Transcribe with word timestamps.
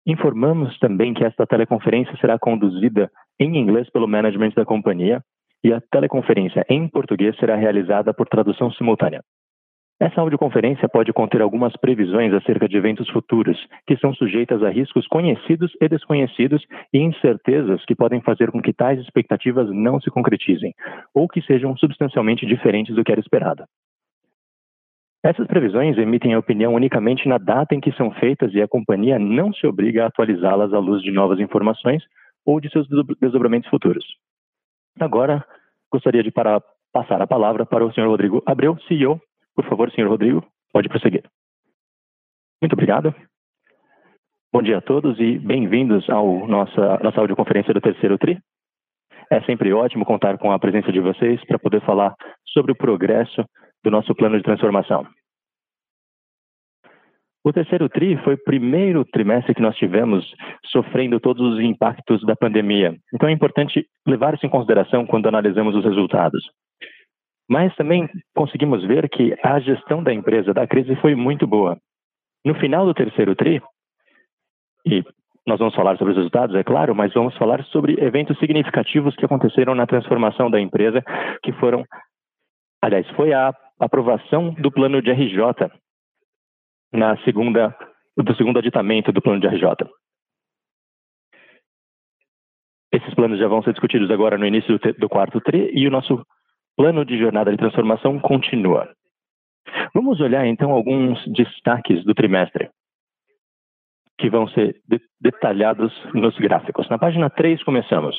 Informamos 0.05 0.77
também 0.79 1.13
que 1.13 1.23
esta 1.23 1.45
teleconferência 1.45 2.15
será 2.17 2.39
conduzida 2.39 3.11
em 3.39 3.57
inglês 3.57 3.89
pelo 3.89 4.07
management 4.07 4.51
da 4.55 4.65
companhia 4.65 5.21
e 5.63 5.73
a 5.73 5.81
teleconferência 5.81 6.65
em 6.69 6.87
português 6.87 7.35
será 7.37 7.55
realizada 7.55 8.13
por 8.13 8.27
tradução 8.27 8.71
simultânea. 8.71 9.21
Essa 9.99 10.21
audioconferência 10.21 10.87
pode 10.87 11.11
conter 11.11 11.41
algumas 11.41 11.75
previsões 11.75 12.33
acerca 12.33 12.69
de 12.69 12.77
eventos 12.77 13.09
futuros, 13.09 13.57
que 13.85 13.97
são 13.97 14.13
sujeitas 14.13 14.63
a 14.63 14.69
riscos 14.69 15.05
conhecidos 15.07 15.73
e 15.81 15.89
desconhecidos 15.89 16.65
e 16.93 16.99
incertezas 16.99 17.83
que 17.83 17.93
podem 17.93 18.21
fazer 18.21 18.49
com 18.49 18.61
que 18.61 18.71
tais 18.71 18.97
expectativas 19.01 19.69
não 19.69 19.99
se 19.99 20.09
concretizem, 20.09 20.73
ou 21.13 21.27
que 21.27 21.41
sejam 21.41 21.75
substancialmente 21.75 22.45
diferentes 22.45 22.95
do 22.95 23.03
que 23.03 23.11
era 23.11 23.19
esperado. 23.19 23.65
Essas 25.21 25.45
previsões 25.47 25.97
emitem 25.97 26.33
a 26.33 26.39
opinião 26.39 26.73
unicamente 26.75 27.27
na 27.27 27.37
data 27.37 27.75
em 27.75 27.81
que 27.81 27.91
são 27.91 28.09
feitas 28.11 28.53
e 28.53 28.61
a 28.61 28.69
companhia 28.69 29.19
não 29.19 29.51
se 29.51 29.67
obriga 29.67 30.05
a 30.05 30.07
atualizá-las 30.07 30.73
à 30.73 30.79
luz 30.79 31.01
de 31.01 31.11
novas 31.11 31.41
informações 31.41 32.01
ou 32.45 32.61
de 32.61 32.69
seus 32.71 32.87
desdobramentos 33.19 33.69
futuros. 33.69 34.05
Agora, 34.97 35.43
gostaria 35.91 36.23
de 36.23 36.31
para, 36.31 36.61
passar 36.93 37.21
a 37.21 37.27
palavra 37.27 37.65
para 37.65 37.85
o 37.85 37.91
Sr. 37.91 38.07
Rodrigo 38.07 38.41
Abreu, 38.45 38.77
CEO 38.87 39.19
por 39.59 39.67
favor, 39.67 39.91
senhor 39.91 40.09
Rodrigo, 40.09 40.41
pode 40.71 40.87
prosseguir. 40.87 41.23
Muito 42.61 42.73
obrigado. 42.73 43.13
Bom 44.53 44.61
dia 44.61 44.77
a 44.77 44.81
todos 44.81 45.19
e 45.19 45.37
bem-vindos 45.37 46.09
ao 46.09 46.47
nossa 46.47 46.97
nossa 47.03 47.19
audioconferência 47.19 47.73
do 47.73 47.81
terceiro 47.81 48.17
TRI. 48.17 48.39
É 49.29 49.41
sempre 49.41 49.73
ótimo 49.73 50.05
contar 50.05 50.37
com 50.37 50.49
a 50.53 50.59
presença 50.59 50.93
de 50.93 51.01
vocês 51.01 51.43
para 51.45 51.59
poder 51.59 51.81
falar 51.81 52.15
sobre 52.45 52.71
o 52.71 52.75
progresso 52.75 53.43
do 53.83 53.91
nosso 53.91 54.15
plano 54.15 54.37
de 54.37 54.43
transformação. 54.43 55.05
O 57.43 57.51
terceiro 57.51 57.89
TRI 57.89 58.15
foi 58.23 58.35
o 58.35 58.43
primeiro 58.45 59.03
trimestre 59.03 59.53
que 59.53 59.61
nós 59.61 59.75
tivemos 59.75 60.25
sofrendo 60.67 61.19
todos 61.19 61.41
os 61.53 61.59
impactos 61.59 62.21
da 62.25 62.35
pandemia. 62.35 62.95
Então 63.13 63.27
é 63.27 63.33
importante 63.33 63.85
levar 64.07 64.35
isso 64.35 64.45
em 64.45 64.49
consideração 64.49 65.05
quando 65.05 65.27
analisamos 65.27 65.75
os 65.75 65.83
resultados. 65.83 66.41
Mas 67.49 67.75
também 67.75 68.07
conseguimos 68.35 68.85
ver 68.85 69.09
que 69.09 69.35
a 69.43 69.59
gestão 69.59 70.03
da 70.03 70.13
empresa 70.13 70.53
da 70.53 70.67
crise 70.67 70.95
foi 70.97 71.15
muito 71.15 71.47
boa. 71.47 71.77
No 72.45 72.53
final 72.55 72.85
do 72.85 72.93
terceiro 72.93 73.35
TRI, 73.35 73.61
e 74.85 75.03
nós 75.47 75.57
vamos 75.57 75.73
falar 75.73 75.97
sobre 75.97 76.11
os 76.11 76.17
resultados, 76.17 76.55
é 76.55 76.63
claro, 76.63 76.93
mas 76.93 77.11
vamos 77.13 77.35
falar 77.37 77.63
sobre 77.65 77.99
eventos 77.99 78.37
significativos 78.37 79.15
que 79.15 79.25
aconteceram 79.25 79.73
na 79.73 79.87
transformação 79.87 80.49
da 80.49 80.61
empresa, 80.61 81.03
que 81.43 81.51
foram, 81.53 81.83
aliás, 82.83 83.09
foi 83.15 83.33
a 83.33 83.51
aprovação 83.79 84.53
do 84.53 84.71
plano 84.71 85.01
de 85.01 85.11
RJ 85.11 85.71
na 86.93 87.17
segunda 87.23 87.75
do 88.15 88.35
segundo 88.35 88.59
aditamento 88.59 89.11
do 89.11 89.21
plano 89.21 89.39
de 89.39 89.47
RJ. 89.47 89.89
Esses 92.91 93.13
planos 93.13 93.39
já 93.39 93.47
vão 93.47 93.63
ser 93.63 93.71
discutidos 93.71 94.11
agora 94.11 94.37
no 94.37 94.45
início 94.45 94.77
do, 94.77 94.93
do 94.93 95.09
quarto 95.09 95.39
TRI 95.39 95.71
e 95.73 95.87
o 95.87 95.91
nosso 95.91 96.25
plano 96.79 97.03
de 97.03 97.19
jornada 97.19 97.51
de 97.51 97.57
transformação 97.57 98.17
continua. 98.21 98.89
Vamos 99.93 100.21
olhar 100.21 100.47
então 100.47 100.71
alguns 100.71 101.21
destaques 101.27 102.05
do 102.05 102.13
trimestre, 102.13 102.69
que 104.17 104.29
vão 104.29 104.47
ser 104.47 104.79
de 104.87 105.01
detalhados 105.19 105.91
nos 106.13 106.37
gráficos. 106.37 106.87
Na 106.87 106.97
página 106.97 107.29
3 107.29 107.61
começamos. 107.63 108.15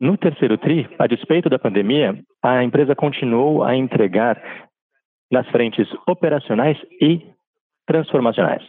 No 0.00 0.16
terceiro 0.16 0.56
TRI, 0.56 0.88
a 1.00 1.08
despeito 1.08 1.50
da 1.50 1.58
pandemia, 1.58 2.16
a 2.40 2.62
empresa 2.62 2.94
continuou 2.94 3.64
a 3.64 3.74
entregar 3.74 4.40
nas 5.32 5.48
frentes 5.48 5.88
operacionais 6.06 6.78
e 7.02 7.26
transformacionais. 7.88 8.62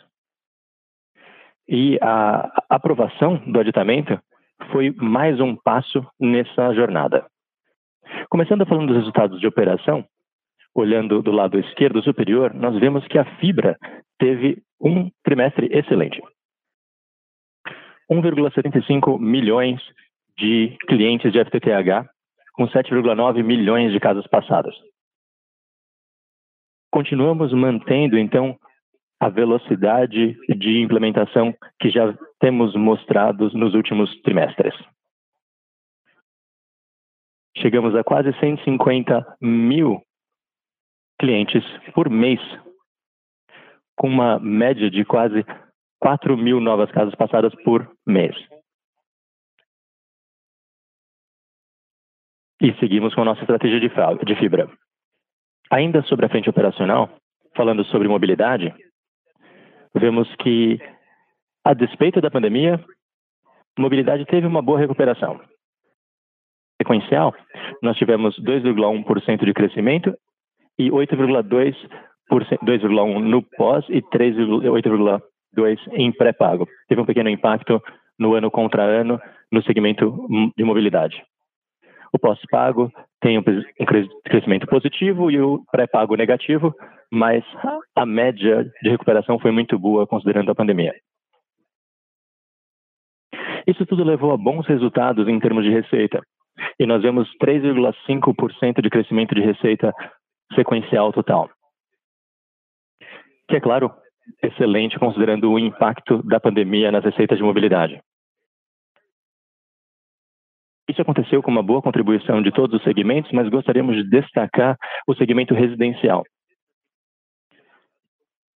E 1.70 2.00
a 2.02 2.52
aprovação 2.68 3.38
do 3.46 3.60
aditamento 3.60 4.20
foi 4.72 4.90
mais 5.00 5.40
um 5.40 5.56
passo 5.56 6.04
nessa 6.20 6.74
jornada. 6.74 7.30
Começando 8.32 8.66
falando 8.66 8.88
dos 8.88 8.96
resultados 8.96 9.42
de 9.42 9.46
operação, 9.46 10.06
olhando 10.74 11.22
do 11.22 11.34
lado 11.34 11.60
esquerdo 11.60 12.02
superior, 12.02 12.54
nós 12.54 12.80
vemos 12.80 13.06
que 13.08 13.18
a 13.18 13.26
fibra 13.40 13.78
teve 14.18 14.64
um 14.80 15.12
trimestre 15.22 15.68
excelente. 15.70 16.22
1,75 18.10 19.20
milhões 19.20 19.82
de 20.38 20.78
clientes 20.88 21.34
de 21.34 21.44
FTTH, 21.44 22.10
com 22.54 22.70
7,9 22.70 23.44
milhões 23.44 23.92
de 23.92 24.00
casas 24.00 24.26
passadas. 24.28 24.76
Continuamos 26.90 27.52
mantendo, 27.52 28.18
então, 28.18 28.58
a 29.20 29.28
velocidade 29.28 30.38
de 30.48 30.80
implementação 30.80 31.54
que 31.82 31.90
já 31.90 32.18
temos 32.40 32.74
mostrado 32.76 33.50
nos 33.50 33.74
últimos 33.74 34.10
trimestres. 34.22 34.74
Chegamos 37.62 37.96
a 37.96 38.04
quase 38.04 38.34
150 38.40 39.38
mil 39.40 40.02
clientes 41.20 41.64
por 41.94 42.10
mês, 42.10 42.40
com 43.96 44.08
uma 44.08 44.40
média 44.40 44.90
de 44.90 45.06
quase 45.06 45.46
4 46.00 46.36
mil 46.36 46.60
novas 46.60 46.90
casas 46.92 47.14
passadas 47.14 47.54
por 47.64 47.88
mês. 48.04 48.36
E 52.60 52.74
seguimos 52.80 53.14
com 53.14 53.22
a 53.22 53.26
nossa 53.26 53.42
estratégia 53.42 53.80
de 53.80 54.36
fibra. 54.36 54.68
Ainda 55.70 56.02
sobre 56.04 56.26
a 56.26 56.30
frente 56.30 56.50
operacional, 56.50 57.16
falando 57.56 57.86
sobre 57.86 58.08
mobilidade, 58.08 58.74
vemos 59.94 60.28
que, 60.38 60.80
a 61.64 61.76
despeito 61.76 62.20
da 62.22 62.32
pandemia, 62.32 62.84
mobilidade 63.78 64.26
teve 64.26 64.48
uma 64.48 64.64
boa 64.64 64.80
recuperação 64.80 65.40
sequencial, 66.82 67.34
nós 67.82 67.96
tivemos 67.98 68.36
2,1% 68.40 69.46
de 69.46 69.54
crescimento 69.54 70.14
e 70.78 70.90
8,2% 70.90 71.76
2,1 72.32 73.20
no 73.20 73.42
pós 73.58 73.86
e 73.90 74.02
8,2 74.02 75.80
em 75.94 76.12
pré-pago. 76.12 76.68
Teve 76.88 77.02
um 77.02 77.06
pequeno 77.06 77.30
impacto 77.30 77.82
no 78.18 78.34
ano 78.36 78.50
contra 78.50 78.84
ano 78.84 79.20
no 79.52 79.62
segmento 79.64 80.28
de 80.56 80.64
mobilidade. 80.64 81.22
O 82.14 82.20
pós-pago 82.20 82.92
tem 83.20 83.38
um 83.38 83.44
crescimento 84.24 84.68
positivo 84.68 85.30
e 85.30 85.40
o 85.42 85.64
pré-pago 85.72 86.16
negativo, 86.16 86.74
mas 87.12 87.44
a 87.96 88.06
média 88.06 88.66
de 88.82 88.90
recuperação 88.90 89.40
foi 89.40 89.52
muito 89.52 89.78
boa 89.78 90.08
considerando 90.08 90.52
a 90.52 90.56
pandemia. 90.56 90.94
Isso 93.68 93.86
tudo 93.86 94.04
levou 94.04 94.32
a 94.32 94.38
bons 94.38 94.66
resultados 94.68 95.28
em 95.28 95.40
termos 95.40 95.64
de 95.64 95.70
receita 95.70 96.22
e 96.80 96.86
nós 96.86 97.02
vemos 97.02 97.30
3,5% 97.42 98.82
de 98.82 98.90
crescimento 98.90 99.36
de 99.36 99.42
receita 99.42 99.94
sequencial 100.56 101.12
total. 101.12 101.50
Que 103.48 103.58
é 103.58 103.60
claro, 103.62 103.92
excelente 104.42 105.00
considerando 105.00 105.52
o 105.52 105.60
impacto 105.60 106.22
da 106.24 106.40
pandemia 106.40 106.92
nas 106.92 107.04
receitas 107.04 107.38
de 107.38 107.44
mobilidade. 107.44 108.02
Isso 110.90 111.02
aconteceu 111.02 111.42
com 111.42 111.50
uma 111.50 111.64
boa 111.64 111.82
contribuição 111.82 112.42
de 112.42 112.52
todos 112.52 112.78
os 112.78 112.84
segmentos, 112.84 113.32
mas 113.32 113.48
gostaríamos 113.48 113.96
de 113.96 114.10
destacar 114.10 114.78
o 115.08 115.16
segmento 115.16 115.54
residencial, 115.54 116.24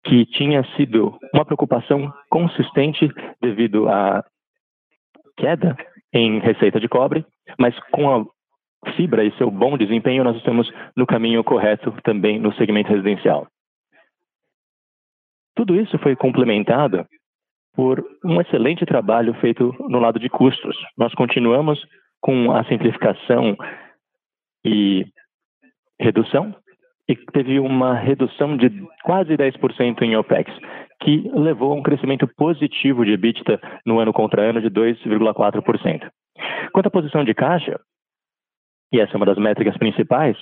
que 0.03 0.25
tinha 0.25 0.63
sido 0.75 1.17
uma 1.33 1.45
preocupação 1.45 2.13
consistente 2.29 3.07
devido 3.41 3.87
à 3.87 4.21
queda 5.37 5.77
em 6.13 6.39
receita 6.39 6.79
de 6.79 6.89
cobre, 6.89 7.25
mas 7.59 7.77
com 7.91 8.09
a 8.09 8.25
fibra 8.95 9.23
e 9.23 9.35
seu 9.37 9.49
bom 9.49 9.77
desempenho, 9.77 10.23
nós 10.23 10.37
estamos 10.37 10.71
no 10.95 11.05
caminho 11.05 11.43
correto 11.43 11.91
também 12.03 12.39
no 12.39 12.53
segmento 12.53 12.89
residencial. 12.89 13.47
Tudo 15.55 15.75
isso 15.79 15.97
foi 15.99 16.15
complementado 16.15 17.05
por 17.75 18.03
um 18.23 18.39
excelente 18.41 18.85
trabalho 18.85 19.33
feito 19.35 19.73
no 19.89 19.99
lado 19.99 20.19
de 20.19 20.29
custos. 20.29 20.77
Nós 20.97 21.13
continuamos 21.13 21.79
com 22.21 22.51
a 22.51 22.63
simplificação 22.65 23.55
e 24.65 25.05
redução, 25.99 26.55
e 27.07 27.15
teve 27.15 27.59
uma 27.59 27.93
redução 27.93 28.57
de 28.57 28.69
quase 29.03 29.37
10% 29.37 30.01
em 30.01 30.17
OPEX, 30.17 30.51
que 31.01 31.29
levou 31.33 31.71
a 31.71 31.75
um 31.75 31.83
crescimento 31.83 32.27
positivo 32.35 33.05
de 33.05 33.11
EBITDA 33.11 33.59
no 33.85 33.99
ano 33.99 34.11
contra 34.11 34.41
ano 34.41 34.59
de 34.59 34.69
2,4%. 34.69 36.09
Quanto 36.73 36.87
à 36.87 36.91
posição 36.91 37.23
de 37.23 37.33
caixa, 37.33 37.79
e 38.91 38.99
essa 38.99 39.13
é 39.13 39.17
uma 39.17 39.25
das 39.25 39.37
métricas 39.37 39.77
principais, 39.77 40.37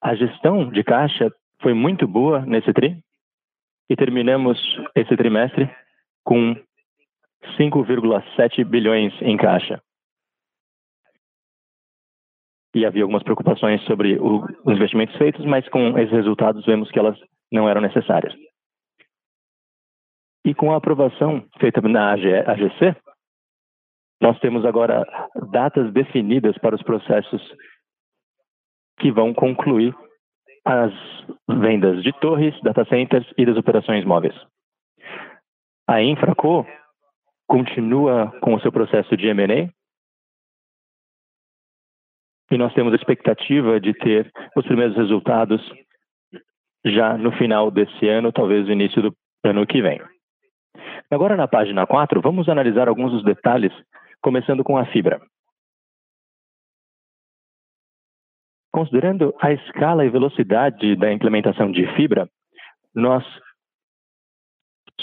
a 0.00 0.14
gestão 0.14 0.70
de 0.70 0.82
caixa 0.84 1.30
foi 1.60 1.74
muito 1.74 2.06
boa 2.06 2.44
nesse 2.46 2.72
tri 2.72 3.02
e 3.90 3.96
terminamos 3.96 4.58
esse 4.94 5.16
trimestre 5.16 5.68
com 6.24 6.54
5,7 7.58 8.64
bilhões 8.64 9.12
em 9.22 9.36
caixa. 9.36 9.82
E 12.74 12.84
havia 12.84 13.02
algumas 13.02 13.22
preocupações 13.22 13.82
sobre 13.84 14.18
o, 14.18 14.44
os 14.64 14.76
investimentos 14.76 15.16
feitos, 15.16 15.44
mas 15.46 15.68
com 15.68 15.98
esses 15.98 16.12
resultados 16.12 16.64
vemos 16.64 16.90
que 16.90 16.98
elas 16.98 17.18
não 17.50 17.68
eram 17.68 17.80
necessárias. 17.80 18.34
E 20.44 20.54
com 20.54 20.72
a 20.72 20.76
aprovação 20.76 21.44
feita 21.58 21.80
na 21.80 22.12
AGC, 22.12 22.94
nós 24.28 24.38
temos 24.40 24.62
agora 24.66 25.06
datas 25.50 25.90
definidas 25.90 26.54
para 26.58 26.74
os 26.74 26.82
processos 26.82 27.40
que 29.00 29.10
vão 29.10 29.32
concluir 29.32 29.94
as 30.66 30.92
vendas 31.48 32.02
de 32.02 32.12
torres, 32.20 32.54
data 32.60 32.84
centers 32.84 33.26
e 33.38 33.46
das 33.46 33.56
operações 33.56 34.04
móveis. 34.04 34.34
A 35.88 36.02
Infraco 36.02 36.66
continua 37.46 38.30
com 38.42 38.52
o 38.52 38.60
seu 38.60 38.70
processo 38.70 39.16
de 39.16 39.28
M&A 39.28 39.70
e 42.50 42.58
nós 42.58 42.74
temos 42.74 42.92
a 42.92 42.96
expectativa 42.96 43.80
de 43.80 43.94
ter 43.94 44.30
os 44.54 44.66
primeiros 44.66 44.94
resultados 44.94 45.62
já 46.84 47.16
no 47.16 47.32
final 47.32 47.70
desse 47.70 48.06
ano, 48.06 48.30
talvez 48.30 48.66
no 48.66 48.72
início 48.72 49.00
do 49.00 49.16
ano 49.42 49.66
que 49.66 49.80
vem. 49.80 50.02
Agora, 51.10 51.34
na 51.34 51.48
página 51.48 51.86
4, 51.86 52.20
vamos 52.20 52.46
analisar 52.50 52.88
alguns 52.88 53.12
dos 53.12 53.24
detalhes, 53.24 53.72
começando 54.22 54.64
com 54.64 54.76
a 54.76 54.86
fibra. 54.86 55.20
Considerando 58.72 59.34
a 59.40 59.52
escala 59.52 60.04
e 60.04 60.10
velocidade 60.10 60.94
da 60.96 61.12
implementação 61.12 61.72
de 61.72 61.86
fibra, 61.94 62.28
nós 62.94 63.24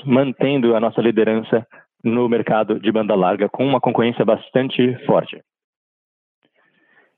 mantendo 0.05 0.75
a 0.75 0.79
nossa 0.79 1.01
liderança 1.01 1.65
no 2.03 2.29
mercado 2.29 2.79
de 2.79 2.91
banda 2.91 3.15
larga 3.15 3.49
com 3.49 3.65
uma 3.65 3.81
concorrência 3.81 4.23
bastante 4.23 4.95
forte. 5.05 5.41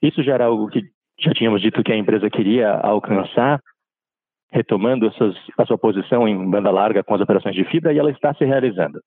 Isso 0.01 0.23
já 0.23 0.35
era 0.35 0.45
algo 0.45 0.69
que 0.69 0.81
já 1.19 1.31
tínhamos 1.33 1.61
dito 1.61 1.83
que 1.83 1.91
a 1.91 1.97
empresa 1.97 2.29
queria 2.29 2.71
alcançar, 2.71 3.59
retomando 4.51 5.11
a, 5.57 5.65
sua 5.65 5.77
posição 5.77 6.27
em 6.27 6.49
banda 6.49 6.71
larga 6.71 7.03
com 7.03 7.15
as 7.15 7.21
operações 7.21 7.55
de 7.55 7.65
fibra 7.65 7.91
e 7.91 7.99
ela 7.99 8.11
está 8.11 8.33
se 8.33 8.45
realizando. 8.45 9.01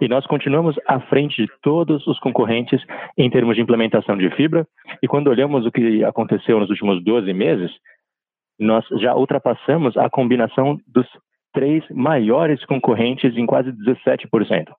E 0.00 0.08
nós 0.08 0.26
continuamos 0.26 0.76
à 0.86 1.00
frente 1.00 1.42
de 1.42 1.48
todos 1.62 2.06
os 2.06 2.18
concorrentes 2.18 2.80
em 3.16 3.30
termos 3.30 3.56
de 3.56 3.62
implementação 3.62 4.16
de 4.16 4.30
fibra. 4.30 4.66
E 5.02 5.08
quando 5.08 5.28
olhamos 5.28 5.66
o 5.66 5.72
que 5.72 6.04
aconteceu 6.04 6.58
nos 6.58 6.70
últimos 6.70 7.02
12 7.02 7.32
meses, 7.32 7.70
nós 8.58 8.84
já 9.00 9.14
ultrapassamos 9.14 9.96
a 9.96 10.08
combinação 10.08 10.78
dos 10.86 11.06
três 11.52 11.84
maiores 11.90 12.64
concorrentes 12.64 13.36
em 13.36 13.46
quase 13.46 13.72
17%. 13.72 14.72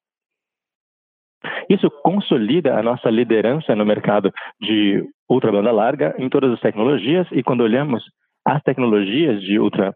Isso 1.70 1.90
consolida 2.04 2.78
a 2.78 2.84
nossa 2.84 3.10
liderança 3.10 3.76
no 3.76 3.86
mercado 3.86 4.32
de 4.60 5.04
ultra 5.30 5.52
banda 5.52 5.72
larga 5.72 6.16
em 6.18 6.30
todas 6.30 6.52
as 6.52 6.60
tecnologias 6.60 7.28
e 7.32 7.44
quando 7.44 7.62
olhamos 7.62 8.04
as 8.46 8.62
tecnologias 8.64 9.42
de 9.42 9.60
ultra 9.60 9.90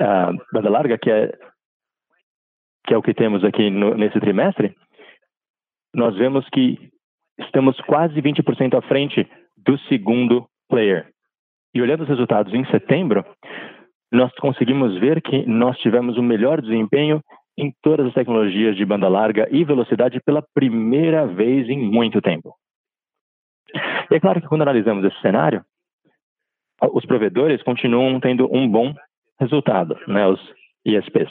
uh, 0.00 0.36
banda 0.52 0.68
larga, 0.68 0.98
que 0.98 1.10
é, 1.10 1.32
que 2.86 2.94
é 2.94 2.96
o 2.96 3.02
que 3.02 3.14
temos 3.14 3.42
aqui 3.44 3.70
no, 3.70 3.94
nesse 3.94 4.18
trimestre, 4.20 4.74
nós 5.94 6.16
vemos 6.16 6.46
que 6.50 6.90
estamos 7.38 7.80
quase 7.82 8.20
20% 8.20 8.76
à 8.76 8.82
frente 8.82 9.26
do 9.56 9.78
segundo 9.88 10.46
player. 10.68 11.08
E 11.74 11.80
olhando 11.80 12.02
os 12.02 12.08
resultados 12.08 12.52
em 12.52 12.64
setembro, 12.66 13.24
nós 14.12 14.32
conseguimos 14.36 14.98
ver 14.98 15.20
que 15.22 15.44
nós 15.46 15.76
tivemos 15.78 16.16
o 16.16 16.22
melhor 16.22 16.60
desempenho 16.60 17.20
em 17.56 17.72
todas 17.82 18.06
as 18.06 18.14
tecnologias 18.14 18.76
de 18.76 18.84
banda 18.84 19.08
larga 19.08 19.48
e 19.50 19.64
velocidade 19.64 20.20
pela 20.20 20.42
primeira 20.54 21.26
vez 21.26 21.68
em 21.68 21.78
muito 21.78 22.20
tempo. 22.20 22.54
E 24.10 24.14
é 24.14 24.20
claro 24.20 24.40
que 24.40 24.48
quando 24.48 24.62
analisamos 24.62 25.04
esse 25.04 25.20
cenário, 25.20 25.64
os 26.92 27.04
provedores 27.06 27.62
continuam 27.62 28.20
tendo 28.20 28.48
um 28.52 28.68
bom 28.68 28.94
resultado, 29.40 29.96
né, 30.06 30.26
os 30.26 30.40
ISPs. 30.84 31.30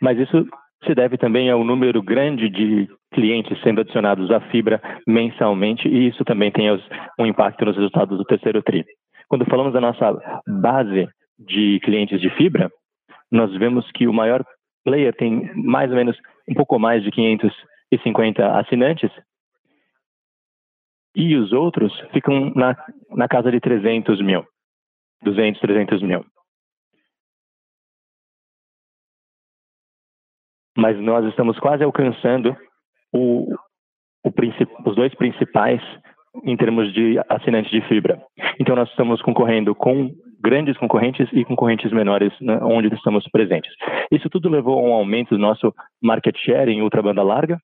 Mas 0.00 0.18
isso 0.18 0.46
se 0.84 0.94
deve 0.94 1.16
também 1.16 1.50
ao 1.50 1.64
número 1.64 2.02
grande 2.02 2.48
de 2.48 2.88
clientes 3.12 3.60
sendo 3.62 3.80
adicionados 3.80 4.30
à 4.30 4.40
fibra 4.50 4.80
mensalmente, 5.06 5.88
e 5.88 6.08
isso 6.08 6.24
também 6.24 6.50
tem 6.50 6.70
um 7.18 7.26
impacto 7.26 7.64
nos 7.64 7.76
resultados 7.76 8.18
do 8.18 8.24
terceiro 8.24 8.62
TRI. 8.62 8.84
Quando 9.28 9.46
falamos 9.46 9.72
da 9.72 9.80
nossa 9.80 10.42
base 10.46 11.08
de 11.38 11.80
clientes 11.80 12.20
de 12.20 12.30
fibra, 12.30 12.70
nós 13.30 13.52
vemos 13.56 13.90
que 13.92 14.06
o 14.06 14.12
maior 14.12 14.44
player 14.84 15.14
tem 15.14 15.50
mais 15.54 15.90
ou 15.90 15.96
menos 15.96 16.16
um 16.48 16.54
pouco 16.54 16.78
mais 16.78 17.02
de 17.02 17.10
550 17.10 18.58
assinantes 18.58 19.10
e 21.16 21.36
os 21.36 21.52
outros 21.52 21.92
ficam 22.12 22.52
na, 22.54 22.76
na 23.10 23.28
casa 23.28 23.50
de 23.50 23.60
300 23.60 24.20
mil, 24.20 24.44
200, 25.22 25.60
300 25.60 26.02
mil. 26.02 26.24
Mas 30.76 30.98
nós 31.00 31.24
estamos 31.26 31.58
quase 31.58 31.84
alcançando 31.84 32.56
o, 33.12 33.54
o 34.24 34.30
os 34.86 34.96
dois 34.96 35.14
principais 35.14 35.80
em 36.44 36.56
termos 36.56 36.92
de 36.92 37.18
assinantes 37.28 37.70
de 37.70 37.80
fibra. 37.82 38.20
Então, 38.58 38.74
nós 38.74 38.88
estamos 38.90 39.22
concorrendo 39.22 39.74
com 39.74 40.10
grandes 40.40 40.76
concorrentes 40.76 41.28
e 41.32 41.44
concorrentes 41.44 41.92
menores 41.92 42.32
né, 42.40 42.58
onde 42.62 42.92
estamos 42.94 43.24
presentes. 43.30 43.72
Isso 44.10 44.28
tudo 44.28 44.48
levou 44.48 44.78
a 44.78 44.82
um 44.82 44.92
aumento 44.92 45.30
do 45.30 45.38
nosso 45.38 45.72
market 46.02 46.36
share 46.38 46.70
em 46.70 46.82
ultrabanda 46.82 47.22
larga, 47.22 47.58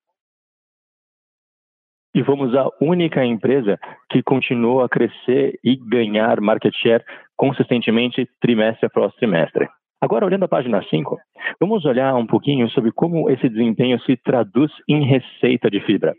e 2.15 2.25
fomos 2.25 2.55
a 2.55 2.69
única 2.81 3.25
empresa 3.25 3.79
que 4.11 4.23
continuou 4.23 4.83
a 4.83 4.89
crescer 4.89 5.59
e 5.63 5.77
ganhar 5.77 6.41
market 6.41 6.75
share 6.75 7.05
consistentemente 7.37 8.29
trimestre 8.41 8.87
após 8.87 9.15
trimestre. 9.15 9.69
Agora, 10.01 10.25
olhando 10.25 10.45
a 10.45 10.49
página 10.49 10.83
5, 10.83 11.19
vamos 11.61 11.85
olhar 11.85 12.15
um 12.15 12.27
pouquinho 12.27 12.71
sobre 12.71 12.91
como 12.91 13.29
esse 13.29 13.49
desempenho 13.49 14.01
se 14.01 14.17
traduz 14.17 14.73
em 14.89 15.05
receita 15.05 15.71
de 15.71 15.81
fibra. 15.81 16.15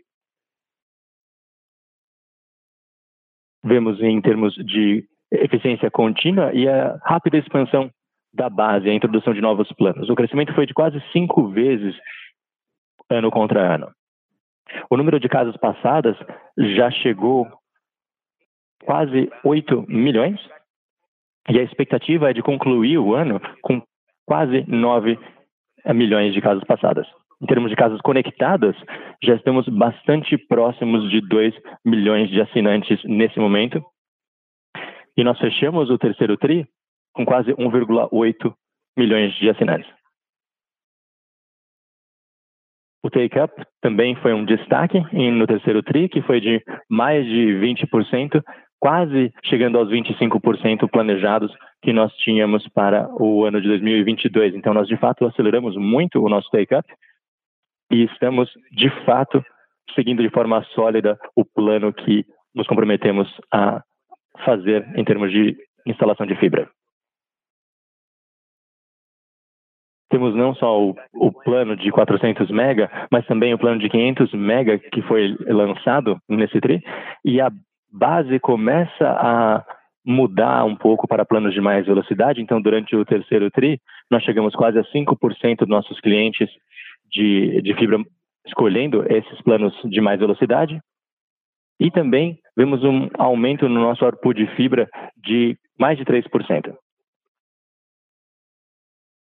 Vemos 3.64 4.00
em 4.00 4.20
termos 4.20 4.54
de 4.54 5.04
eficiência 5.32 5.90
contínua 5.90 6.52
e 6.52 6.68
a 6.68 6.96
rápida 7.02 7.38
expansão 7.38 7.90
da 8.32 8.48
base, 8.48 8.88
a 8.88 8.94
introdução 8.94 9.34
de 9.34 9.40
novos 9.40 9.70
planos. 9.72 10.08
O 10.08 10.14
crescimento 10.14 10.54
foi 10.54 10.66
de 10.66 10.74
quase 10.74 11.02
cinco 11.12 11.48
vezes 11.48 11.94
ano 13.10 13.30
contra 13.30 13.74
ano. 13.74 13.92
O 14.88 14.96
número 14.96 15.18
de 15.18 15.28
casas 15.28 15.56
passadas 15.56 16.16
já 16.56 16.90
chegou 16.90 17.46
quase 18.84 19.30
8 19.44 19.86
milhões 19.88 20.40
e 21.48 21.58
a 21.58 21.62
expectativa 21.62 22.30
é 22.30 22.32
de 22.32 22.42
concluir 22.42 22.98
o 22.98 23.14
ano 23.14 23.40
com 23.62 23.82
quase 24.26 24.64
9 24.68 25.18
milhões 25.92 26.32
de 26.32 26.40
casas 26.40 26.64
passadas. 26.64 27.06
Em 27.40 27.46
termos 27.46 27.70
de 27.70 27.76
casas 27.76 28.00
conectadas, 28.00 28.76
já 29.22 29.34
estamos 29.34 29.66
bastante 29.66 30.38
próximos 30.38 31.10
de 31.10 31.20
2 31.20 31.52
milhões 31.84 32.30
de 32.30 32.40
assinantes 32.40 33.02
nesse 33.04 33.38
momento. 33.40 33.84
E 35.16 35.24
nós 35.24 35.38
fechamos 35.38 35.90
o 35.90 35.98
terceiro 35.98 36.36
TRI 36.36 36.64
com 37.12 37.26
quase 37.26 37.52
1,8 37.54 38.54
milhões 38.96 39.34
de 39.34 39.50
assinantes. 39.50 39.90
O 43.04 43.10
take-up 43.10 43.52
também 43.80 44.14
foi 44.16 44.32
um 44.32 44.44
destaque 44.44 45.00
no 45.12 45.44
terceiro 45.44 45.82
TRI, 45.82 46.08
que 46.08 46.22
foi 46.22 46.40
de 46.40 46.62
mais 46.88 47.26
de 47.26 47.58
20%, 47.60 48.40
quase 48.82 49.32
chegando 49.44 49.78
aos 49.78 49.88
25% 49.88 50.90
planejados 50.90 51.56
que 51.80 51.92
nós 51.92 52.12
tínhamos 52.16 52.66
para 52.66 53.08
o 53.14 53.44
ano 53.44 53.60
de 53.60 53.68
2022. 53.68 54.56
Então, 54.56 54.74
nós 54.74 54.88
de 54.88 54.96
fato 54.96 55.24
aceleramos 55.24 55.76
muito 55.76 56.20
o 56.20 56.28
nosso 56.28 56.50
take-up 56.50 56.84
e 57.92 58.02
estamos 58.02 58.50
de 58.72 58.90
fato 59.04 59.40
seguindo 59.94 60.20
de 60.20 60.30
forma 60.30 60.64
sólida 60.74 61.16
o 61.36 61.44
plano 61.44 61.92
que 61.92 62.26
nos 62.52 62.66
comprometemos 62.66 63.28
a 63.52 63.84
fazer 64.44 64.84
em 64.96 65.04
termos 65.04 65.30
de 65.30 65.56
instalação 65.86 66.26
de 66.26 66.34
fibra. 66.34 66.68
temos 70.10 70.34
não 70.34 70.54
só 70.54 70.78
o, 70.78 70.94
o, 71.14 71.32
plano 71.32 71.74
de 71.74 71.90
400 71.90 72.50
mega, 72.50 72.90
mas 73.10 73.26
também 73.26 73.54
o 73.54 73.58
plano 73.58 73.80
de 73.80 73.88
500 73.88 74.34
mega 74.34 74.78
que 74.78 75.00
foi 75.02 75.34
lançado 75.46 76.18
nesse 76.28 76.60
TRI, 76.60 76.82
e 77.24 77.40
a 77.40 77.50
base 77.92 78.38
começa 78.40 79.04
a 79.04 79.64
mudar 80.04 80.64
um 80.64 80.74
pouco 80.74 81.06
para 81.06 81.24
planos 81.24 81.54
de 81.54 81.60
mais 81.60 81.86
velocidade. 81.86 82.40
Então, 82.40 82.60
durante 82.60 82.96
o 82.96 83.04
terceiro 83.04 83.50
TRI, 83.50 83.80
nós 84.10 84.22
chegamos 84.24 84.54
quase 84.54 84.78
a 84.78 84.84
5% 84.84 85.58
dos 85.58 85.68
nossos 85.68 86.00
clientes 86.00 86.48
de, 87.10 87.60
de 87.62 87.74
fibra 87.74 87.98
escolhendo 88.46 89.04
esses 89.08 89.40
planos 89.42 89.72
de 89.84 90.00
mais 90.00 90.18
velocidade. 90.18 90.80
E 91.78 91.90
também 91.90 92.38
vemos 92.56 92.82
um 92.82 93.08
aumento 93.18 93.68
no 93.68 93.80
nosso 93.80 94.04
ARPU 94.04 94.34
de 94.34 94.46
fibra 94.56 94.88
de 95.16 95.56
mais 95.78 95.98
de 95.98 96.04
3%. 96.04 96.74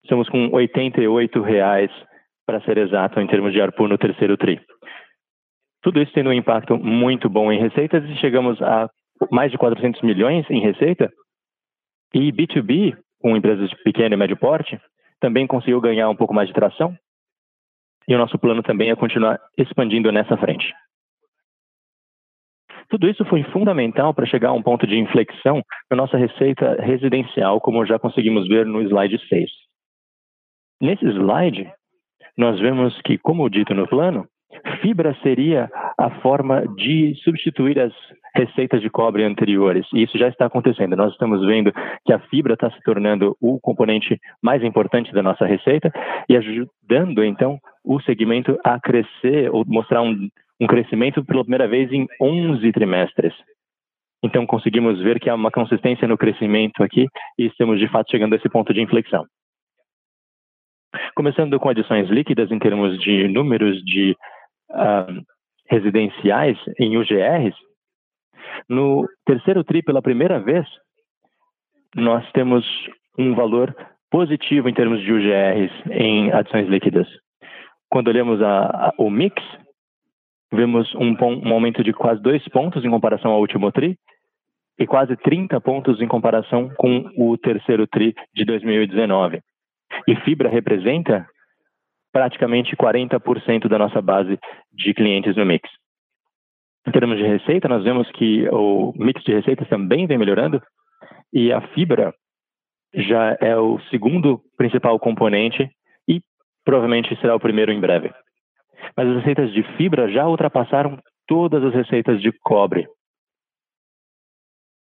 Estamos 0.03 0.29
com 0.29 0.49
88 0.53 1.41
reais, 1.43 1.91
para 2.47 2.61
ser 2.61 2.79
exato, 2.79 3.19
em 3.21 3.27
termos 3.27 3.53
de 3.53 3.61
ARPU 3.61 3.89
no 3.89 3.99
terceiro 3.99 4.37
TRI. 4.37 4.61
Tudo 5.87 6.03
isso 6.03 6.11
tendo 6.13 6.31
um 6.31 6.33
impacto 6.33 6.77
muito 6.77 7.31
bom 7.31 7.53
em 7.53 7.61
receitas 7.61 8.03
e 8.11 8.17
chegamos 8.17 8.61
a 8.61 8.91
mais 9.31 9.53
de 9.53 9.57
400 9.57 10.03
milhões 10.03 10.45
em 10.51 10.59
receita. 10.59 11.13
E 12.13 12.33
B2B, 12.33 12.99
com 13.23 13.37
empresas 13.37 13.71
de 13.71 13.77
pequeno 13.85 14.15
e 14.15 14.17
médio 14.17 14.37
porte, 14.37 14.81
também 15.21 15.47
conseguiu 15.47 15.81
ganhar 15.81 16.09
um 16.09 16.17
pouco 16.17 16.35
mais 16.35 16.49
de 16.49 16.55
tração. 16.55 16.93
E 18.09 18.17
o 18.17 18.19
nosso 18.19 18.37
plano 18.37 18.65
também 18.65 18.91
é 18.91 18.97
continuar 18.97 19.39
expandindo 19.57 20.11
nessa 20.11 20.37
frente. 20.37 20.75
Tudo 22.89 23.09
isso 23.09 23.25
foi 23.27 23.45
fundamental 23.53 24.13
para 24.13 24.27
chegar 24.27 24.49
a 24.49 24.55
um 24.55 24.63
ponto 24.65 24.89
de 24.89 24.99
inflexão 24.99 25.63
na 25.89 25.97
nossa 25.97 26.17
receita 26.17 26.83
residencial, 26.83 27.61
como 27.61 27.87
já 27.87 27.97
conseguimos 27.97 28.49
ver 28.49 28.67
no 28.67 28.83
slide 28.83 29.25
6. 29.29 29.49
Nesse 30.81 31.05
slide, 31.05 31.73
nós 32.37 32.59
vemos 32.59 33.01
que, 33.03 33.17
como 33.19 33.49
dito 33.49 33.73
no 33.73 33.87
plano, 33.87 34.29
fibra 34.81 35.17
seria 35.23 35.71
a 35.99 36.11
forma 36.21 36.67
de 36.77 37.15
substituir 37.23 37.79
as 37.79 37.93
receitas 38.35 38.83
de 38.83 38.91
cobre 38.91 39.25
anteriores. 39.25 39.87
E 39.95 40.03
isso 40.03 40.19
já 40.19 40.29
está 40.29 40.47
acontecendo. 40.47 40.95
Nós 40.95 41.13
estamos 41.13 41.45
vendo 41.45 41.73
que 42.05 42.13
a 42.13 42.19
fibra 42.19 42.55
está 42.55 42.71
se 42.71 42.81
tornando 42.83 43.37
o 43.41 43.59
componente 43.59 44.21
mais 44.43 44.63
importante 44.63 45.13
da 45.13 45.23
nossa 45.23 45.47
receita 45.47 45.91
e 46.29 46.37
ajudando, 46.37 47.25
então, 47.25 47.59
o 47.85 48.01
segmento 48.01 48.59
a 48.65 48.79
crescer 48.79 49.51
ou 49.51 49.65
mostrar 49.67 50.03
um, 50.03 50.29
um 50.61 50.67
crescimento 50.67 51.25
pela 51.25 51.43
primeira 51.43 51.67
vez 51.67 51.91
em 51.91 52.07
11 52.21 52.71
trimestres. 52.73 53.33
Então, 54.23 54.47
conseguimos 54.47 55.01
ver 55.01 55.21
que 55.21 55.31
há 55.31 55.35
uma 55.35 55.51
consistência 55.51 56.09
no 56.09 56.19
crescimento 56.19 56.83
aqui 56.83 57.07
e 57.39 57.47
estamos, 57.47 57.79
de 57.79 57.89
fato, 57.89 58.11
chegando 58.11 58.35
a 58.35 58.37
esse 58.37 58.49
ponto 58.49 58.73
de 58.73 58.83
inflexão. 58.83 59.25
Começando 61.15 61.59
com 61.59 61.69
adições 61.69 62.09
líquidas 62.09 62.51
em 62.51 62.59
termos 62.59 62.99
de 62.99 63.29
números 63.29 63.83
de 63.85 64.17
uh, 64.71 65.23
residenciais 65.69 66.59
em 66.79 66.97
UGRs, 66.97 67.57
no 68.69 69.07
terceiro 69.25 69.65
TRI, 69.65 69.83
pela 69.83 70.03
primeira 70.03 70.39
vez, 70.41 70.67
nós 71.95 72.25
temos 72.33 72.65
um 73.19 73.35
valor 73.35 73.75
positivo 74.11 74.69
em 74.69 74.75
termos 74.75 75.01
de 75.01 75.13
UGRs 75.13 75.73
em 75.91 76.33
adições 76.33 76.69
líquidas. 76.69 77.07
Quando 77.91 78.09
olhamos 78.09 78.43
a, 78.43 78.89
a, 78.89 78.95
o 78.99 79.11
mix, 79.11 79.43
vemos 80.53 80.93
um, 80.95 81.15
um, 81.21 81.53
aumento 81.53 81.83
de 81.83 81.93
quase 81.93 82.21
dois 82.21 82.47
pontos 82.49 82.85
em 82.85 82.91
comparação 82.91 83.31
ao 83.31 83.41
último 83.41 83.71
TRI 83.73 83.97
e 84.79 84.87
quase 84.87 85.17
30 85.17 85.61
pontos 85.61 86.01
em 86.01 86.09
comparação 86.09 86.71
com 86.77 87.09
o 87.17 87.37
terceiro 87.39 87.87
TRI 87.87 88.15
de 88.35 88.45
2019. 88.45 89.41
E 90.07 90.17
fibra 90.17 90.49
representa 90.49 91.27
praticamente 92.17 92.75
40% 92.75 93.69
da 93.69 93.77
nossa 93.77 94.01
base 94.01 94.39
de 94.73 94.95
clientes 94.95 95.37
no 95.37 95.45
mix. 95.45 95.69
Em 96.89 96.91
termos 96.91 97.19
de 97.19 97.25
receita, 97.25 97.69
nós 97.69 97.85
vemos 97.85 98.11
que 98.13 98.49
o 98.49 98.95
mix 98.97 99.23
de 99.23 99.35
receitas 99.35 99.69
também 99.69 100.07
vem 100.07 100.17
melhorando 100.17 100.63
e 101.31 101.53
a 101.53 101.61
fibra 101.75 102.15
já 102.95 103.37
é 103.39 103.55
o 103.59 103.79
segundo 103.91 104.41
principal 104.57 104.99
componente 104.99 105.71
e 106.09 106.23
provavelmente 106.65 107.15
será 107.21 107.37
o 107.37 107.41
primeiro 107.41 107.71
em 107.71 107.81
breve. 107.81 108.11
Mas 108.97 109.09
as 109.09 109.17
receitas 109.17 109.53
de 109.53 109.63
fibra 109.77 110.11
já 110.11 110.27
ultrapassaram 110.27 110.99
todas 111.27 111.63
as 111.63 111.75
receitas 111.75 112.23
de 112.23 112.33
cobre. 112.43 112.89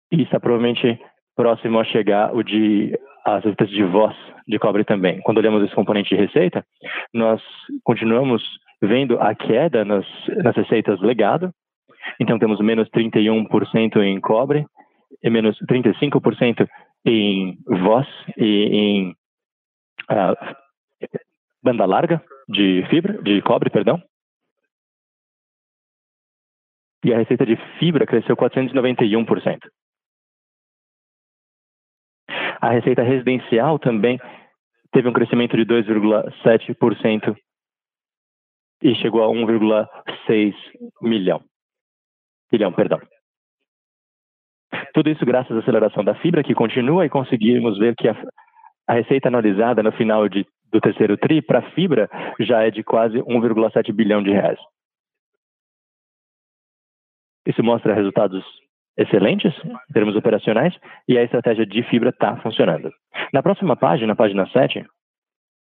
E 0.10 0.22
está 0.22 0.39
provavelmente 0.39 0.98
próximo 1.36 1.82
a 1.82 1.84
chegar 1.84 2.34
o 2.34 2.42
de 2.42 2.98
as 3.25 3.44
receitas 3.44 3.70
de 3.70 3.84
voz 3.84 4.15
de 4.48 4.60
cobre 4.60 4.84
também. 4.84 5.20
Quando 5.22 5.39
olhamos 5.39 5.63
esse 5.63 5.74
componente 5.74 6.10
de 6.10 6.22
receita, 6.22 6.63
nós 7.12 7.41
continuamos 7.84 8.44
vendo 8.82 9.20
a 9.20 9.34
queda 9.34 9.84
nas, 9.84 10.05
nas 10.44 10.55
receitas 10.55 11.01
legado. 11.01 11.51
Então, 12.20 12.38
temos 12.38 12.60
menos 12.60 12.88
31% 12.89 13.98
em 13.98 14.22
cobre 14.22 14.65
e 15.24 15.29
menos 15.29 15.58
35% 15.67 16.67
em 17.03 17.58
voz 17.67 18.08
e 18.38 18.46
em 18.72 19.12
uh, 20.12 20.55
banda 21.63 21.86
larga 21.86 22.22
de 22.48 22.86
fibra, 22.89 23.22
de 23.24 23.41
cobre, 23.41 23.72
perdão. 23.72 24.00
E 27.03 27.12
a 27.13 27.17
receita 27.17 27.46
de 27.46 27.55
fibra 27.79 28.05
cresceu 28.05 28.36
491%. 28.38 29.60
A 32.65 32.72
receita 32.72 33.03
residencial 33.03 33.77
também 33.77 34.19
teve 34.91 35.07
um 35.07 35.13
crescimento 35.13 35.55
de 35.55 35.63
2,7% 35.67 37.38
e 38.81 38.95
chegou 38.95 39.24
a 39.24 39.27
1,6 39.27 40.55
milhão. 41.00 41.43
Bilhão, 42.51 42.74
perdão. 42.74 43.00
Tudo 44.95 45.12
isso 45.12 45.24
graças 45.24 45.55
à 45.55 45.60
aceleração 45.60 46.03
da 46.03 46.15
fibra, 46.15 46.43
que 46.43 46.55
continua, 46.55 47.05
e 47.05 47.10
conseguimos 47.10 47.77
ver 47.77 47.95
que 47.95 48.07
a, 48.07 48.15
a 48.88 48.93
receita 48.93 49.27
analisada 49.27 49.84
no 49.84 49.91
final 49.91 50.27
de, 50.27 50.43
do 50.72 50.81
terceiro 50.81 51.15
TRI 51.17 51.43
para 51.43 51.69
fibra 51.74 52.10
já 52.39 52.63
é 52.63 52.72
de 52.72 52.81
quase 52.84 53.19
1,7 53.19 53.93
bilhão 53.93 54.24
de 54.24 54.31
reais. 54.31 54.57
Isso 57.45 57.62
mostra 57.63 57.93
resultados 57.93 58.43
excelentes 58.98 59.54
em 59.66 59.94
termos 59.94 60.16
operacionais 60.16 60.74
e 61.08 61.18
a 61.18 61.24
estratégia 61.24 61.66
de 61.66 61.84
fibra 61.84 62.10
está 62.10 62.38
funcionando. 62.38 62.92
Na 63.34 63.44
próxima 63.44 63.75
página, 63.75 64.16
página 64.16 64.48
7, 64.50 64.86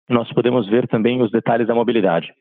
nós 0.10 0.32
podemos 0.34 0.68
ver 0.68 0.88
também 0.88 1.22
os 1.22 1.32
detalhes 1.32 1.68
da 1.68 1.76
mobilidade. 1.76 2.34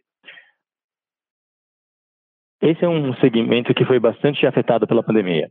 Esse 2.62 2.84
é 2.84 2.88
um 2.88 3.14
segmento 3.14 3.72
que 3.74 3.86
foi 3.86 3.98
bastante 3.98 4.46
afetado 4.46 4.86
pela 4.86 5.02
pandemia. 5.02 5.50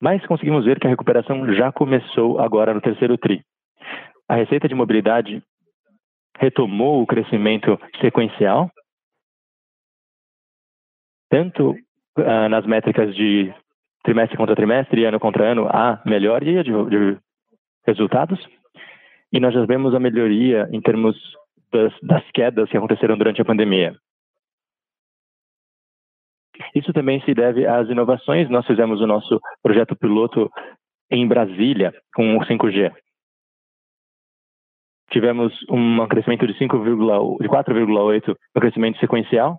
Mas 0.00 0.24
conseguimos 0.26 0.64
ver 0.64 0.78
que 0.78 0.86
a 0.86 0.90
recuperação 0.90 1.52
já 1.54 1.70
começou 1.72 2.38
agora 2.40 2.72
no 2.72 2.80
terceiro 2.80 3.18
TRI. 3.18 3.42
A 4.28 4.34
receita 4.34 4.68
de 4.68 4.74
mobilidade 4.74 5.42
retomou 6.38 7.02
o 7.02 7.06
crescimento 7.06 7.78
sequencial, 8.00 8.70
tanto 11.28 11.74
uh, 12.18 12.48
nas 12.48 12.66
métricas 12.66 13.14
de 13.14 13.52
trimestre 14.02 14.36
contra 14.36 14.56
trimestre, 14.56 15.04
ano 15.04 15.20
contra 15.20 15.50
ano, 15.50 15.66
há 15.68 16.00
melhoria 16.04 16.64
de, 16.64 16.70
de 16.70 17.18
resultados. 17.86 18.40
E 19.32 19.38
nós 19.38 19.54
já 19.54 19.64
vemos 19.64 19.94
a 19.94 20.00
melhoria 20.00 20.68
em 20.72 20.80
termos 20.80 21.16
das, 21.72 21.92
das 22.02 22.24
quedas 22.32 22.68
que 22.68 22.76
aconteceram 22.76 23.16
durante 23.16 23.40
a 23.40 23.44
pandemia. 23.44 23.94
Isso 26.74 26.92
também 26.92 27.20
se 27.22 27.32
deve 27.34 27.66
às 27.66 27.88
inovações. 27.88 28.48
Nós 28.50 28.66
fizemos 28.66 29.00
o 29.00 29.06
nosso 29.06 29.40
projeto 29.62 29.96
piloto 29.96 30.50
em 31.10 31.26
Brasília 31.26 31.92
com 32.14 32.36
o 32.36 32.40
5G. 32.40 32.92
Tivemos 35.10 35.52
um 35.68 36.06
crescimento 36.06 36.46
de, 36.46 36.52
de 36.52 36.66
4,8 36.66 38.28
no 38.54 38.60
crescimento 38.60 38.98
sequencial 39.00 39.58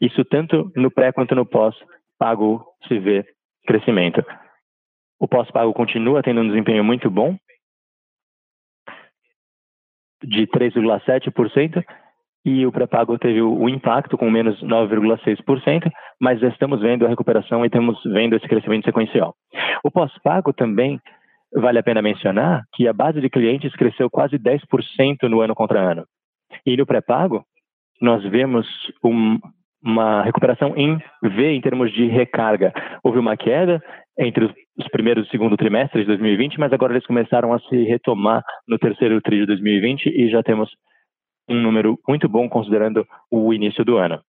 isso 0.00 0.24
tanto 0.24 0.70
no 0.76 0.90
pré 0.90 1.12
quanto 1.12 1.34
no 1.34 1.46
pós-pago 1.46 2.64
se 2.88 2.98
vê 2.98 3.24
crescimento. 3.66 4.24
O 5.18 5.28
pós-pago 5.28 5.72
continua 5.72 6.22
tendo 6.22 6.40
um 6.40 6.48
desempenho 6.48 6.84
muito 6.84 7.10
bom, 7.10 7.36
de 10.22 10.46
3,7%, 10.46 11.84
e 12.44 12.66
o 12.66 12.72
pré-pago 12.72 13.18
teve 13.18 13.40
o 13.40 13.68
impacto 13.68 14.18
com 14.18 14.30
menos 14.30 14.62
9,6%, 14.62 15.90
mas 16.20 16.40
já 16.40 16.48
estamos 16.48 16.80
vendo 16.80 17.06
a 17.06 17.08
recuperação 17.08 17.64
e 17.64 17.68
estamos 17.68 17.98
vendo 18.04 18.36
esse 18.36 18.46
crescimento 18.46 18.84
sequencial. 18.84 19.34
O 19.82 19.90
pós-pago 19.90 20.52
também 20.52 21.00
vale 21.54 21.78
a 21.78 21.82
pena 21.82 22.02
mencionar 22.02 22.62
que 22.74 22.86
a 22.86 22.92
base 22.92 23.20
de 23.20 23.30
clientes 23.30 23.74
cresceu 23.76 24.10
quase 24.10 24.38
10% 24.38 25.22
no 25.28 25.40
ano 25.40 25.54
contra 25.54 25.80
ano. 25.80 26.04
E 26.66 26.76
no 26.76 26.84
pré-pago, 26.84 27.44
nós 28.00 28.22
vemos 28.24 28.66
um, 29.02 29.38
uma 29.84 30.22
recuperação 30.22 30.74
em 30.76 30.96
V 31.22 31.52
em 31.52 31.60
termos 31.60 31.92
de 31.92 32.06
recarga. 32.06 32.72
Houve 33.02 33.18
uma 33.18 33.36
queda 33.36 33.82
entre 34.18 34.44
os 34.44 34.88
primeiros 34.88 35.26
e 35.26 35.30
segundo 35.30 35.56
trimestres 35.56 36.02
de 36.02 36.08
2020, 36.08 36.58
mas 36.58 36.72
agora 36.72 36.94
eles 36.94 37.06
começaram 37.06 37.52
a 37.52 37.58
se 37.60 37.84
retomar 37.84 38.42
no 38.66 38.78
terceiro 38.78 39.20
tri 39.20 39.40
de 39.40 39.46
2020 39.46 40.06
e 40.06 40.30
já 40.30 40.42
temos 40.42 40.70
um 41.48 41.60
número 41.60 41.98
muito 42.08 42.28
bom 42.28 42.48
considerando 42.48 43.06
o 43.30 43.52
início 43.52 43.84
do 43.84 43.98
ano. 43.98 44.20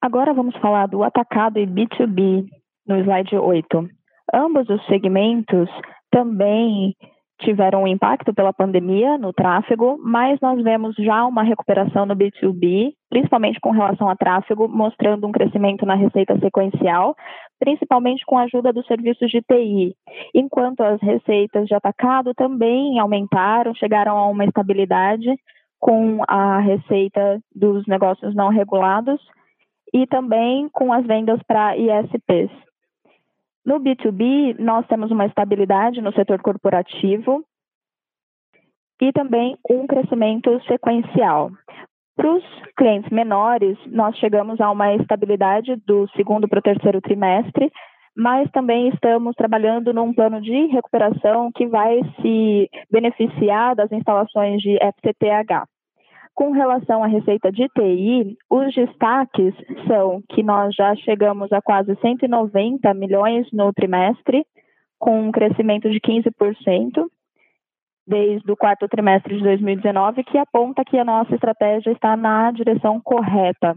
Agora 0.00 0.32
vamos 0.32 0.56
falar 0.56 0.86
do 0.86 1.02
atacado 1.02 1.58
e 1.58 1.66
B2B 1.66 2.46
no 2.86 2.96
slide 2.96 3.36
8. 3.36 3.88
Ambos 4.32 4.68
os 4.70 4.84
segmentos 4.86 5.68
também 6.10 6.96
tiveram 7.40 7.82
um 7.82 7.86
impacto 7.86 8.32
pela 8.32 8.52
pandemia 8.52 9.18
no 9.18 9.32
tráfego, 9.32 9.98
mas 10.02 10.40
nós 10.40 10.62
vemos 10.62 10.94
já 10.96 11.24
uma 11.24 11.42
recuperação 11.42 12.06
no 12.06 12.14
B2B, 12.14 12.92
principalmente 13.08 13.60
com 13.60 13.70
relação 13.70 14.08
a 14.08 14.16
tráfego, 14.16 14.68
mostrando 14.68 15.26
um 15.26 15.32
crescimento 15.32 15.84
na 15.84 15.94
receita 15.94 16.38
sequencial, 16.38 17.14
principalmente 17.58 18.24
com 18.24 18.38
a 18.38 18.42
ajuda 18.42 18.72
dos 18.72 18.86
serviços 18.86 19.30
de 19.30 19.42
TI, 19.42 19.94
enquanto 20.34 20.80
as 20.80 21.00
receitas 21.00 21.66
de 21.66 21.74
atacado 21.74 22.32
também 22.34 22.98
aumentaram, 22.98 23.74
chegaram 23.74 24.16
a 24.16 24.26
uma 24.28 24.44
estabilidade 24.44 25.28
com 25.78 26.22
a 26.28 26.58
receita 26.60 27.40
dos 27.54 27.86
negócios 27.86 28.34
não 28.34 28.48
regulados 28.48 29.20
e 29.92 30.06
também 30.06 30.68
com 30.70 30.92
as 30.92 31.04
vendas 31.06 31.40
para 31.46 31.76
ISPs. 31.76 32.69
No 33.70 33.78
B2B, 33.78 34.58
nós 34.58 34.84
temos 34.88 35.12
uma 35.12 35.26
estabilidade 35.26 36.00
no 36.00 36.12
setor 36.12 36.42
corporativo 36.42 37.44
e 39.00 39.12
também 39.12 39.56
um 39.70 39.86
crescimento 39.86 40.60
sequencial. 40.64 41.52
Para 42.16 42.34
os 42.34 42.44
clientes 42.76 43.08
menores, 43.12 43.78
nós 43.86 44.16
chegamos 44.16 44.60
a 44.60 44.72
uma 44.72 44.92
estabilidade 44.96 45.76
do 45.86 46.08
segundo 46.16 46.48
para 46.48 46.58
o 46.58 46.62
terceiro 46.62 47.00
trimestre, 47.00 47.70
mas 48.16 48.50
também 48.50 48.88
estamos 48.88 49.36
trabalhando 49.36 49.94
num 49.94 50.12
plano 50.12 50.40
de 50.40 50.66
recuperação 50.66 51.52
que 51.52 51.68
vai 51.68 52.00
se 52.20 52.68
beneficiar 52.90 53.76
das 53.76 53.92
instalações 53.92 54.60
de 54.60 54.76
FTTH. 54.78 55.64
Com 56.34 56.52
relação 56.52 57.04
à 57.04 57.06
receita 57.06 57.52
de 57.52 57.68
TI, 57.68 58.36
os 58.48 58.74
destaques 58.74 59.54
são 59.86 60.22
que 60.30 60.42
nós 60.42 60.74
já 60.74 60.94
chegamos 60.96 61.52
a 61.52 61.60
quase 61.60 61.94
190 62.00 62.94
milhões 62.94 63.46
no 63.52 63.72
trimestre, 63.72 64.46
com 64.98 65.28
um 65.28 65.32
crescimento 65.32 65.90
de 65.90 66.00
15% 66.00 67.06
desde 68.06 68.50
o 68.50 68.56
quarto 68.56 68.88
trimestre 68.88 69.36
de 69.36 69.42
2019, 69.42 70.24
que 70.24 70.36
aponta 70.36 70.84
que 70.84 70.98
a 70.98 71.04
nossa 71.04 71.32
estratégia 71.34 71.92
está 71.92 72.16
na 72.16 72.50
direção 72.50 73.00
correta. 73.00 73.76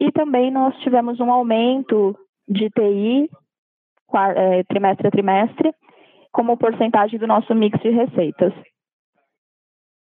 E 0.00 0.10
também 0.10 0.50
nós 0.50 0.76
tivemos 0.78 1.20
um 1.20 1.30
aumento 1.30 2.18
de 2.48 2.68
TI 2.70 3.30
é, 4.34 4.64
trimestre 4.64 5.06
a 5.06 5.10
trimestre, 5.10 5.72
como 6.32 6.56
porcentagem 6.56 7.18
do 7.18 7.26
nosso 7.26 7.54
mix 7.54 7.78
de 7.80 7.90
receitas. 7.90 8.52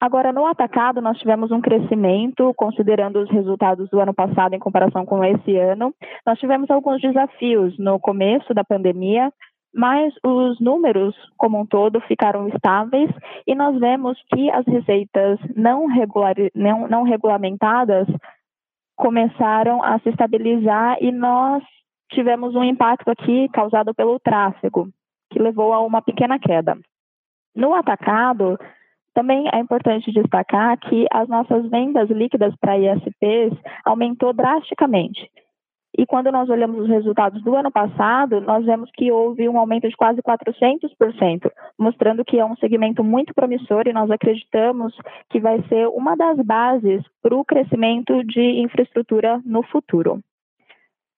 Agora, 0.02 0.32
no 0.32 0.46
atacado, 0.46 1.02
nós 1.02 1.18
tivemos 1.18 1.52
um 1.52 1.60
crescimento, 1.60 2.54
considerando 2.56 3.20
os 3.20 3.30
resultados 3.30 3.90
do 3.90 4.00
ano 4.00 4.14
passado 4.14 4.54
em 4.54 4.60
comparação 4.60 5.06
com 5.06 5.22
esse 5.24 5.58
ano. 5.58 5.94
Nós 6.26 6.40
tivemos 6.40 6.70
alguns 6.72 7.02
desafios 7.02 7.78
no 7.78 8.00
começo 8.00 8.54
da 8.54 8.64
pandemia, 8.64 9.30
mas 9.74 10.14
os 10.24 10.58
números, 10.62 11.14
como 11.38 11.60
um 11.60 11.66
todo, 11.66 12.00
ficaram 12.02 12.48
estáveis 12.48 13.12
e 13.46 13.54
nós 13.54 13.78
vemos 13.78 14.18
que 14.34 14.50
as 14.50 14.66
receitas 14.66 15.38
não, 15.54 15.86
regular, 15.86 16.34
não, 16.56 16.88
não 16.88 17.04
regulamentadas 17.04 18.08
começaram 18.96 19.84
a 19.84 20.00
se 20.00 20.10
estabilizar 20.10 20.98
e 21.02 21.12
nós 21.12 21.62
tivemos 22.12 22.56
um 22.56 22.64
impacto 22.64 23.10
aqui 23.10 23.50
causado 23.50 23.94
pelo 23.94 24.20
tráfego, 24.20 24.90
que 25.30 25.40
levou 25.40 25.74
a 25.74 25.82
uma 25.82 26.02
pequena 26.02 26.40
queda. 26.40 26.78
No 27.56 27.74
atacado, 27.74 28.58
também 29.20 29.50
é 29.52 29.60
importante 29.60 30.14
destacar 30.14 30.80
que 30.80 31.06
as 31.12 31.28
nossas 31.28 31.70
vendas 31.70 32.10
líquidas 32.10 32.56
para 32.56 32.80
ISPs 32.80 33.52
aumentou 33.84 34.32
drasticamente. 34.32 35.30
E 35.98 36.06
quando 36.06 36.32
nós 36.32 36.50
olhamos 36.50 36.84
os 36.84 36.88
resultados 36.88 37.44
do 37.44 37.54
ano 37.54 37.70
passado, 37.70 38.40
nós 38.40 38.66
vemos 38.66 38.90
que 38.94 39.12
houve 39.12 39.50
um 39.50 39.60
aumento 39.60 39.90
de 39.90 39.98
quase 39.98 40.22
400%, 40.22 41.52
mostrando 41.78 42.24
que 42.24 42.40
é 42.40 42.46
um 42.46 42.56
segmento 42.56 43.04
muito 43.04 43.34
promissor 43.34 43.90
e 43.90 43.94
nós 43.94 44.10
acreditamos 44.10 44.96
que 45.30 45.42
vai 45.42 45.62
ser 45.68 45.90
uma 45.90 46.16
das 46.16 46.38
bases 46.38 47.04
para 47.22 47.36
o 47.36 47.44
crescimento 47.44 48.24
de 48.24 48.62
infraestrutura 48.62 49.42
no 49.44 49.64
futuro. 49.64 50.22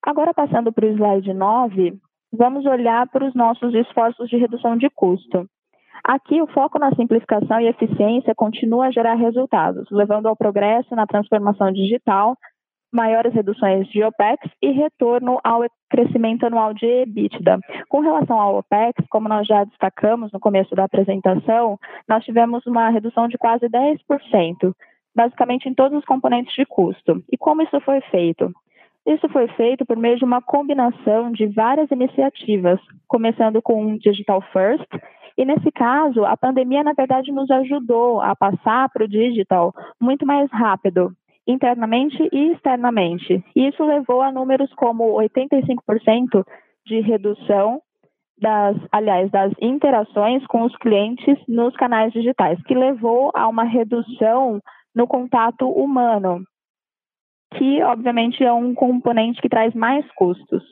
Agora, 0.04 0.34
passando 0.34 0.74
para 0.74 0.88
o 0.88 0.90
slide 0.90 1.32
9, 1.32 1.94
vamos 2.34 2.66
olhar 2.66 3.08
para 3.10 3.28
os 3.28 3.36
nossos 3.36 3.76
esforços 3.76 4.28
de 4.28 4.38
redução 4.38 4.76
de 4.76 4.90
custo. 4.90 5.48
Aqui, 6.04 6.42
o 6.42 6.48
foco 6.48 6.80
na 6.80 6.94
simplificação 6.96 7.60
e 7.60 7.68
eficiência 7.68 8.34
continua 8.34 8.88
a 8.88 8.92
gerar 8.92 9.16
resultados, 9.16 9.88
levando 9.92 10.28
ao 10.28 10.36
progresso 10.36 10.96
na 10.96 11.06
transformação 11.06 11.72
digital, 11.72 12.36
maiores 12.92 13.34
reduções 13.34 13.88
de 13.88 14.04
OPEX 14.04 14.50
e 14.62 14.72
retorno 14.72 15.40
ao 15.44 15.62
crescimento 15.90 16.46
anual 16.46 16.74
de 16.74 16.86
EBITDA. 16.86 17.60
Com 17.88 18.00
relação 18.00 18.40
ao 18.40 18.58
OPEX, 18.58 19.06
como 19.10 19.30
nós 19.30 19.48
já 19.48 19.64
destacamos 19.64 20.32
no 20.32 20.40
começo 20.40 20.76
da 20.76 20.84
apresentação, 20.84 21.78
nós 22.08 22.24
tivemos 22.26 22.66
uma 22.66 22.90
redução 22.90 23.28
de 23.28 23.38
quase 23.38 23.68
10%, 23.68 24.74
basicamente 25.16 25.70
em 25.70 25.74
todos 25.74 25.98
os 25.98 26.06
componentes 26.06 26.54
de 26.56 26.66
custo. 26.66 27.24
E 27.32 27.38
como 27.38 27.62
isso 27.62 27.80
foi 27.82 28.02
feito? 28.02 28.52
Isso 29.06 29.28
foi 29.30 29.48
feito 29.50 29.86
por 29.86 29.98
meio 29.98 30.18
de 30.18 30.26
uma 30.26 30.42
combinação 30.42 31.32
de 31.32 31.48
várias 31.48 31.90
iniciativas, 31.90 32.80
começando 33.08 33.62
com 33.62 33.98
Digital 33.98 34.42
First, 34.54 34.88
e 35.38 35.46
nesse 35.46 35.72
caso, 35.72 36.26
a 36.26 36.36
pandemia, 36.36 36.84
na 36.84 36.94
verdade, 36.94 37.32
nos 37.32 37.50
ajudou 37.50 38.22
a 38.22 38.36
passar 38.36 38.90
para 38.90 39.06
o 39.06 39.08
digital 39.08 39.74
muito 40.00 40.26
mais 40.26 40.50
rápido, 40.52 41.12
internamente 41.48 42.18
e 42.32 42.52
externamente. 42.52 43.44
E 43.56 43.68
isso 43.68 43.84
levou 43.84 44.22
a 44.22 44.32
números 44.32 44.72
como 44.74 45.16
85% 45.16 46.46
de 46.86 47.00
redução 47.00 47.82
das, 48.40 48.76
aliás, 48.92 49.30
das 49.30 49.54
interações 49.62 50.46
com 50.48 50.64
os 50.64 50.76
clientes 50.78 51.38
nos 51.48 51.76
canais 51.76 52.12
digitais, 52.12 52.62
que 52.64 52.74
levou 52.74 53.32
a 53.36 53.48
uma 53.48 53.64
redução 53.64 54.60
no 54.96 55.08
contato 55.08 55.70
humano, 55.70 56.44
que 57.56 57.82
obviamente 57.84 58.44
é 58.44 58.52
um 58.52 58.74
componente 58.74 59.42
que 59.42 59.50
traz 59.50 59.74
mais 59.76 60.06
custos. 60.14 60.64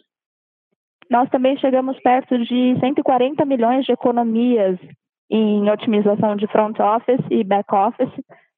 Nós 1.10 1.30
também 1.30 1.58
chegamos 1.58 2.00
perto 2.02 2.38
de 2.38 2.78
140 2.80 3.44
milhões 3.46 3.86
de 3.86 3.92
economias 3.92 4.78
em 5.30 5.70
otimização 5.70 6.36
de 6.36 6.48
front 6.48 6.80
office 6.80 7.26
e 7.32 7.44
back 7.44 7.74
office 7.74 8.14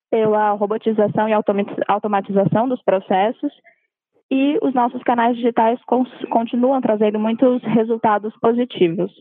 pela 0.10 0.52
robotização 0.52 1.30
e 1.30 1.34
automatização 1.88 2.68
dos 2.68 2.82
processos 2.84 3.52
e 4.30 4.58
os 4.62 4.74
nossos 4.74 5.02
canais 5.04 5.36
digitais 5.36 5.80
continuam 6.30 6.82
trazendo 6.82 7.20
muitos 7.20 7.62
resultados 7.64 8.34
positivos. 8.40 9.12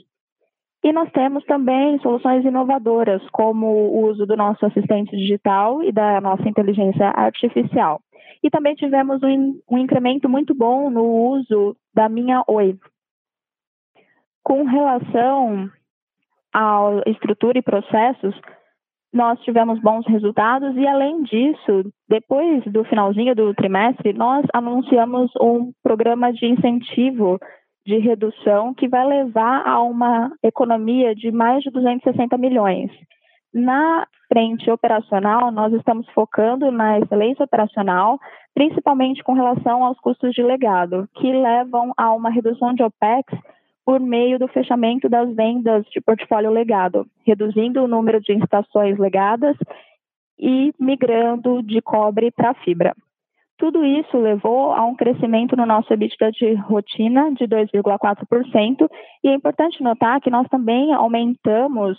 E 0.83 0.93
nós 0.93 1.11
temos 1.13 1.45
também 1.45 1.99
soluções 2.01 2.45
inovadoras, 2.45 3.23
como 3.31 3.67
o 3.67 4.07
uso 4.09 4.25
do 4.25 4.37
nosso 4.37 4.65
assistente 4.65 5.15
digital 5.17 5.83
e 5.83 5.93
da 5.93 6.21
nossa 6.21 6.49
inteligência 6.49 7.09
artificial. 7.11 8.01
E 8.43 8.49
também 8.49 8.75
tivemos 8.75 9.23
um, 9.23 9.61
um 9.71 9.79
incremento 9.79 10.29
muito 10.29 10.55
bom 10.55 10.89
no 10.89 11.05
uso 11.05 11.77
da 11.93 12.09
Minha 12.09 12.43
Oi, 12.49 12.79
com 14.43 14.65
relação 14.65 15.71
à 16.53 17.03
estrutura 17.07 17.59
e 17.59 17.63
processos, 17.63 18.35
nós 19.13 19.41
tivemos 19.41 19.81
bons 19.81 20.07
resultados 20.07 20.77
e, 20.77 20.87
além 20.87 21.23
disso, 21.25 21.93
depois 22.09 22.63
do 22.65 22.85
finalzinho 22.85 23.35
do 23.35 23.53
trimestre, 23.55 24.13
nós 24.13 24.47
anunciamos 24.55 25.33
um 25.41 25.73
programa 25.83 26.33
de 26.33 26.47
incentivo 26.47 27.39
de 27.85 27.99
redução 27.99 28.73
que 28.73 28.87
vai 28.87 29.05
levar 29.05 29.67
a 29.67 29.83
uma 29.83 30.31
economia 30.43 31.15
de 31.15 31.33
mais 31.33 31.63
de 31.63 31.71
260 31.71 32.37
milhões. 32.39 32.91
Na 33.53 34.07
frente 34.29 34.71
operacional, 34.71 35.51
nós 35.51 35.73
estamos 35.73 36.09
focando 36.11 36.71
na 36.71 37.01
excelência 37.01 37.45
operacional, 37.45 38.21
principalmente 38.55 39.25
com 39.25 39.33
relação 39.33 39.83
aos 39.83 39.99
custos 39.99 40.33
de 40.33 40.43
legado, 40.43 41.09
que 41.17 41.33
levam 41.33 41.93
a 41.97 42.13
uma 42.13 42.31
redução 42.31 42.73
de 42.73 42.85
OPEX 42.85 43.25
por 43.85 44.01
meio 44.01 44.39
do 44.39 44.49
fechamento 44.49 45.09
das 45.09 45.35
vendas 45.35 45.85
de 45.87 46.01
portfólio 46.01 46.51
legado, 46.51 47.07
reduzindo 47.27 47.83
o 47.83 47.89
número 47.89 48.21
de 48.21 48.33
estações 48.33 48.99
legadas 48.99 49.57
e 50.39 50.73
migrando 50.79 51.63
de 51.63 51.81
cobre 51.83 52.31
para 52.31 52.55
fibra. 52.55 52.95
Tudo 53.59 53.85
isso 53.85 54.17
levou 54.17 54.73
a 54.73 54.87
um 54.87 54.95
crescimento 54.95 55.55
no 55.55 55.67
nosso 55.67 55.93
EBITDA 55.93 56.33
de 56.33 56.55
rotina 56.55 57.31
de 57.33 57.45
2,4%, 57.45 58.89
e 59.23 59.29
é 59.29 59.35
importante 59.35 59.83
notar 59.83 60.19
que 60.21 60.31
nós 60.31 60.49
também 60.49 60.95
aumentamos 60.95 61.99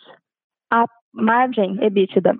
a 0.71 0.85
margem 1.13 1.77
EBITDA. 1.83 2.35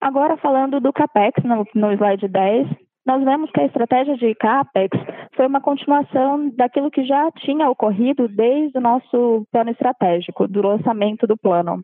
Agora, 0.00 0.36
falando 0.38 0.80
do 0.80 0.92
CAPEX, 0.92 1.44
no, 1.44 1.64
no 1.74 1.92
slide 1.92 2.26
10, 2.26 2.68
nós 3.06 3.24
vemos 3.24 3.50
que 3.50 3.60
a 3.60 3.66
estratégia 3.66 4.16
de 4.16 4.34
CAPEX 4.34 4.98
foi 5.34 5.46
uma 5.46 5.60
continuação 5.60 6.50
daquilo 6.50 6.90
que 6.90 7.04
já 7.04 7.30
tinha 7.32 7.68
ocorrido 7.68 8.28
desde 8.28 8.76
o 8.76 8.80
nosso 8.80 9.46
plano 9.50 9.70
estratégico, 9.70 10.46
do 10.46 10.60
lançamento 10.60 11.26
do 11.26 11.36
plano. 11.36 11.82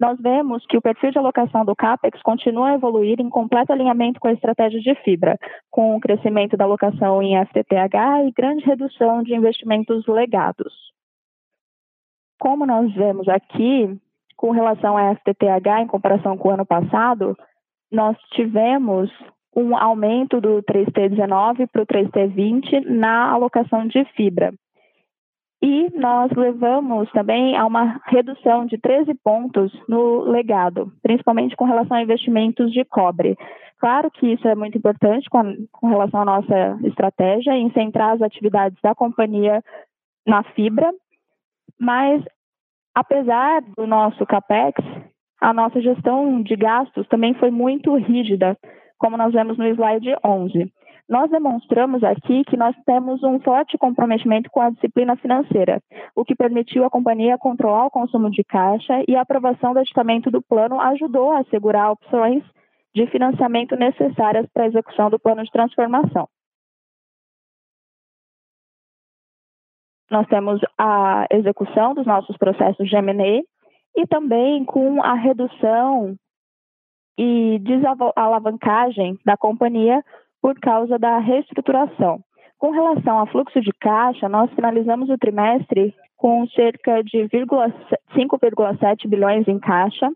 Nós 0.00 0.18
vemos 0.20 0.64
que 0.66 0.76
o 0.76 0.82
perfil 0.82 1.10
de 1.10 1.18
alocação 1.18 1.64
do 1.64 1.74
CAPEX 1.74 2.22
continua 2.22 2.70
a 2.70 2.74
evoluir 2.74 3.20
em 3.20 3.28
completo 3.28 3.72
alinhamento 3.72 4.20
com 4.20 4.28
a 4.28 4.32
estratégia 4.32 4.80
de 4.80 4.94
fibra, 5.02 5.36
com 5.70 5.96
o 5.96 6.00
crescimento 6.00 6.56
da 6.56 6.64
alocação 6.64 7.20
em 7.22 7.36
FTTH 7.44 8.26
e 8.26 8.32
grande 8.32 8.64
redução 8.64 9.22
de 9.22 9.34
investimentos 9.34 10.06
legados. 10.06 10.72
Como 12.38 12.64
nós 12.64 12.92
vemos 12.94 13.28
aqui, 13.28 13.98
com 14.36 14.52
relação 14.52 14.96
à 14.96 15.14
FTTH 15.16 15.82
em 15.82 15.86
comparação 15.88 16.38
com 16.38 16.48
o 16.48 16.52
ano 16.52 16.64
passado, 16.64 17.36
nós 17.90 18.16
tivemos 18.34 19.10
um 19.54 19.76
aumento 19.76 20.40
do 20.40 20.62
3T19 20.62 21.68
para 21.72 21.82
o 21.82 21.86
3T20 21.86 22.84
na 22.86 23.30
alocação 23.30 23.86
de 23.86 24.04
fibra. 24.16 24.52
E 25.60 25.90
nós 25.96 26.30
levamos 26.36 27.10
também 27.10 27.56
a 27.56 27.66
uma 27.66 28.00
redução 28.06 28.64
de 28.64 28.78
13 28.78 29.12
pontos 29.24 29.72
no 29.88 30.20
legado, 30.20 30.92
principalmente 31.02 31.56
com 31.56 31.64
relação 31.64 31.96
a 31.96 32.02
investimentos 32.02 32.72
de 32.72 32.84
cobre. 32.84 33.36
Claro 33.78 34.10
que 34.10 34.32
isso 34.32 34.46
é 34.46 34.54
muito 34.54 34.78
importante 34.78 35.28
com, 35.28 35.38
a, 35.38 35.44
com 35.72 35.88
relação 35.88 36.20
à 36.20 36.24
nossa 36.24 36.78
estratégia 36.84 37.56
em 37.56 37.72
centrar 37.72 38.14
as 38.14 38.22
atividades 38.22 38.78
da 38.82 38.94
companhia 38.94 39.62
na 40.24 40.44
fibra, 40.44 40.92
mas 41.78 42.22
apesar 42.94 43.62
do 43.76 43.86
nosso 43.86 44.24
capex, 44.26 44.84
a 45.40 45.52
nossa 45.52 45.80
gestão 45.80 46.42
de 46.42 46.54
gastos 46.56 47.06
também 47.08 47.34
foi 47.34 47.50
muito 47.50 47.94
rígida, 47.96 48.56
como 48.98 49.16
nós 49.16 49.32
vemos 49.32 49.56
no 49.56 49.66
slide 49.66 50.14
11. 50.24 50.72
Nós 51.08 51.30
demonstramos 51.30 52.04
aqui 52.04 52.44
que 52.44 52.56
nós 52.56 52.76
temos 52.84 53.22
um 53.22 53.40
forte 53.40 53.78
comprometimento 53.78 54.50
com 54.50 54.60
a 54.60 54.68
disciplina 54.68 55.16
financeira, 55.16 55.80
o 56.14 56.22
que 56.22 56.34
permitiu 56.34 56.84
à 56.84 56.90
companhia 56.90 57.38
controlar 57.38 57.86
o 57.86 57.90
consumo 57.90 58.30
de 58.30 58.44
caixa 58.44 59.02
e 59.08 59.16
a 59.16 59.22
aprovação 59.22 59.72
do 59.72 59.78
aditamento 59.78 60.30
do 60.30 60.42
plano 60.42 60.78
ajudou 60.78 61.30
a 61.30 61.38
assegurar 61.38 61.92
opções 61.92 62.44
de 62.94 63.06
financiamento 63.06 63.74
necessárias 63.74 64.46
para 64.52 64.64
a 64.64 64.66
execução 64.66 65.08
do 65.08 65.18
plano 65.18 65.42
de 65.42 65.50
transformação. 65.50 66.28
Nós 70.10 70.26
temos 70.26 70.60
a 70.76 71.26
execução 71.30 71.94
dos 71.94 72.06
nossos 72.06 72.36
processos 72.36 72.88
de 72.88 72.96
M&A 72.96 73.42
e 73.96 74.06
também 74.06 74.64
com 74.64 75.02
a 75.02 75.14
redução 75.14 76.16
e 77.18 77.58
desalavancagem 77.58 79.18
da 79.24 79.36
companhia 79.36 80.04
por 80.40 80.58
causa 80.60 80.96
da 80.96 81.18
reestruturação. 81.18 82.22
Com 82.56 82.70
relação 82.70 83.18
ao 83.18 83.26
fluxo 83.26 83.60
de 83.60 83.72
caixa, 83.72 84.28
nós 84.28 84.50
finalizamos 84.52 85.10
o 85.10 85.18
trimestre 85.18 85.92
com 86.16 86.46
cerca 86.48 87.02
de 87.02 87.28
5,7 87.28 89.08
bilhões 89.08 89.48
em 89.48 89.58
caixa. 89.58 90.08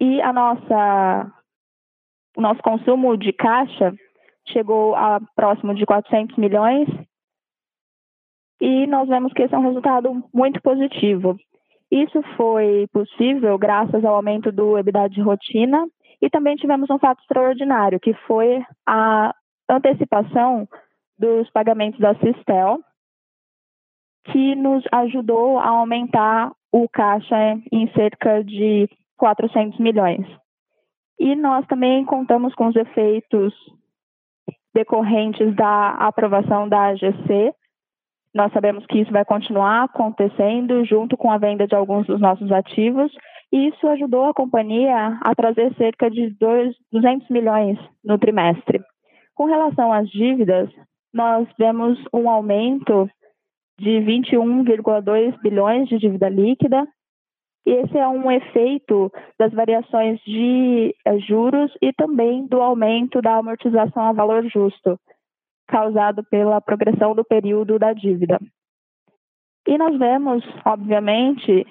E 0.00 0.20
a 0.20 0.32
nossa, 0.32 1.32
o 2.36 2.40
nosso 2.40 2.62
consumo 2.62 3.16
de 3.16 3.32
caixa 3.32 3.94
chegou 4.46 4.94
a 4.94 5.20
próximo 5.34 5.74
de 5.74 5.84
400 5.84 6.36
milhões. 6.36 6.88
E 8.60 8.86
nós 8.86 9.08
vemos 9.08 9.32
que 9.32 9.42
esse 9.42 9.54
é 9.54 9.58
um 9.58 9.66
resultado 9.66 10.24
muito 10.32 10.60
positivo. 10.62 11.36
Isso 11.90 12.22
foi 12.36 12.86
possível 12.92 13.56
graças 13.58 14.04
ao 14.04 14.16
aumento 14.16 14.52
do 14.52 14.78
EBITDA 14.78 15.08
de 15.08 15.20
rotina 15.20 15.86
e 16.20 16.28
também 16.28 16.56
tivemos 16.56 16.90
um 16.90 16.98
fato 16.98 17.20
extraordinário, 17.20 18.00
que 18.00 18.12
foi 18.26 18.62
a 18.86 19.34
antecipação 19.68 20.68
dos 21.18 21.50
pagamentos 21.50 21.98
da 21.98 22.14
Sistel, 22.16 22.78
que 24.24 24.54
nos 24.54 24.84
ajudou 24.92 25.58
a 25.58 25.68
aumentar 25.68 26.52
o 26.72 26.88
caixa 26.88 27.58
em 27.72 27.90
cerca 27.92 28.44
de 28.44 28.88
400 29.16 29.78
milhões. 29.78 30.26
E 31.18 31.34
nós 31.34 31.66
também 31.66 32.04
contamos 32.04 32.54
com 32.54 32.68
os 32.68 32.76
efeitos 32.76 33.52
decorrentes 34.74 35.54
da 35.56 35.90
aprovação 35.90 36.68
da 36.68 36.88
AGC. 36.88 37.52
Nós 38.38 38.52
sabemos 38.52 38.86
que 38.86 39.00
isso 39.00 39.10
vai 39.10 39.24
continuar 39.24 39.82
acontecendo 39.82 40.84
junto 40.84 41.16
com 41.16 41.28
a 41.28 41.38
venda 41.38 41.66
de 41.66 41.74
alguns 41.74 42.06
dos 42.06 42.20
nossos 42.20 42.52
ativos 42.52 43.10
e 43.52 43.66
isso 43.66 43.84
ajudou 43.88 44.26
a 44.26 44.32
companhia 44.32 45.18
a 45.20 45.34
trazer 45.34 45.74
cerca 45.74 46.08
de 46.08 46.30
200 46.38 47.28
milhões 47.30 47.76
no 48.04 48.16
trimestre. 48.16 48.80
Com 49.34 49.46
relação 49.46 49.92
às 49.92 50.08
dívidas, 50.08 50.70
nós 51.12 51.48
vemos 51.58 51.98
um 52.14 52.30
aumento 52.30 53.10
de 53.76 53.98
21,2 54.02 55.36
bilhões 55.42 55.88
de 55.88 55.98
dívida 55.98 56.28
líquida. 56.28 56.86
E 57.66 57.72
esse 57.72 57.98
é 57.98 58.06
um 58.06 58.30
efeito 58.30 59.10
das 59.36 59.52
variações 59.52 60.20
de 60.20 60.94
eh, 61.04 61.18
juros 61.18 61.72
e 61.82 61.92
também 61.92 62.46
do 62.46 62.62
aumento 62.62 63.20
da 63.20 63.34
amortização 63.34 64.04
a 64.04 64.12
valor 64.12 64.44
justo, 64.48 64.96
causado 65.68 66.24
pela 66.24 66.60
progressão 66.60 67.14
do 67.14 67.24
período 67.24 67.78
da 67.78 67.92
dívida. 67.92 68.40
E 69.66 69.76
nós 69.76 69.96
vemos, 69.98 70.42
obviamente, 70.64 71.66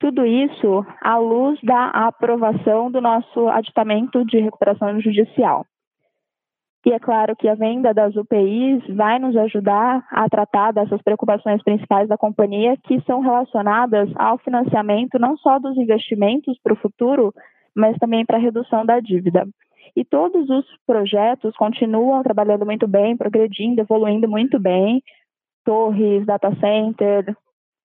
tudo 0.00 0.26
isso 0.26 0.84
à 1.00 1.16
luz 1.16 1.58
da 1.62 1.86
aprovação 1.90 2.90
do 2.90 3.00
nosso 3.00 3.48
aditamento 3.48 4.24
de 4.24 4.38
recuperação 4.38 5.00
judicial. 5.00 5.64
E 6.86 6.92
é 6.92 6.98
claro 6.98 7.36
que 7.36 7.48
a 7.48 7.54
venda 7.54 7.92
das 7.92 8.16
UPIs 8.16 8.82
vai 8.96 9.18
nos 9.18 9.36
ajudar 9.36 10.06
a 10.10 10.28
tratar 10.28 10.72
dessas 10.72 11.02
preocupações 11.02 11.62
principais 11.62 12.08
da 12.08 12.16
companhia, 12.16 12.76
que 12.84 13.00
são 13.02 13.20
relacionadas 13.20 14.08
ao 14.16 14.38
financiamento 14.38 15.18
não 15.18 15.36
só 15.36 15.58
dos 15.58 15.76
investimentos 15.76 16.58
para 16.62 16.72
o 16.72 16.76
futuro, 16.76 17.34
mas 17.74 17.96
também 17.98 18.24
para 18.24 18.36
a 18.36 18.40
redução 18.40 18.86
da 18.86 19.00
dívida. 19.00 19.46
E 19.96 20.04
todos 20.04 20.48
os 20.48 20.64
projetos 20.86 21.56
continuam 21.56 22.22
trabalhando 22.22 22.64
muito 22.64 22.86
bem, 22.86 23.16
progredindo, 23.16 23.80
evoluindo 23.80 24.28
muito 24.28 24.58
bem. 24.58 25.02
Torres, 25.64 26.24
data 26.24 26.54
center, 26.60 27.36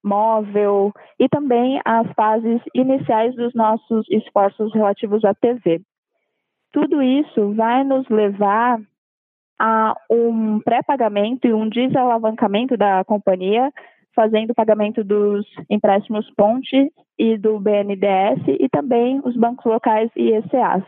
móvel 0.04 0.92
e 1.18 1.30
também 1.30 1.80
as 1.86 2.12
fases 2.14 2.62
iniciais 2.76 3.34
dos 3.36 3.54
nossos 3.54 4.06
esforços 4.10 4.74
relativos 4.74 5.24
à 5.24 5.34
TV. 5.34 5.82
Tudo 6.72 7.02
isso 7.02 7.54
vai 7.54 7.84
nos 7.84 8.08
levar 8.10 8.80
a 9.60 9.96
um 10.10 10.60
pré-pagamento 10.60 11.48
e 11.48 11.54
um 11.54 11.70
desalavancamento 11.70 12.76
da 12.76 13.04
companhia, 13.06 13.72
fazendo 14.16 14.52
o 14.52 14.56
pagamento 14.56 15.04
dos 15.04 15.46
empréstimos 15.70 16.30
Ponte 16.36 16.92
e 17.18 17.38
do 17.38 17.60
BNDES 17.60 18.44
e 18.60 18.68
também 18.70 19.22
os 19.24 19.38
bancos 19.38 19.66
locais 19.66 20.10
e 20.16 20.34
ECAs, 20.34 20.84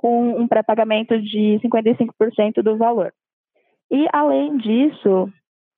com 0.00 0.40
um 0.40 0.48
pré-pagamento 0.48 1.20
de 1.20 1.60
55% 1.62 2.62
do 2.62 2.78
valor. 2.78 3.12
E, 3.90 4.06
além 4.14 4.56
disso, 4.56 5.30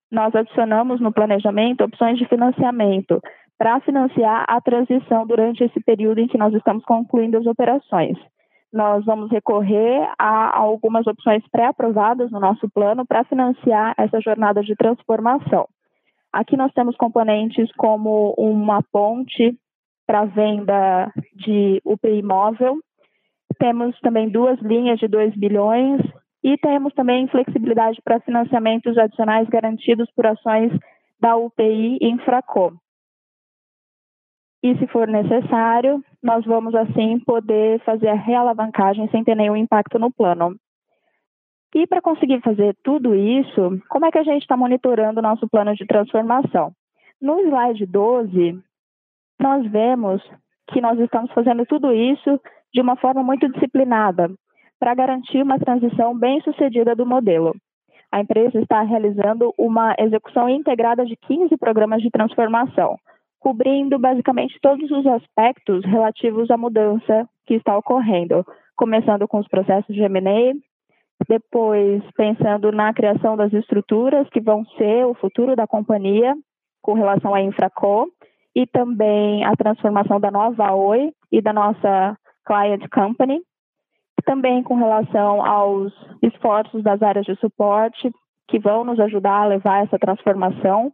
nós 0.09 0.33
adicionamos 0.33 1.01
no 1.01 1.13
planejamento 1.13 1.83
opções 1.83 2.19
de 2.19 2.29
financiamento 2.29 3.21
para 3.59 3.81
financiar 3.81 4.45
a 4.47 4.61
transição 4.61 5.27
durante 5.27 5.65
esse 5.65 5.81
período 5.81 6.21
em 6.21 6.29
que 6.29 6.39
nós 6.39 6.55
estamos 6.55 6.85
concluindo 6.85 7.37
as 7.37 7.47
operações. 7.47 8.17
Nós 8.73 9.05
vamos 9.05 9.29
recorrer 9.29 10.09
a 10.17 10.57
algumas 10.57 11.05
opções 11.09 11.43
pré-aprovadas 11.51 12.31
no 12.31 12.39
nosso 12.39 12.71
plano 12.71 13.05
para 13.05 13.25
financiar 13.25 13.93
essa 13.99 14.21
jornada 14.21 14.63
de 14.63 14.77
transformação. 14.77 15.67
Aqui 16.33 16.57
nós 16.57 16.73
temos 16.73 16.97
componentes 16.97 17.71
como 17.77 18.35
uma 18.39 18.83
ponte 18.93 19.59
para 20.07 20.27
venda 20.27 21.13
de 21.35 21.83
UPI 21.85 22.23
móvel, 22.23 22.79
temos 23.63 23.97
também 24.01 24.29
duas 24.29 24.59
linhas 24.59 24.99
de 24.99 25.07
2 25.07 25.37
bilhões 25.37 26.01
e 26.43 26.59
temos 26.59 26.93
também 26.95 27.29
flexibilidade 27.29 28.03
para 28.03 28.19
financiamentos 28.19 28.99
adicionais 28.99 29.49
garantidos 29.49 30.11
por 30.17 30.27
ações 30.27 30.73
da 31.21 31.37
UPI 31.37 31.99
Infracom. 32.01 32.73
E 34.65 34.77
se 34.79 34.87
for 34.89 35.07
necessário, 35.07 36.03
nós 36.21 36.45
vamos 36.45 36.75
assim 36.75 37.21
poder 37.21 37.79
fazer 37.85 38.09
a 38.09 38.15
realavancagem 38.15 39.09
sem 39.11 39.23
ter 39.23 39.37
nenhum 39.37 39.57
impacto 39.57 39.97
no 39.97 40.13
plano. 40.13 40.57
E 41.73 41.87
para 41.87 42.03
conseguir 42.03 42.41
fazer 42.41 42.77
tudo 42.83 43.15
isso, 43.15 43.81
como 43.89 44.07
é 44.07 44.11
que 44.11 44.19
a 44.19 44.25
gente 44.25 44.43
está 44.43 44.57
monitorando 44.57 45.21
o 45.21 45.23
nosso 45.23 45.49
plano 45.49 45.73
de 45.77 45.87
transformação? 45.87 46.73
No 47.21 47.39
slide 47.39 47.87
12, 47.87 48.61
nós 49.41 49.65
vemos 49.71 50.21
que 50.73 50.81
nós 50.81 50.99
estamos 50.99 51.31
fazendo 51.31 51.65
tudo 51.65 51.93
isso 51.93 52.41
de 52.73 52.81
uma 52.81 52.97
forma 52.97 53.23
muito 53.23 53.49
disciplinada, 53.49 54.31
para 54.79 54.95
garantir 54.95 55.43
uma 55.43 55.59
transição 55.59 56.17
bem-sucedida 56.19 56.97
do 56.97 57.07
modelo. 57.07 57.55
A 58.11 58.21
empresa 58.21 58.61
está 58.61 58.83
realizando 58.83 59.55
uma 59.57 59.95
execução 59.99 60.49
integrada 60.49 61.05
de 61.05 61.17
15 61.17 61.57
programas 61.57 62.03
de 62.03 62.11
transformação, 62.11 62.97
cobrindo 63.39 63.99
basicamente 63.99 64.59
todos 64.61 64.91
os 64.91 65.07
aspectos 65.07 65.85
relativos 65.85 66.51
à 66.51 66.57
mudança 66.57 67.29
que 67.47 67.55
está 67.55 67.77
ocorrendo, 67.77 68.45
começando 68.77 69.27
com 69.27 69.39
os 69.39 69.49
processos 69.49 69.95
de 69.95 70.03
M&A, 70.03 70.55
depois 71.29 72.03
pensando 72.17 72.73
na 72.73 72.93
criação 72.93 73.37
das 73.37 73.53
estruturas 73.53 74.29
que 74.31 74.41
vão 74.41 74.65
ser 74.77 75.07
o 75.07 75.15
futuro 75.15 75.57
da 75.57 75.67
companhia 75.67 76.35
com 76.83 76.95
relação 76.95 77.35
à 77.35 77.41
Infraco 77.41 78.09
e 78.55 78.67
também 78.67 79.45
a 79.45 79.57
transformação 79.57 80.21
da 80.21 80.31
nova 80.31 80.75
Oi 80.75 81.13
e 81.31 81.41
da 81.41 81.53
nossa 81.53 82.17
client 82.47 82.89
company, 82.91 83.41
também 84.25 84.63
com 84.63 84.77
relação 84.77 85.45
aos 85.45 85.93
esforços 86.23 86.83
das 86.83 87.03
áreas 87.03 87.27
de 87.27 87.37
suporte 87.37 88.11
que 88.49 88.59
vão 88.59 88.85
nos 88.85 89.01
ajudar 89.01 89.43
a 89.43 89.47
levar 89.47 89.85
essa 89.85 89.99
transformação. 89.99 90.93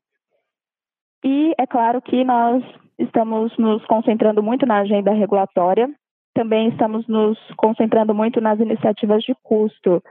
E 1.25 1.55
é 1.59 1.67
claro 1.67 2.01
que 2.01 2.25
nós 2.25 2.63
estamos 2.99 3.57
nos 3.59 3.85
concentrando 3.87 4.43
muito 4.43 4.67
na 4.67 4.79
agenda 4.79 5.13
regulatória, 5.13 5.89
também 6.35 6.69
estamos 6.69 7.07
nos 7.09 7.39
concentrando 7.57 8.15
muito 8.15 8.41
nas 8.41 8.61
iniciativas 8.61 9.23
de 9.23 9.35
custo. 9.43 10.03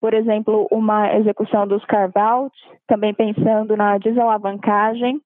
Por 0.00 0.14
exemplo, 0.14 0.66
uma 0.70 1.14
execução 1.14 1.66
dos 1.66 1.84
carve-out, 1.84 2.54
também 2.86 3.12
pensando 3.12 3.76
na 3.76 3.98
desalavancagem 3.98 5.20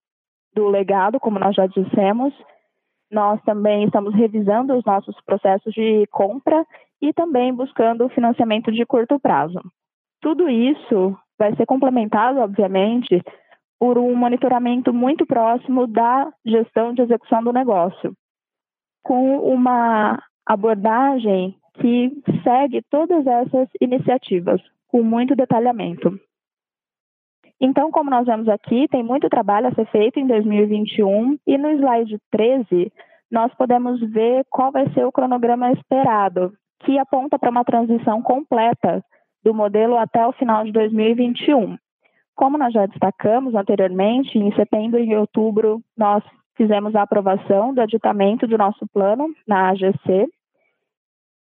do 0.53 0.67
legado, 0.67 1.19
como 1.19 1.39
nós 1.39 1.55
já 1.55 1.65
dissemos. 1.65 2.33
Nós 3.11 3.41
também 3.43 3.83
estamos 3.83 4.13
revisando 4.15 4.73
os 4.73 4.85
nossos 4.85 5.15
processos 5.25 5.73
de 5.73 6.07
compra 6.07 6.65
e 7.01 7.11
também 7.11 7.53
buscando 7.53 8.07
financiamento 8.09 8.71
de 8.71 8.85
curto 8.85 9.19
prazo. 9.19 9.59
Tudo 10.21 10.49
isso 10.49 11.17
vai 11.37 11.55
ser 11.55 11.65
complementado, 11.65 12.39
obviamente, 12.39 13.21
por 13.79 13.97
um 13.97 14.15
monitoramento 14.15 14.93
muito 14.93 15.25
próximo 15.25 15.87
da 15.87 16.31
gestão 16.45 16.93
de 16.93 17.01
execução 17.01 17.43
do 17.43 17.51
negócio, 17.51 18.13
com 19.03 19.39
uma 19.39 20.21
abordagem 20.45 21.55
que 21.79 22.11
segue 22.43 22.83
todas 22.89 23.25
essas 23.25 23.67
iniciativas, 23.81 24.61
com 24.87 25.01
muito 25.01 25.35
detalhamento. 25.35 26.19
Então, 27.63 27.91
como 27.91 28.09
nós 28.09 28.25
vemos 28.25 28.49
aqui, 28.49 28.87
tem 28.87 29.03
muito 29.03 29.29
trabalho 29.29 29.67
a 29.67 29.73
ser 29.75 29.85
feito 29.91 30.19
em 30.19 30.25
2021 30.25 31.37
e 31.45 31.57
no 31.59 31.69
slide 31.69 32.17
13 32.31 32.91
nós 33.29 33.53
podemos 33.53 34.01
ver 34.11 34.43
qual 34.49 34.71
vai 34.71 34.89
ser 34.93 35.05
o 35.05 35.11
cronograma 35.11 35.71
esperado, 35.71 36.51
que 36.79 36.97
aponta 36.97 37.37
para 37.37 37.51
uma 37.51 37.63
transição 37.63 38.19
completa 38.19 39.05
do 39.43 39.53
modelo 39.53 39.95
até 39.95 40.25
o 40.25 40.31
final 40.33 40.63
de 40.63 40.71
2021. 40.71 41.77
Como 42.35 42.57
nós 42.57 42.73
já 42.73 42.87
destacamos 42.87 43.53
anteriormente, 43.53 44.39
em 44.39 44.51
setembro 44.55 44.99
e 44.99 45.15
outubro 45.15 45.81
nós 45.95 46.23
fizemos 46.57 46.95
a 46.95 47.03
aprovação 47.03 47.75
do 47.75 47.81
aditamento 47.81 48.47
do 48.47 48.57
nosso 48.57 48.87
plano 48.91 49.27
na 49.47 49.69
AGC 49.69 50.27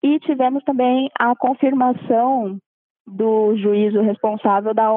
e 0.02 0.18
tivemos 0.20 0.62
também 0.64 1.10
a 1.18 1.34
confirmação 1.34 2.58
do 3.06 3.56
juízo 3.56 4.00
responsável 4.00 4.72
da, 4.74 4.88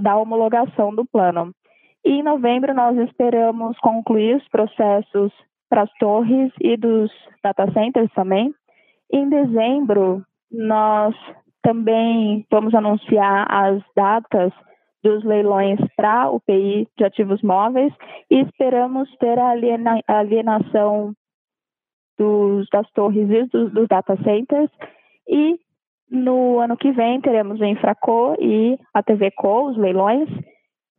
da 0.00 0.16
homologação 0.16 0.94
do 0.94 1.04
plano. 1.04 1.52
E 2.04 2.10
em 2.10 2.22
novembro 2.22 2.74
nós 2.74 2.96
esperamos 2.98 3.76
concluir 3.78 4.36
os 4.36 4.48
processos 4.48 5.32
para 5.68 5.82
as 5.82 5.92
torres 5.98 6.52
e 6.60 6.76
dos 6.76 7.10
data 7.42 7.70
centers 7.72 8.12
também. 8.12 8.54
Em 9.12 9.28
dezembro, 9.28 10.24
nós 10.50 11.14
também 11.62 12.46
vamos 12.50 12.74
anunciar 12.74 13.46
as 13.50 13.82
datas 13.96 14.52
dos 15.02 15.24
leilões 15.24 15.78
para 15.96 16.30
o 16.30 16.40
PI 16.40 16.88
de 16.96 17.04
ativos 17.04 17.42
móveis 17.42 17.92
e 18.30 18.40
esperamos 18.40 19.08
ter 19.18 19.38
a 19.38 19.50
aliena, 19.50 20.00
alienação 20.06 21.12
dos, 22.18 22.68
das 22.72 22.90
torres 22.92 23.28
e 23.30 23.44
dos, 23.44 23.72
dos 23.72 23.88
data 23.88 24.16
centers 24.22 24.70
e 25.28 25.58
no 26.10 26.60
ano 26.60 26.76
que 26.76 26.92
vem 26.92 27.20
teremos 27.20 27.60
o 27.60 27.64
Infraco 27.64 28.36
e 28.40 28.78
a 28.94 29.02
TVCO, 29.02 29.70
os 29.70 29.76
leilões, 29.76 30.28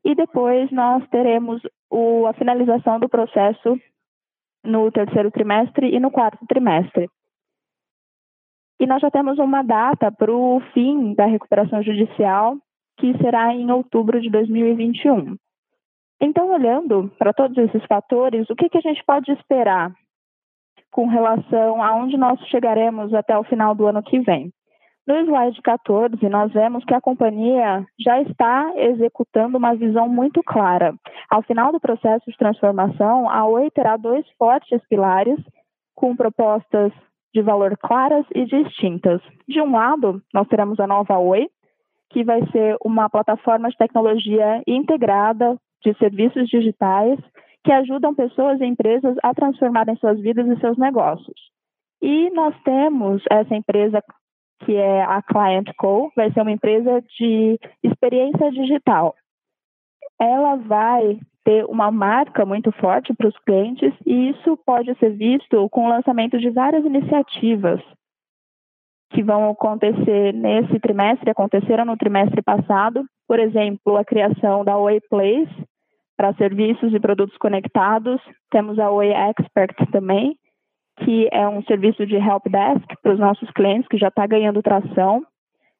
e 0.03 0.15
depois 0.15 0.71
nós 0.71 1.07
teremos 1.09 1.61
o, 1.89 2.25
a 2.27 2.33
finalização 2.33 2.99
do 2.99 3.09
processo 3.09 3.77
no 4.63 4.91
terceiro 4.91 5.31
trimestre 5.31 5.93
e 5.93 5.99
no 5.99 6.11
quarto 6.11 6.45
trimestre. 6.47 7.09
E 8.79 8.85
nós 8.85 9.01
já 9.01 9.09
temos 9.09 9.39
uma 9.39 9.63
data 9.63 10.11
para 10.11 10.31
o 10.31 10.61
fim 10.73 11.13
da 11.13 11.25
recuperação 11.25 11.81
judicial, 11.81 12.57
que 12.97 13.17
será 13.17 13.53
em 13.53 13.71
outubro 13.71 14.21
de 14.21 14.29
2021. 14.29 15.35
Então, 16.21 16.49
olhando 16.49 17.11
para 17.17 17.33
todos 17.33 17.57
esses 17.57 17.83
fatores, 17.85 18.49
o 18.49 18.55
que, 18.55 18.69
que 18.69 18.77
a 18.77 18.81
gente 18.81 19.03
pode 19.05 19.31
esperar 19.31 19.93
com 20.91 21.07
relação 21.07 21.81
a 21.81 21.95
onde 21.95 22.17
nós 22.17 22.39
chegaremos 22.47 23.13
até 23.13 23.37
o 23.37 23.43
final 23.43 23.75
do 23.75 23.87
ano 23.87 24.01
que 24.03 24.19
vem? 24.19 24.51
No 25.07 25.15
slide 25.21 25.61
14, 25.61 26.27
nós 26.27 26.51
vemos 26.51 26.83
que 26.83 26.93
a 26.93 26.99
companhia 26.99 27.87
já 27.97 28.21
está 28.23 28.73
executando 28.75 29.57
uma 29.57 29.73
visão 29.73 30.09
muito 30.09 30.43
clara. 30.43 30.93
Ao 31.29 31.41
final 31.41 31.71
do 31.71 31.79
processo 31.79 32.29
de 32.29 32.35
transformação, 32.37 33.29
a 33.29 33.47
Oi 33.47 33.71
terá 33.71 33.95
dois 33.95 34.29
fortes 34.37 34.81
pilares 34.89 35.39
com 35.95 36.13
propostas 36.13 36.91
de 37.33 37.41
valor 37.41 37.77
claras 37.77 38.25
e 38.35 38.43
distintas. 38.43 39.21
De 39.47 39.61
um 39.61 39.71
lado, 39.71 40.21
nós 40.33 40.45
teremos 40.49 40.77
a 40.77 40.85
nova 40.85 41.17
Oi, 41.17 41.47
que 42.09 42.25
vai 42.25 42.45
ser 42.51 42.75
uma 42.83 43.09
plataforma 43.09 43.69
de 43.69 43.77
tecnologia 43.77 44.61
integrada 44.67 45.57
de 45.85 45.97
serviços 45.99 46.49
digitais 46.49 47.17
que 47.63 47.71
ajudam 47.71 48.13
pessoas 48.13 48.59
e 48.59 48.65
empresas 48.65 49.15
a 49.23 49.33
transformarem 49.33 49.95
suas 49.95 50.19
vidas 50.19 50.47
e 50.47 50.59
seus 50.59 50.77
negócios. 50.77 51.39
E 52.01 52.29
nós 52.31 52.53
temos 52.63 53.23
essa 53.31 53.55
empresa 53.55 54.03
que 54.59 54.75
é 54.75 55.03
a 55.03 55.21
Client 55.21 55.69
Co, 55.77 56.11
vai 56.15 56.31
ser 56.31 56.41
uma 56.41 56.51
empresa 56.51 57.01
de 57.17 57.59
experiência 57.83 58.51
digital. 58.51 59.15
Ela 60.19 60.55
vai 60.55 61.19
ter 61.43 61.65
uma 61.65 61.91
marca 61.91 62.45
muito 62.45 62.71
forte 62.73 63.13
para 63.13 63.27
os 63.27 63.37
clientes 63.39 63.93
e 64.05 64.29
isso 64.29 64.57
pode 64.65 64.93
ser 64.99 65.11
visto 65.11 65.69
com 65.69 65.85
o 65.85 65.89
lançamento 65.89 66.37
de 66.37 66.49
várias 66.49 66.83
iniciativas 66.83 67.81
que 69.11 69.23
vão 69.23 69.49
acontecer 69.49 70.33
nesse 70.33 70.79
trimestre, 70.79 71.29
aconteceram 71.29 71.85
no 71.85 71.95
trimestre 71.95 72.41
passado, 72.41 73.05
por 73.27 73.39
exemplo, 73.39 73.95
a 73.95 74.03
criação 74.03 74.65
da 74.65 74.77
Oi 74.77 74.99
Place 75.09 75.65
para 76.17 76.33
serviços 76.33 76.93
e 76.93 76.99
produtos 76.99 77.37
conectados, 77.37 78.19
temos 78.49 78.77
a 78.79 78.89
Oi 78.89 79.09
Expert 79.09 79.75
também, 79.91 80.37
que 80.97 81.29
é 81.31 81.47
um 81.47 81.63
serviço 81.63 82.05
de 82.05 82.15
help 82.15 82.45
desk 82.47 82.85
para 83.01 83.13
os 83.13 83.19
nossos 83.19 83.49
clientes, 83.51 83.87
que 83.87 83.97
já 83.97 84.07
está 84.07 84.25
ganhando 84.25 84.63
tração. 84.63 85.23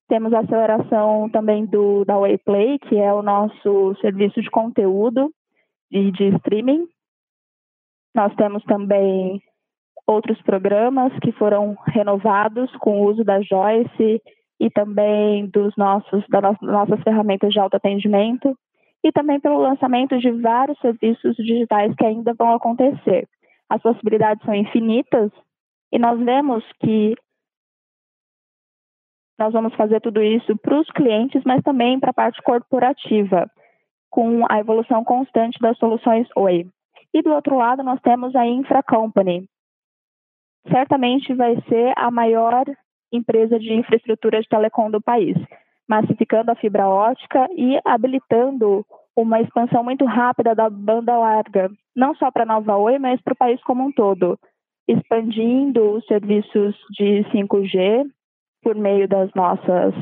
Temos 0.08 0.32
a 0.34 0.40
aceleração 0.40 1.30
também 1.30 1.66
do, 1.66 2.06
da 2.06 2.18
Wayplay, 2.18 2.80
que 2.80 2.98
é 2.98 3.12
o 3.12 3.22
nosso 3.22 3.96
serviço 4.00 4.42
de 4.42 4.50
conteúdo 4.50 5.32
e 5.92 6.12
de 6.12 6.36
streaming. 6.36 6.86
Nós 8.16 8.34
temos 8.36 8.64
também 8.64 9.42
outros 10.08 10.42
programas 10.44 11.12
que 11.20 11.32
foram 11.34 11.76
renovados 11.88 12.72
com 12.78 13.02
o 13.02 13.10
uso 13.10 13.24
da 13.24 13.42
Joyce 13.42 14.22
e 14.60 14.70
também 14.70 15.48
dos 15.48 15.76
nossos, 15.76 16.24
das 16.30 16.60
nossas 16.62 17.02
ferramentas 17.04 17.52
de 17.52 17.60
autoatendimento 17.60 18.58
e 19.04 19.12
também 19.12 19.40
pelo 19.40 19.60
lançamento 19.60 20.18
de 20.18 20.32
vários 20.32 20.80
serviços 20.80 21.36
digitais 21.36 21.94
que 21.96 22.06
ainda 22.06 22.34
vão 22.34 22.54
acontecer 22.54 23.28
as 23.70 23.82
possibilidades 23.82 24.44
são 24.46 24.54
infinitas 24.54 25.32
e 25.92 26.00
nós 26.00 26.20
vemos 26.20 26.64
que 26.80 27.16
nós 29.40 29.54
vamos 29.54 29.74
fazer 29.76 30.02
tudo 30.02 30.22
isso 30.22 30.58
para 30.58 30.80
os 30.80 30.90
clientes, 30.90 31.44
mas 31.46 31.62
também 31.62 32.00
para 32.00 32.10
a 32.10 32.14
parte 32.14 32.42
corporativa, 32.42 33.50
com 34.10 34.44
a 34.50 34.60
evolução 34.60 35.04
constante 35.04 35.60
das 35.60 35.78
soluções 35.78 36.28
Oi. 36.36 36.68
E 37.14 37.22
do 37.22 37.32
outro 37.32 37.56
lado, 37.58 37.84
nós 37.84 38.02
temos 38.02 38.36
a 38.36 38.46
Infra 38.46 38.82
Company. 38.84 39.48
Certamente 40.70 41.34
vai 41.34 41.56
ser 41.70 41.94
a 41.96 42.12
maior 42.12 42.66
empresa 43.12 43.60
de 43.60 43.74
infraestrutura 43.74 44.42
de 44.42 44.50
telecom 44.50 44.92
do 44.92 45.02
país, 45.02 45.38
massificando 45.88 46.52
a 46.52 46.56
fibra 46.56 46.90
ótica 46.90 47.48
e 47.56 47.80
habilitando 47.86 48.86
uma 49.18 49.42
expansão 49.42 49.84
muito 49.84 50.06
rápida 50.06 50.54
da 50.54 50.70
banda 50.70 51.18
larga, 51.18 51.72
não 51.96 52.14
só 52.16 52.30
para 52.30 52.46
Nova 52.46 52.78
Oi, 52.78 53.00
mas 53.00 53.20
para 53.22 53.34
o 53.34 53.38
país 53.38 53.62
como 53.64 53.84
um 53.84 53.92
todo, 53.92 54.38
expandindo 54.88 55.94
os 55.94 56.06
serviços 56.06 56.76
de 56.92 57.26
5G 57.32 58.06
por 58.62 58.76
meio 58.76 59.08
das 59.08 59.34
nossas 59.34 59.96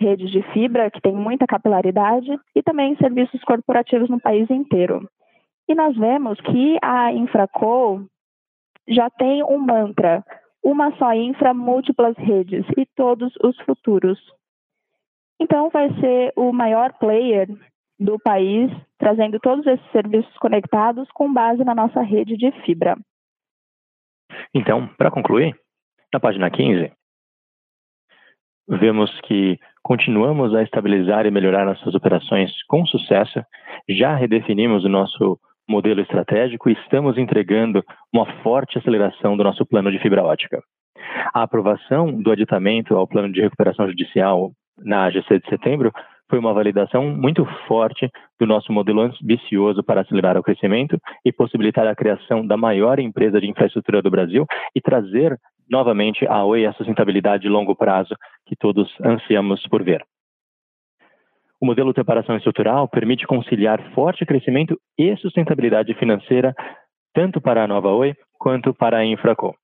redes 0.00 0.30
de 0.30 0.42
fibra, 0.52 0.90
que 0.90 1.00
tem 1.00 1.12
muita 1.14 1.46
capilaridade, 1.46 2.30
e 2.54 2.62
também 2.62 2.96
serviços 2.96 3.42
corporativos 3.42 4.08
no 4.08 4.20
país 4.20 4.48
inteiro. 4.48 5.06
E 5.68 5.74
nós 5.74 5.96
vemos 5.96 6.40
que 6.40 6.78
a 6.80 7.12
Infraco 7.12 8.06
já 8.88 9.10
tem 9.10 9.42
um 9.42 9.58
mantra, 9.58 10.24
uma 10.62 10.96
só 10.96 11.12
infra, 11.14 11.52
múltiplas 11.52 12.16
redes 12.16 12.64
e 12.76 12.86
todos 12.96 13.32
os 13.42 13.58
futuros. 13.62 14.18
Então, 15.40 15.68
vai 15.70 15.88
ser 16.00 16.32
o 16.36 16.52
maior 16.52 16.92
player 16.94 17.48
do 18.00 18.18
país 18.18 18.72
trazendo 18.98 19.38
todos 19.38 19.66
esses 19.66 19.92
serviços 19.92 20.34
conectados 20.38 21.06
com 21.12 21.32
base 21.32 21.62
na 21.62 21.74
nossa 21.74 22.00
rede 22.00 22.36
de 22.36 22.50
fibra. 22.64 22.96
Então, 24.54 24.88
para 24.96 25.10
concluir, 25.10 25.54
na 26.12 26.18
página 26.18 26.50
15, 26.50 26.90
vemos 28.66 29.10
que 29.22 29.58
continuamos 29.82 30.54
a 30.54 30.62
estabilizar 30.62 31.26
e 31.26 31.30
melhorar 31.30 31.66
nossas 31.66 31.94
operações 31.94 32.50
com 32.66 32.86
sucesso, 32.86 33.44
já 33.88 34.14
redefinimos 34.14 34.84
o 34.84 34.88
nosso 34.88 35.38
modelo 35.68 36.00
estratégico 36.00 36.68
e 36.68 36.72
estamos 36.72 37.18
entregando 37.18 37.84
uma 38.12 38.26
forte 38.42 38.78
aceleração 38.78 39.36
do 39.36 39.44
nosso 39.44 39.64
plano 39.66 39.90
de 39.90 39.98
fibra 40.00 40.24
ótica. 40.24 40.62
A 41.32 41.42
aprovação 41.42 42.12
do 42.12 42.30
aditamento 42.30 42.96
ao 42.96 43.06
plano 43.06 43.32
de 43.32 43.40
recuperação 43.40 43.88
judicial 43.88 44.52
na 44.78 45.04
AGC 45.04 45.38
de 45.38 45.48
setembro 45.48 45.92
foi 46.30 46.38
uma 46.38 46.54
validação 46.54 47.04
muito 47.10 47.44
forte 47.66 48.08
do 48.38 48.46
nosso 48.46 48.72
modelo 48.72 49.02
ambicioso 49.02 49.82
para 49.82 50.02
acelerar 50.02 50.38
o 50.38 50.42
crescimento 50.42 50.96
e 51.24 51.32
possibilitar 51.32 51.86
a 51.86 51.94
criação 51.94 52.46
da 52.46 52.56
maior 52.56 53.00
empresa 53.00 53.40
de 53.40 53.50
infraestrutura 53.50 54.00
do 54.00 54.10
Brasil 54.10 54.46
e 54.74 54.80
trazer 54.80 55.36
novamente 55.68 56.24
a 56.26 56.44
Oi 56.44 56.64
a 56.64 56.72
sustentabilidade 56.72 57.42
de 57.42 57.48
longo 57.48 57.74
prazo 57.74 58.14
que 58.46 58.56
todos 58.56 58.88
ansiamos 59.04 59.66
por 59.66 59.82
ver. 59.82 60.02
O 61.60 61.66
modelo 61.66 61.92
de 61.92 62.00
separação 62.00 62.36
estrutural 62.36 62.88
permite 62.88 63.26
conciliar 63.26 63.92
forte 63.92 64.24
crescimento 64.24 64.80
e 64.96 65.14
sustentabilidade 65.16 65.92
financeira 65.94 66.54
tanto 67.12 67.40
para 67.40 67.64
a 67.64 67.66
nova 67.66 67.88
Oi 67.88 68.14
quanto 68.38 68.72
para 68.72 68.98
a 68.98 69.04
Infraco. 69.04 69.54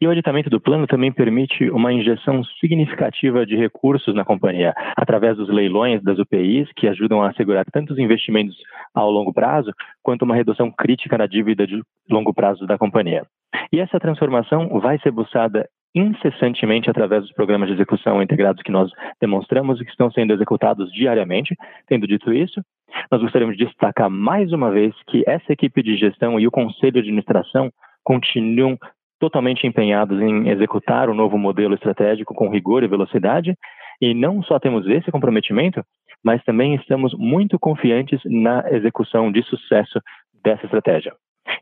E 0.00 0.06
o 0.06 0.10
aditamento 0.10 0.48
do 0.48 0.60
plano 0.60 0.86
também 0.86 1.10
permite 1.10 1.68
uma 1.70 1.92
injeção 1.92 2.44
significativa 2.60 3.44
de 3.44 3.56
recursos 3.56 4.14
na 4.14 4.24
companhia, 4.24 4.72
através 4.96 5.36
dos 5.36 5.48
leilões 5.48 6.00
das 6.04 6.20
UPIs, 6.20 6.70
que 6.76 6.86
ajudam 6.86 7.20
a 7.20 7.30
assegurar 7.30 7.64
tanto 7.72 7.92
os 7.92 7.98
investimentos 7.98 8.56
ao 8.94 9.10
longo 9.10 9.32
prazo, 9.32 9.72
quanto 10.00 10.22
uma 10.22 10.36
redução 10.36 10.70
crítica 10.70 11.18
na 11.18 11.26
dívida 11.26 11.66
de 11.66 11.82
longo 12.08 12.32
prazo 12.32 12.64
da 12.64 12.78
companhia. 12.78 13.26
E 13.72 13.80
essa 13.80 13.98
transformação 13.98 14.68
vai 14.78 15.00
ser 15.00 15.10
buscada 15.10 15.68
incessantemente 15.92 16.88
através 16.88 17.22
dos 17.22 17.32
programas 17.32 17.68
de 17.68 17.74
execução 17.74 18.22
integrados 18.22 18.62
que 18.62 18.70
nós 18.70 18.92
demonstramos 19.20 19.80
e 19.80 19.84
que 19.84 19.90
estão 19.90 20.12
sendo 20.12 20.32
executados 20.32 20.92
diariamente. 20.92 21.56
Tendo 21.88 22.06
dito 22.06 22.32
isso, 22.32 22.62
nós 23.10 23.20
gostaríamos 23.20 23.56
de 23.56 23.64
destacar 23.64 24.08
mais 24.08 24.52
uma 24.52 24.70
vez 24.70 24.94
que 25.08 25.24
essa 25.26 25.52
equipe 25.52 25.82
de 25.82 25.96
gestão 25.96 26.38
e 26.38 26.46
o 26.46 26.52
conselho 26.52 26.92
de 26.92 26.98
administração 27.00 27.72
continuam 28.04 28.78
totalmente 29.18 29.66
empenhados 29.66 30.20
em 30.20 30.48
executar 30.48 31.08
o 31.08 31.14
novo 31.14 31.38
modelo 31.38 31.74
estratégico 31.74 32.34
com 32.34 32.48
rigor 32.48 32.82
e 32.82 32.88
velocidade. 32.88 33.54
E 34.00 34.14
não 34.14 34.42
só 34.42 34.58
temos 34.58 34.86
esse 34.86 35.10
comprometimento, 35.10 35.82
mas 36.24 36.42
também 36.44 36.74
estamos 36.74 37.14
muito 37.14 37.58
confiantes 37.58 38.20
na 38.24 38.64
execução 38.70 39.30
de 39.30 39.42
sucesso 39.42 40.00
dessa 40.42 40.64
estratégia. 40.64 41.12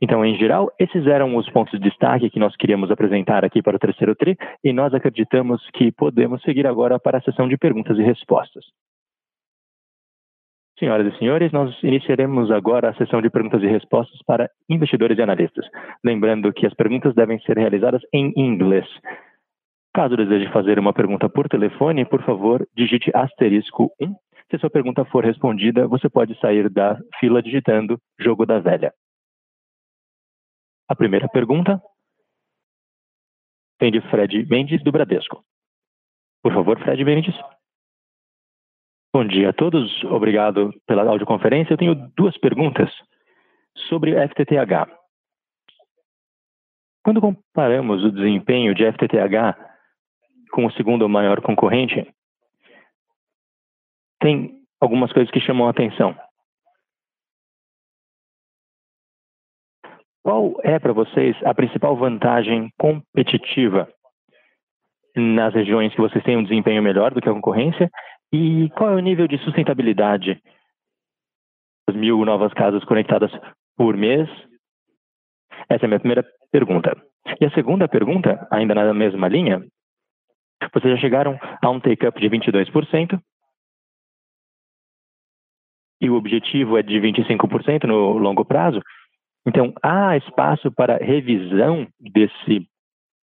Então, 0.02 0.24
em 0.24 0.36
geral, 0.36 0.70
esses 0.78 1.06
eram 1.06 1.36
os 1.36 1.48
pontos 1.50 1.78
de 1.78 1.88
destaque 1.88 2.28
que 2.28 2.38
nós 2.38 2.54
queríamos 2.56 2.90
apresentar 2.90 3.44
aqui 3.44 3.62
para 3.62 3.76
o 3.76 3.78
terceiro 3.78 4.14
TRI 4.14 4.36
e 4.62 4.72
nós 4.72 4.92
acreditamos 4.92 5.62
que 5.72 5.92
podemos 5.92 6.42
seguir 6.42 6.66
agora 6.66 6.98
para 6.98 7.18
a 7.18 7.22
sessão 7.22 7.48
de 7.48 7.56
perguntas 7.56 7.98
e 7.98 8.02
respostas. 8.02 8.64
Senhoras 10.78 11.12
e 11.12 11.18
senhores, 11.18 11.50
nós 11.52 11.74
iniciaremos 11.82 12.50
agora 12.50 12.90
a 12.90 12.94
sessão 12.94 13.22
de 13.22 13.30
perguntas 13.30 13.62
e 13.62 13.66
respostas 13.66 14.20
para 14.26 14.50
investidores 14.68 15.16
e 15.16 15.22
analistas. 15.22 15.66
Lembrando 16.04 16.52
que 16.52 16.66
as 16.66 16.74
perguntas 16.74 17.14
devem 17.14 17.40
ser 17.40 17.56
realizadas 17.56 18.02
em 18.12 18.30
inglês. 18.36 18.86
Caso 19.94 20.14
deseje 20.14 20.52
fazer 20.52 20.78
uma 20.78 20.92
pergunta 20.92 21.30
por 21.30 21.48
telefone, 21.48 22.04
por 22.04 22.22
favor, 22.22 22.68
digite 22.76 23.10
asterisco 23.14 23.90
1. 23.98 24.14
Se 24.50 24.58
sua 24.58 24.68
pergunta 24.68 25.02
for 25.06 25.24
respondida, 25.24 25.88
você 25.88 26.10
pode 26.10 26.38
sair 26.38 26.68
da 26.68 26.98
fila 27.18 27.42
digitando 27.42 27.98
Jogo 28.20 28.44
da 28.44 28.60
Velha. 28.60 28.92
A 30.88 30.94
primeira 30.94 31.26
pergunta 31.26 31.80
vem 33.80 33.90
de 33.90 34.02
Fred 34.10 34.46
Mendes, 34.46 34.84
do 34.84 34.92
Bradesco. 34.92 35.42
Por 36.42 36.52
favor, 36.52 36.78
Fred 36.78 37.02
Mendes. 37.02 37.34
Bom 39.16 39.26
dia 39.26 39.48
a 39.48 39.52
todos, 39.54 40.04
obrigado 40.04 40.74
pela 40.86 41.02
audioconferência. 41.08 41.72
Eu 41.72 41.78
tenho 41.78 41.94
duas 42.14 42.36
perguntas 42.36 42.90
sobre 43.88 44.12
FTTH. 44.12 44.92
Quando 47.02 47.22
comparamos 47.22 48.04
o 48.04 48.12
desempenho 48.12 48.74
de 48.74 48.84
FTTH 48.84 49.56
com 50.52 50.66
o 50.66 50.72
segundo 50.72 51.08
maior 51.08 51.40
concorrente, 51.40 52.06
tem 54.20 54.60
algumas 54.78 55.10
coisas 55.14 55.32
que 55.32 55.40
chamam 55.40 55.66
a 55.66 55.70
atenção. 55.70 56.14
Qual 60.22 60.56
é 60.62 60.78
para 60.78 60.92
vocês 60.92 61.34
a 61.42 61.54
principal 61.54 61.96
vantagem 61.96 62.68
competitiva 62.78 63.90
nas 65.16 65.54
regiões 65.54 65.94
que 65.94 66.02
vocês 66.02 66.22
têm 66.22 66.36
um 66.36 66.42
desempenho 66.42 66.82
melhor 66.82 67.14
do 67.14 67.22
que 67.22 67.28
a 67.30 67.32
concorrência 67.32 67.90
e 68.32 68.68
qual 68.70 68.90
é 68.90 68.94
o 68.94 69.00
nível 69.00 69.26
de 69.28 69.38
sustentabilidade 69.38 70.40
das 71.88 71.96
mil 71.96 72.24
novas 72.24 72.52
casas 72.52 72.84
conectadas 72.84 73.30
por 73.76 73.96
mês? 73.96 74.28
Essa 75.68 75.84
é 75.84 75.86
a 75.86 75.88
minha 75.88 76.00
primeira 76.00 76.24
pergunta. 76.50 76.96
E 77.40 77.44
a 77.44 77.50
segunda 77.50 77.88
pergunta, 77.88 78.46
ainda 78.50 78.74
na 78.74 78.94
mesma 78.94 79.28
linha, 79.28 79.64
vocês 80.72 80.94
já 80.94 81.00
chegaram 81.00 81.38
a 81.62 81.70
um 81.70 81.80
take-up 81.80 82.20
de 82.20 82.28
22%, 82.28 83.20
e 86.00 86.10
o 86.10 86.14
objetivo 86.14 86.76
é 86.76 86.82
de 86.82 87.00
25% 87.00 87.84
no 87.84 88.18
longo 88.18 88.44
prazo. 88.44 88.80
Então, 89.46 89.72
há 89.82 90.16
espaço 90.16 90.70
para 90.72 90.98
revisão 90.98 91.86
desse 91.98 92.68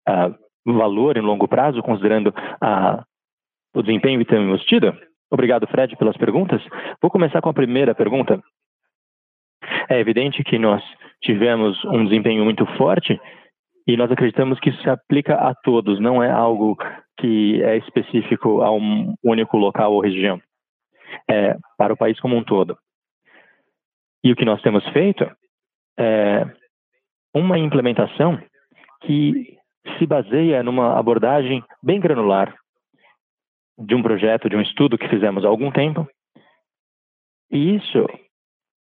uh, 0.09 0.35
valor 0.65 1.17
em 1.17 1.23
longo 1.23 1.49
prazo, 1.49 1.83
considerando 1.83 2.33
a 2.61 3.05
o 3.75 3.83
desempenho 3.83 4.19
que 4.21 4.25
temos 4.25 4.63
tido? 4.65 4.97
Obrigado, 5.31 5.67
Fred, 5.69 5.97
pelas 5.97 6.17
perguntas. 6.17 6.63
Vou 7.01 7.11
começar 7.11 7.41
com 7.41 7.49
a 7.49 7.55
primeira 7.55 7.95
pergunta. 7.95 8.41
É 9.89 9.99
evidente 10.01 10.43
que 10.43 10.59
nós 10.59 10.83
tivemos 11.23 11.83
um 11.85 12.05
desempenho 12.05 12.45
muito 12.45 12.67
forte 12.77 13.21
e 13.87 13.97
nós 13.97 14.11
acreditamos 14.11 14.59
que 14.61 14.71
isso 14.71 14.83
se 14.83 14.91
aplica 14.91 15.35
a 15.35 15.55
todos, 15.55 15.99
não 16.01 16.23
é 16.23 16.31
algo 16.31 16.77
que 17.19 17.63
é 17.63 17.77
específico 17.77 18.63
a 18.63 18.71
um 18.71 19.15
único 19.23 19.57
local 19.57 19.93
ou 19.93 20.01
região, 20.01 20.41
é 21.29 21.57
para 21.77 21.93
o 21.93 21.97
país 21.97 22.19
como 22.21 22.37
um 22.37 22.45
todo. 22.45 22.77
E 24.23 24.33
o 24.33 24.37
que 24.37 24.45
nós 24.45 24.61
temos 24.63 24.87
feito 24.91 25.29
é 25.99 26.47
uma 27.35 27.59
implementação 27.59 28.41
que 29.03 29.57
se 29.99 30.07
baseia 30.07 30.63
numa 30.63 30.99
abordagem 30.99 31.63
bem 31.83 31.99
granular, 31.99 32.55
de 33.81 33.95
um 33.95 34.03
projeto, 34.03 34.49
de 34.49 34.57
um 34.57 34.61
estudo 34.61 34.99
que 34.99 35.09
fizemos 35.09 35.45
há 35.45 35.49
algum 35.49 35.71
tempo. 35.71 36.07
E 37.51 37.77
isso 37.77 38.07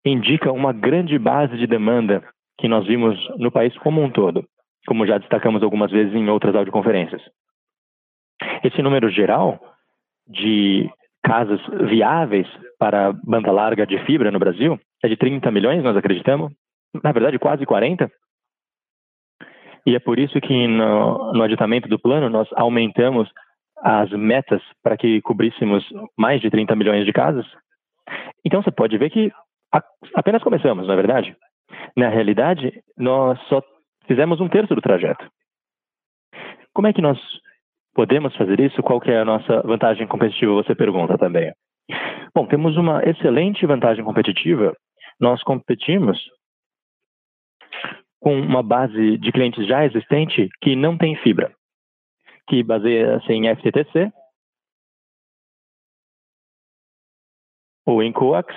indica 0.05 0.51
uma 0.51 0.73
grande 0.73 1.17
base 1.17 1.57
de 1.57 1.65
demanda 1.65 2.23
que 2.59 2.67
nós 2.67 2.85
vimos 2.85 3.17
no 3.37 3.51
país 3.51 3.75
como 3.79 4.01
um 4.01 4.11
todo, 4.11 4.45
como 4.85 5.07
já 5.07 5.17
destacamos 5.17 5.63
algumas 5.63 5.91
vezes 5.91 6.13
em 6.13 6.29
outras 6.29 6.55
audioconferências. 6.55 7.21
Esse 8.63 8.81
número 8.81 9.09
geral 9.09 9.59
de 10.27 10.89
casas 11.23 11.59
viáveis 11.89 12.47
para 12.77 13.13
banda 13.13 13.51
larga 13.51 13.87
de 13.87 13.97
fibra 14.05 14.29
no 14.29 14.39
Brasil 14.39 14.79
é 15.01 15.07
de 15.07 15.15
30 15.15 15.49
milhões, 15.51 15.83
nós 15.83 15.95
acreditamos. 15.95 16.51
Na 17.01 17.11
verdade, 17.11 17.39
quase 17.39 17.65
40. 17.65 18.11
E 19.85 19.95
é 19.95 19.99
por 19.99 20.19
isso 20.19 20.39
que 20.39 20.67
no, 20.67 21.33
no 21.33 21.43
aditamento 21.43 21.89
do 21.89 21.99
plano 21.99 22.29
nós 22.29 22.47
aumentamos 22.53 23.29
as 23.83 24.09
metas 24.11 24.61
para 24.81 24.95
que 24.95 25.21
cobríssemos 25.21 25.85
mais 26.17 26.39
de 26.39 26.49
30 26.49 26.73
milhões 26.73 27.05
de 27.05 27.11
casas. 27.11 27.45
Então 28.45 28.63
você 28.63 28.71
pode 28.71 28.97
ver 28.97 29.09
que 29.09 29.29
apenas 30.15 30.41
começamos, 30.41 30.87
na 30.87 30.93
é 30.93 30.95
verdade. 30.95 31.35
Na 31.95 32.07
realidade, 32.07 32.81
nós 32.97 33.37
só 33.49 33.61
fizemos 34.07 34.39
um 34.39 34.47
terço 34.47 34.73
do 34.73 34.81
trajeto. 34.81 35.27
Como 36.73 36.87
é 36.87 36.93
que 36.93 37.01
nós 37.01 37.19
podemos 37.93 38.33
fazer 38.37 38.59
isso? 38.61 38.81
Qual 38.81 39.01
é 39.05 39.19
a 39.19 39.25
nossa 39.25 39.61
vantagem 39.63 40.07
competitiva? 40.07 40.53
Você 40.53 40.73
pergunta 40.73 41.17
também. 41.17 41.51
Bom, 42.33 42.47
temos 42.47 42.77
uma 42.77 43.03
excelente 43.03 43.65
vantagem 43.65 44.03
competitiva. 44.03 44.73
Nós 45.19 45.43
competimos 45.43 46.17
com 48.21 48.39
uma 48.39 48.63
base 48.63 49.17
de 49.17 49.31
clientes 49.33 49.67
já 49.67 49.85
existente 49.85 50.47
que 50.61 50.73
não 50.73 50.97
tem 50.97 51.17
fibra 51.17 51.53
que 52.47 52.63
baseia-se 52.63 53.31
em 53.31 53.53
FTTC 53.55 54.11
ou 57.85 58.01
em 58.01 58.11
coax, 58.11 58.53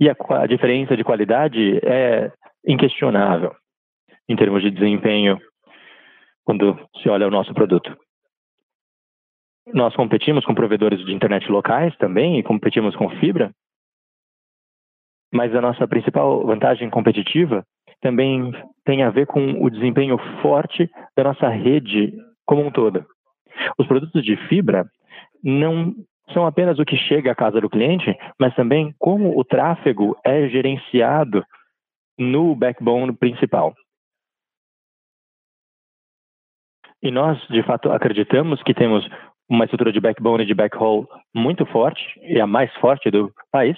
e 0.00 0.08
a, 0.08 0.16
a 0.42 0.46
diferença 0.46 0.96
de 0.96 1.04
qualidade 1.04 1.78
é 1.86 2.32
inquestionável 2.66 3.54
em 4.28 4.36
termos 4.36 4.62
de 4.62 4.70
desempenho 4.70 5.38
quando 6.44 6.78
se 7.02 7.08
olha 7.08 7.26
o 7.26 7.30
nosso 7.30 7.52
produto. 7.54 7.96
nós 9.72 9.94
competimos 9.94 10.44
com 10.44 10.54
provedores 10.54 11.04
de 11.04 11.12
internet 11.12 11.50
locais 11.50 11.96
também 11.96 12.38
e 12.38 12.42
competimos 12.42 12.94
com 12.96 13.08
fibra, 13.18 13.50
mas 15.32 15.54
a 15.54 15.60
nossa 15.60 15.88
principal 15.88 16.44
vantagem 16.46 16.90
competitiva 16.90 17.64
também 18.00 18.52
tem 18.84 19.02
a 19.02 19.10
ver 19.10 19.26
com 19.26 19.64
o 19.64 19.70
desempenho 19.70 20.18
forte 20.42 20.90
da 21.16 21.24
nossa 21.24 21.48
rede 21.48 22.12
como 22.44 22.64
um 22.66 22.70
todo. 22.70 23.06
Os 23.78 23.86
produtos 23.86 24.22
de 24.22 24.36
fibra 24.48 24.86
não 25.42 25.94
são 26.32 26.46
apenas 26.46 26.78
o 26.78 26.84
que 26.84 26.96
chega 26.96 27.32
à 27.32 27.34
casa 27.34 27.60
do 27.60 27.68
cliente, 27.68 28.16
mas 28.38 28.54
também 28.54 28.94
como 28.98 29.38
o 29.38 29.44
tráfego 29.44 30.16
é 30.24 30.48
gerenciado 30.48 31.44
no 32.18 32.54
backbone 32.54 33.12
principal. 33.12 33.74
E 37.02 37.10
nós, 37.10 37.38
de 37.48 37.62
fato, 37.62 37.92
acreditamos 37.92 38.62
que 38.62 38.72
temos 38.72 39.06
uma 39.48 39.64
estrutura 39.64 39.92
de 39.92 40.00
backbone 40.00 40.44
e 40.44 40.46
de 40.46 40.54
backhaul 40.54 41.06
muito 41.34 41.66
forte, 41.66 42.02
e 42.22 42.40
a 42.40 42.46
mais 42.46 42.72
forte 42.76 43.10
do 43.10 43.30
país, 43.52 43.76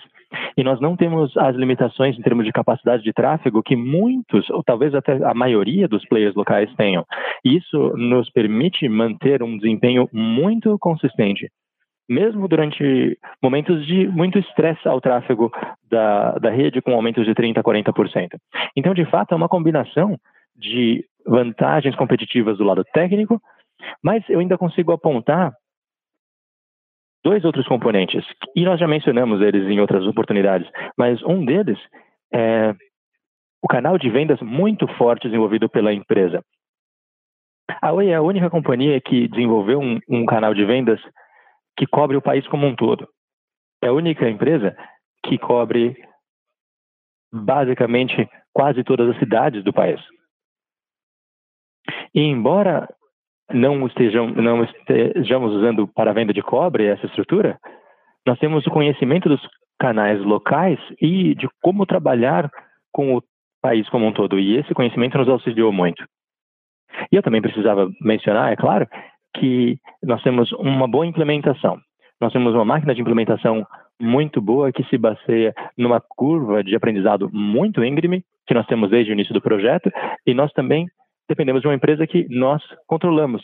e 0.56 0.62
nós 0.62 0.80
não 0.80 0.96
temos 0.96 1.36
as 1.36 1.54
limitações 1.56 2.18
em 2.18 2.22
termos 2.22 2.44
de 2.44 2.52
capacidade 2.52 3.02
de 3.02 3.12
tráfego 3.12 3.62
que 3.62 3.76
muitos, 3.76 4.48
ou 4.50 4.62
talvez 4.62 4.94
até 4.94 5.12
a 5.24 5.34
maioria 5.34 5.88
dos 5.88 6.06
players 6.06 6.34
locais 6.34 6.72
tenham. 6.76 7.04
Isso 7.44 7.92
nos 7.96 8.30
permite 8.30 8.88
manter 8.88 9.42
um 9.42 9.56
desempenho 9.56 10.08
muito 10.12 10.78
consistente, 10.78 11.48
mesmo 12.08 12.48
durante 12.48 13.18
momentos 13.42 13.86
de 13.86 14.06
muito 14.08 14.38
estresse 14.38 14.86
ao 14.88 15.00
tráfego 15.00 15.50
da, 15.90 16.32
da 16.38 16.50
rede, 16.50 16.80
com 16.80 16.92
aumentos 16.92 17.24
de 17.24 17.34
30% 17.34 17.58
a 17.58 17.62
40%. 17.62 18.28
Então, 18.76 18.94
de 18.94 19.04
fato, 19.06 19.32
é 19.32 19.36
uma 19.36 19.48
combinação 19.48 20.16
de 20.56 21.04
vantagens 21.26 21.94
competitivas 21.96 22.56
do 22.58 22.64
lado 22.64 22.84
técnico, 22.92 23.40
mas 24.02 24.22
eu 24.28 24.38
ainda 24.38 24.56
consigo 24.56 24.92
apontar 24.92 25.52
dois 27.26 27.44
outros 27.44 27.66
componentes, 27.66 28.24
e 28.54 28.64
nós 28.64 28.78
já 28.78 28.86
mencionamos 28.86 29.40
eles 29.40 29.68
em 29.68 29.80
outras 29.80 30.06
oportunidades, 30.06 30.70
mas 30.96 31.20
um 31.24 31.44
deles 31.44 31.76
é 32.32 32.72
o 33.60 33.66
canal 33.66 33.98
de 33.98 34.08
vendas 34.08 34.40
muito 34.40 34.86
forte 34.96 35.26
desenvolvido 35.26 35.68
pela 35.68 35.92
empresa. 35.92 36.40
A 37.82 37.92
Oi 37.92 38.10
é 38.10 38.14
a 38.14 38.22
única 38.22 38.48
companhia 38.48 39.00
que 39.00 39.26
desenvolveu 39.26 39.80
um, 39.80 39.98
um 40.08 40.24
canal 40.24 40.54
de 40.54 40.64
vendas 40.64 41.00
que 41.76 41.84
cobre 41.84 42.16
o 42.16 42.22
país 42.22 42.46
como 42.46 42.64
um 42.64 42.76
todo. 42.76 43.08
É 43.82 43.88
a 43.88 43.92
única 43.92 44.30
empresa 44.30 44.76
que 45.24 45.36
cobre 45.36 45.96
basicamente 47.32 48.28
quase 48.52 48.84
todas 48.84 49.10
as 49.10 49.18
cidades 49.18 49.64
do 49.64 49.72
país. 49.72 50.00
E 52.14 52.20
embora 52.20 52.88
não, 53.52 53.86
estejam, 53.86 54.28
não 54.28 54.64
estejamos 54.64 55.52
usando 55.52 55.86
para 55.86 56.10
a 56.10 56.14
venda 56.14 56.32
de 56.32 56.42
cobre 56.42 56.86
essa 56.86 57.06
estrutura, 57.06 57.58
nós 58.26 58.38
temos 58.38 58.66
o 58.66 58.70
conhecimento 58.70 59.28
dos 59.28 59.40
canais 59.78 60.20
locais 60.20 60.78
e 61.00 61.34
de 61.34 61.48
como 61.62 61.86
trabalhar 61.86 62.50
com 62.92 63.16
o 63.16 63.22
país 63.62 63.88
como 63.88 64.06
um 64.06 64.12
todo. 64.12 64.38
E 64.38 64.56
esse 64.56 64.74
conhecimento 64.74 65.18
nos 65.18 65.28
auxiliou 65.28 65.72
muito. 65.72 66.04
E 67.12 67.16
eu 67.16 67.22
também 67.22 67.42
precisava 67.42 67.88
mencionar, 68.00 68.52
é 68.52 68.56
claro, 68.56 68.88
que 69.36 69.78
nós 70.02 70.22
temos 70.22 70.50
uma 70.52 70.88
boa 70.88 71.06
implementação. 71.06 71.78
Nós 72.20 72.32
temos 72.32 72.54
uma 72.54 72.64
máquina 72.64 72.94
de 72.94 73.00
implementação 73.00 73.66
muito 74.00 74.40
boa 74.40 74.72
que 74.72 74.84
se 74.84 74.96
baseia 74.98 75.54
numa 75.76 76.00
curva 76.00 76.64
de 76.64 76.74
aprendizado 76.74 77.30
muito 77.32 77.84
íngreme, 77.84 78.22
que 78.46 78.54
nós 78.54 78.66
temos 78.66 78.90
desde 78.90 79.12
o 79.12 79.14
início 79.14 79.34
do 79.34 79.40
projeto, 79.40 79.90
e 80.26 80.32
nós 80.32 80.52
também 80.52 80.86
dependemos 81.28 81.62
de 81.62 81.68
uma 81.68 81.74
empresa 81.74 82.06
que 82.06 82.26
nós 82.28 82.62
controlamos. 82.86 83.42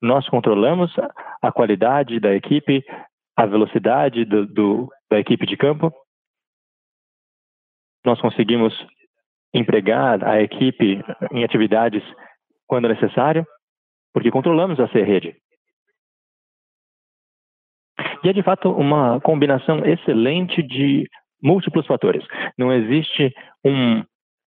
Nós 0.00 0.28
controlamos 0.28 0.94
a 1.42 1.52
qualidade 1.52 2.18
da 2.20 2.34
equipe, 2.34 2.82
a 3.36 3.46
velocidade 3.46 4.24
do, 4.24 4.46
do, 4.46 4.88
da 5.10 5.18
equipe 5.18 5.46
de 5.46 5.56
campo. 5.56 5.92
Nós 8.04 8.20
conseguimos 8.20 8.74
empregar 9.52 10.24
a 10.24 10.40
equipe 10.40 11.02
em 11.32 11.44
atividades 11.44 12.02
quando 12.66 12.88
necessário, 12.88 13.44
porque 14.14 14.30
controlamos 14.30 14.78
a 14.80 14.86
rede. 14.86 15.36
E 18.22 18.28
é 18.28 18.32
de 18.32 18.42
fato 18.42 18.70
uma 18.70 19.20
combinação 19.20 19.84
excelente 19.84 20.62
de 20.62 21.08
múltiplos 21.42 21.86
fatores. 21.86 22.24
Não 22.56 22.72
existe 22.72 23.34
um 23.64 24.04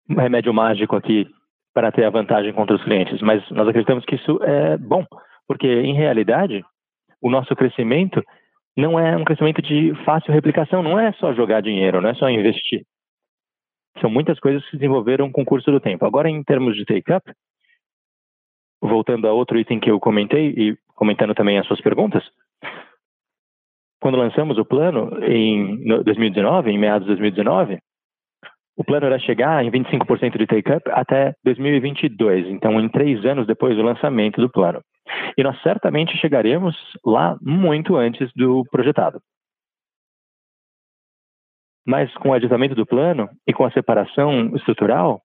remédio 0.08 0.52
mágico 0.52 0.94
aqui 0.94 1.26
para 1.75 1.91
ter 1.91 2.05
a 2.05 2.11
vantagem 2.11 2.53
contra 2.53 2.77
os 2.77 2.85
clientes, 2.85 3.20
mas 3.23 3.49
nós 3.51 3.66
acreditamos 3.66 4.05
que 4.05 4.16
isso 4.16 4.39
é 4.43 4.77
bom, 4.77 5.05
porque 5.47 5.66
em 5.66 5.95
realidade 5.95 6.62
o 7.20 7.31
nosso 7.31 7.55
crescimento 7.57 8.23
não 8.77 8.99
é 8.99 9.16
um 9.16 9.25
crescimento 9.25 9.62
de 9.62 9.95
fácil 10.05 10.33
replicação, 10.33 10.83
não 10.83 10.99
é 10.99 11.12
só 11.12 11.33
jogar 11.35 11.61
dinheiro, 11.61 12.01
não 12.01 12.11
é 12.11 12.14
só 12.14 12.29
investir. 12.29 12.85
São 14.01 14.11
muitas 14.11 14.39
coisas 14.41 14.62
que 14.64 14.70
se 14.70 14.77
desenvolveram 14.77 15.31
com 15.31 15.43
o 15.43 15.47
curso 15.47 15.70
do 15.70 15.81
tempo. 15.81 16.05
Agora, 16.07 16.29
em 16.29 16.43
termos 16.43 16.75
de 16.77 16.85
take-up, 16.85 17.31
voltando 18.81 19.29
a 19.29 19.33
outro 19.33 19.59
item 19.59 19.79
que 19.79 19.91
eu 19.91 20.01
comentei 20.01 20.49
e 20.49 20.77
comentando 20.95 21.35
também 21.35 21.59
as 21.59 21.66
suas 21.66 21.81
perguntas, 21.81 22.25
quando 24.01 24.18
lançamos 24.18 24.59
o 24.59 24.64
plano 24.64 25.23
em 25.25 25.85
2019, 26.03 26.70
em 26.70 26.79
meados 26.79 27.07
de 27.07 27.14
2019, 27.14 27.79
o 28.77 28.85
plano 28.85 29.07
era 29.07 29.18
chegar 29.18 29.64
em 29.64 29.70
25% 29.70 30.39
de 30.39 30.47
take-up 30.47 30.91
até 30.91 31.35
2022, 31.45 32.47
então 32.49 32.81
em 32.81 32.89
três 32.89 33.25
anos 33.25 33.47
depois 33.47 33.77
do 33.77 33.83
lançamento 33.83 34.41
do 34.41 34.51
plano. 34.51 34.83
E 35.37 35.43
nós 35.43 35.61
certamente 35.62 36.16
chegaremos 36.18 36.77
lá 37.05 37.37
muito 37.43 37.97
antes 37.97 38.31
do 38.35 38.64
projetado. 38.70 39.20
Mas 41.87 42.12
com 42.14 42.31
o 42.31 42.33
aditamento 42.33 42.75
do 42.75 42.87
plano 42.87 43.29
e 43.47 43.53
com 43.53 43.64
a 43.64 43.70
separação 43.73 44.55
estrutural 44.57 45.20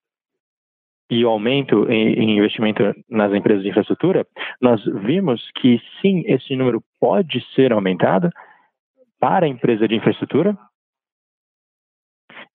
e 1.09 1.23
o 1.23 1.29
aumento 1.29 1.89
em 1.89 2.37
investimento 2.37 2.83
nas 3.09 3.33
empresas 3.33 3.63
de 3.63 3.69
infraestrutura, 3.69 4.25
nós 4.61 4.83
vimos 4.83 5.41
que 5.55 5.79
sim, 6.01 6.23
esse 6.25 6.53
número 6.55 6.83
pode 6.99 7.39
ser 7.53 7.71
aumentado 7.71 8.29
para 9.19 9.45
a 9.45 9.49
empresa 9.49 9.87
de 9.87 9.95
infraestrutura 9.95 10.57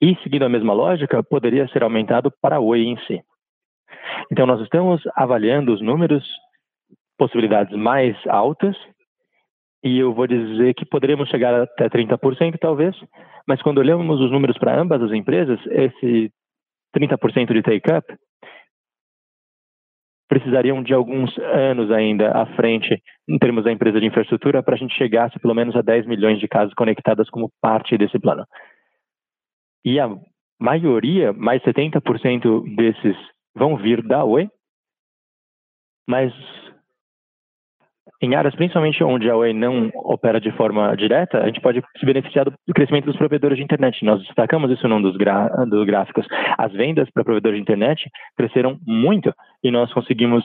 e, 0.03 0.17
seguindo 0.25 0.45
a 0.45 0.49
mesma 0.49 0.73
lógica, 0.73 1.23
poderia 1.23 1.69
ser 1.69 1.85
aumentado 1.85 2.33
para 2.43 2.57
a 2.57 2.61
Oi 2.61 2.81
em 2.81 2.97
si. 3.07 3.23
Então, 4.33 4.45
nós 4.45 4.61
estamos 4.61 5.01
avaliando 5.15 5.73
os 5.73 5.81
números, 5.81 6.29
possibilidades 7.17 7.77
mais 7.79 8.17
altas, 8.27 8.77
e 9.85 10.01
eu 10.01 10.13
vou 10.13 10.27
dizer 10.27 10.75
que 10.75 10.85
poderíamos 10.85 11.29
chegar 11.29 11.55
até 11.55 11.89
30%, 11.89 12.59
talvez, 12.59 12.97
mas 13.47 13.63
quando 13.63 13.79
olhamos 13.79 14.21
os 14.21 14.31
números 14.31 14.59
para 14.59 14.77
ambas 14.77 15.01
as 15.01 15.13
empresas, 15.13 15.61
esse 15.67 16.33
30% 16.97 17.53
de 17.53 17.63
take-up 17.63 18.05
precisariam 20.29 20.83
de 20.83 20.95
alguns 20.95 21.37
anos 21.39 21.91
ainda 21.91 22.31
à 22.31 22.47
frente, 22.57 23.01
em 23.29 23.39
termos 23.39 23.65
da 23.65 23.73
empresa 23.73 24.01
de 24.01 24.07
infraestrutura, 24.07 24.63
para 24.63 24.75
a 24.75 24.79
gente 24.79 24.97
chegasse 24.97 25.39
pelo 25.39 25.55
menos 25.55 25.77
a 25.77 25.83
10 25.83 26.07
milhões 26.07 26.41
de 26.41 26.49
casas 26.49 26.73
conectadas 26.75 27.29
como 27.29 27.53
parte 27.61 27.99
desse 27.99 28.19
plano. 28.19 28.45
E 29.85 29.99
a 29.99 30.09
maioria, 30.61 31.33
mais 31.33 31.63
70% 31.63 32.75
desses 32.77 33.17
vão 33.55 33.77
vir 33.77 34.03
da 34.03 34.25
Oi, 34.25 34.49
mas 36.09 36.33
em 38.23 38.37
áreas 38.37 38.55
principalmente 38.55 39.03
onde 39.03 39.29
a 39.29 39.37
Oi 39.37 39.53
não 39.53 39.91
opera 39.95 40.41
de 40.41 40.53
forma 40.53 40.95
direta, 40.97 41.43
a 41.43 41.47
gente 41.47 41.61
pode 41.61 41.83
se 41.99 42.07
beneficiar 42.07 42.45
do 42.45 42.75
crescimento 42.75 43.07
dos 43.07 43.17
provedores 43.17 43.59
de 43.59 43.65
internet. 43.65 44.05
Nós 44.05 44.23
destacamos 44.23 44.71
isso 44.71 44.87
num 44.87 45.03
dos, 45.03 45.17
dos 45.69 45.87
gráficos. 45.87 46.27
As 46.57 46.73
vendas 46.73 47.11
para 47.11 47.25
provedores 47.25 47.57
de 47.57 47.63
internet 47.63 48.09
cresceram 48.37 48.79
muito 48.87 49.35
e 49.63 49.71
nós 49.71 49.93
conseguimos 49.93 50.45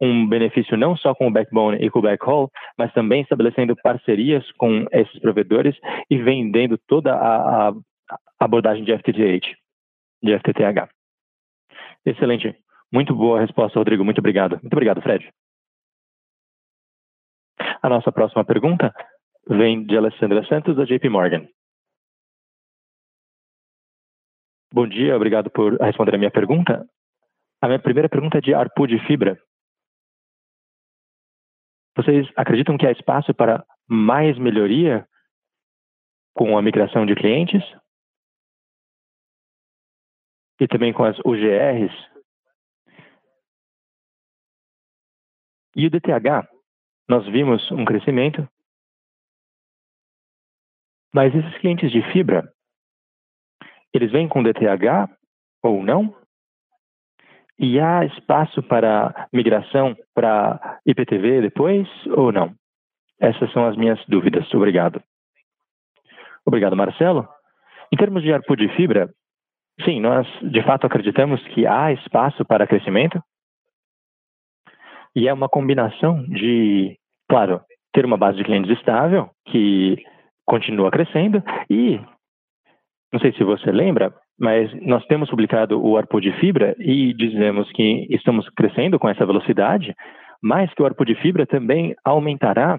um 0.00 0.28
benefício 0.28 0.76
não 0.76 0.96
só 0.96 1.14
com 1.14 1.26
o 1.26 1.30
backbone 1.30 1.78
e 1.78 1.90
com 1.90 1.98
o 1.98 2.02
backhaul, 2.02 2.50
mas 2.78 2.92
também 2.92 3.22
estabelecendo 3.22 3.74
parcerias 3.82 4.44
com 4.52 4.86
esses 4.92 5.18
provedores 5.20 5.74
e 6.10 6.18
vendendo 6.18 6.78
toda 6.86 7.14
a, 7.14 7.68
a 7.68 7.72
abordagem 8.38 8.84
de 8.84 8.96
FTTH, 8.96 9.56
de 10.22 10.38
FTTH. 10.38 10.88
Excelente. 12.04 12.54
Muito 12.92 13.14
boa 13.14 13.40
resposta, 13.40 13.78
Rodrigo. 13.78 14.04
Muito 14.04 14.18
obrigado. 14.18 14.58
Muito 14.62 14.72
obrigado, 14.72 15.02
Fred. 15.02 15.28
A 17.82 17.88
nossa 17.88 18.12
próxima 18.12 18.44
pergunta 18.44 18.94
vem 19.48 19.84
de 19.84 19.96
Alessandra 19.96 20.44
Santos, 20.46 20.76
da 20.76 20.84
JP 20.84 21.08
Morgan. 21.08 21.46
Bom 24.72 24.86
dia, 24.86 25.16
obrigado 25.16 25.50
por 25.50 25.76
responder 25.80 26.14
a 26.14 26.18
minha 26.18 26.30
pergunta. 26.30 26.86
A 27.62 27.66
minha 27.66 27.78
primeira 27.78 28.08
pergunta 28.08 28.38
é 28.38 28.40
de 28.40 28.52
ARPU 28.52 28.86
de 28.86 28.98
fibra. 29.06 29.40
Vocês 31.96 32.28
acreditam 32.36 32.76
que 32.76 32.86
há 32.86 32.92
espaço 32.92 33.32
para 33.32 33.64
mais 33.88 34.36
melhoria 34.38 35.08
com 36.34 36.58
a 36.58 36.62
migração 36.62 37.06
de 37.06 37.14
clientes? 37.14 37.62
E 40.60 40.66
também 40.66 40.92
com 40.92 41.04
as 41.04 41.18
UGRs. 41.20 41.94
E 45.74 45.86
o 45.86 45.90
DTH, 45.90 46.48
nós 47.08 47.26
vimos 47.26 47.70
um 47.70 47.84
crescimento, 47.84 48.48
mas 51.14 51.34
esses 51.34 51.58
clientes 51.58 51.90
de 51.90 52.02
fibra, 52.12 52.50
eles 53.92 54.10
vêm 54.10 54.28
com 54.28 54.42
DTH 54.42 55.08
ou 55.62 55.82
não? 55.82 56.14
E 57.58 57.80
há 57.80 58.04
espaço 58.04 58.62
para 58.62 59.28
migração 59.32 59.96
para 60.14 60.78
IPTV 60.84 61.40
depois 61.40 61.88
ou 62.08 62.30
não? 62.30 62.54
Essas 63.18 63.50
são 63.52 63.66
as 63.66 63.76
minhas 63.76 63.98
dúvidas. 64.06 64.52
Obrigado. 64.52 65.02
Obrigado, 66.44 66.76
Marcelo. 66.76 67.26
Em 67.92 67.96
termos 67.96 68.22
de 68.22 68.32
ARPU 68.32 68.56
de 68.56 68.68
fibra, 68.76 69.10
sim, 69.84 70.00
nós 70.00 70.26
de 70.42 70.62
fato 70.62 70.86
acreditamos 70.86 71.42
que 71.48 71.66
há 71.66 71.92
espaço 71.92 72.44
para 72.44 72.66
crescimento. 72.66 73.20
E 75.14 75.28
é 75.28 75.32
uma 75.32 75.48
combinação 75.48 76.22
de, 76.24 76.98
claro, 77.28 77.60
ter 77.92 78.04
uma 78.04 78.18
base 78.18 78.36
de 78.36 78.44
clientes 78.44 78.70
estável, 78.78 79.30
que 79.46 79.96
continua 80.44 80.90
crescendo, 80.90 81.42
e, 81.70 81.98
não 83.12 83.18
sei 83.20 83.32
se 83.32 83.42
você 83.42 83.72
lembra, 83.72 84.14
mas 84.38 84.70
nós 84.82 85.04
temos 85.06 85.30
publicado 85.30 85.82
o 85.82 85.96
ARPU 85.96 86.20
de 86.20 86.32
fibra 86.38 86.76
e 86.78 87.14
dizemos 87.14 87.70
que 87.72 88.06
estamos 88.10 88.48
crescendo 88.50 88.98
com 88.98 89.08
essa 89.08 89.24
velocidade, 89.24 89.94
mas 90.42 90.72
que 90.74 90.82
o 90.82 90.86
ARPU 90.86 91.04
de 91.04 91.14
fibra 91.16 91.46
também 91.46 91.94
aumentará 92.04 92.78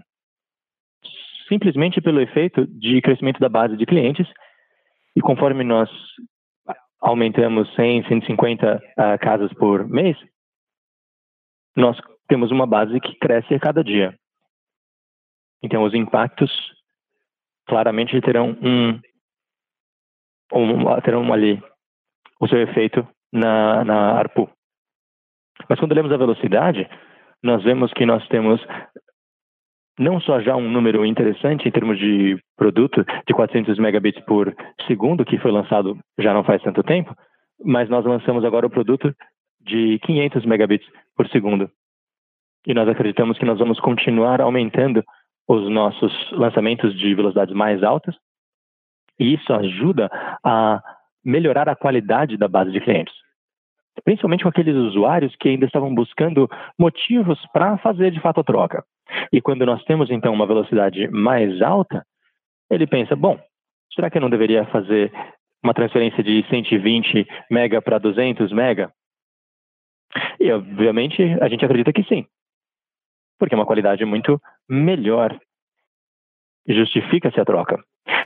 simplesmente 1.47 1.99
pelo 2.01 2.21
efeito 2.21 2.67
de 2.67 3.01
crescimento 3.01 3.39
da 3.39 3.49
base 3.49 3.75
de 3.75 3.85
clientes. 3.85 4.27
E 5.15 5.21
conforme 5.21 5.63
nós 5.63 5.89
aumentamos 6.99 7.73
100, 7.75 8.07
150 8.07 8.75
uh, 8.75 9.19
casas 9.19 9.53
por 9.53 9.87
mês, 9.87 10.17
nós 11.75 11.97
temos 12.27 12.51
uma 12.51 12.65
base 12.65 12.99
que 12.99 13.15
cresce 13.19 13.53
a 13.53 13.59
cada 13.59 13.83
dia. 13.83 14.17
Então, 15.61 15.83
os 15.83 15.93
impactos 15.93 16.51
claramente 17.67 18.19
terão 18.21 18.57
um, 18.61 18.99
um 20.53 21.01
terão 21.01 21.31
ali 21.33 21.61
o 22.39 22.47
seu 22.47 22.61
efeito 22.61 23.07
na, 23.31 23.83
na 23.83 24.11
ARPU. 24.17 24.49
Mas 25.69 25.79
quando 25.79 25.93
lemos 25.93 26.11
a 26.11 26.17
velocidade, 26.17 26.87
nós 27.43 27.63
vemos 27.63 27.91
que 27.93 28.05
nós 28.05 28.25
temos 28.27 28.61
não 29.99 30.19
só 30.21 30.39
já 30.39 30.55
um 30.55 30.69
número 30.69 31.05
interessante 31.05 31.67
em 31.67 31.71
termos 31.71 31.97
de 31.97 32.37
produto 32.55 33.03
de 33.27 33.33
400 33.33 33.77
megabits 33.79 34.23
por 34.25 34.55
segundo, 34.85 35.25
que 35.25 35.37
foi 35.39 35.51
lançado 35.51 35.97
já 36.19 36.33
não 36.33 36.43
faz 36.43 36.61
tanto 36.61 36.83
tempo, 36.83 37.15
mas 37.63 37.89
nós 37.89 38.05
lançamos 38.05 38.45
agora 38.45 38.67
o 38.67 38.69
produto 38.69 39.13
de 39.59 39.99
500 39.99 40.45
megabits 40.45 40.87
por 41.15 41.27
segundo. 41.29 41.69
E 42.65 42.73
nós 42.73 42.87
acreditamos 42.87 43.37
que 43.37 43.45
nós 43.45 43.57
vamos 43.57 43.79
continuar 43.79 44.41
aumentando 44.41 45.03
os 45.47 45.69
nossos 45.69 46.11
lançamentos 46.31 46.97
de 46.97 47.15
velocidades 47.15 47.55
mais 47.55 47.81
altas, 47.81 48.15
e 49.19 49.33
isso 49.33 49.51
ajuda 49.53 50.09
a 50.43 50.81
melhorar 51.23 51.67
a 51.69 51.75
qualidade 51.75 52.37
da 52.37 52.47
base 52.47 52.71
de 52.71 52.81
clientes. 52.81 53.13
Principalmente 54.03 54.43
com 54.43 54.49
aqueles 54.49 54.75
usuários 54.75 55.35
que 55.35 55.49
ainda 55.49 55.65
estavam 55.65 55.93
buscando 55.93 56.49
motivos 56.77 57.39
para 57.51 57.77
fazer 57.77 58.11
de 58.11 58.19
fato 58.19 58.39
a 58.39 58.43
troca. 58.43 58.83
E 59.31 59.41
quando 59.41 59.65
nós 59.65 59.83
temos 59.83 60.09
então 60.09 60.33
uma 60.33 60.45
velocidade 60.45 61.07
mais 61.09 61.61
alta, 61.61 62.05
ele 62.69 62.85
pensa: 62.85 63.15
bom, 63.15 63.39
será 63.93 64.09
que 64.09 64.17
eu 64.17 64.21
não 64.21 64.29
deveria 64.29 64.65
fazer 64.65 65.11
uma 65.63 65.73
transferência 65.73 66.23
de 66.23 66.45
120 66.49 67.27
mega 67.49 67.81
para 67.81 67.97
200 67.97 68.51
mega? 68.51 68.91
E 70.39 70.51
obviamente 70.51 71.21
a 71.41 71.47
gente 71.49 71.65
acredita 71.65 71.91
que 71.91 72.03
sim, 72.03 72.25
porque 73.39 73.55
é 73.55 73.57
uma 73.57 73.65
qualidade 73.65 74.05
muito 74.05 74.39
melhor 74.69 75.37
justifica-se 76.67 77.39
a 77.39 77.45
troca. 77.45 77.81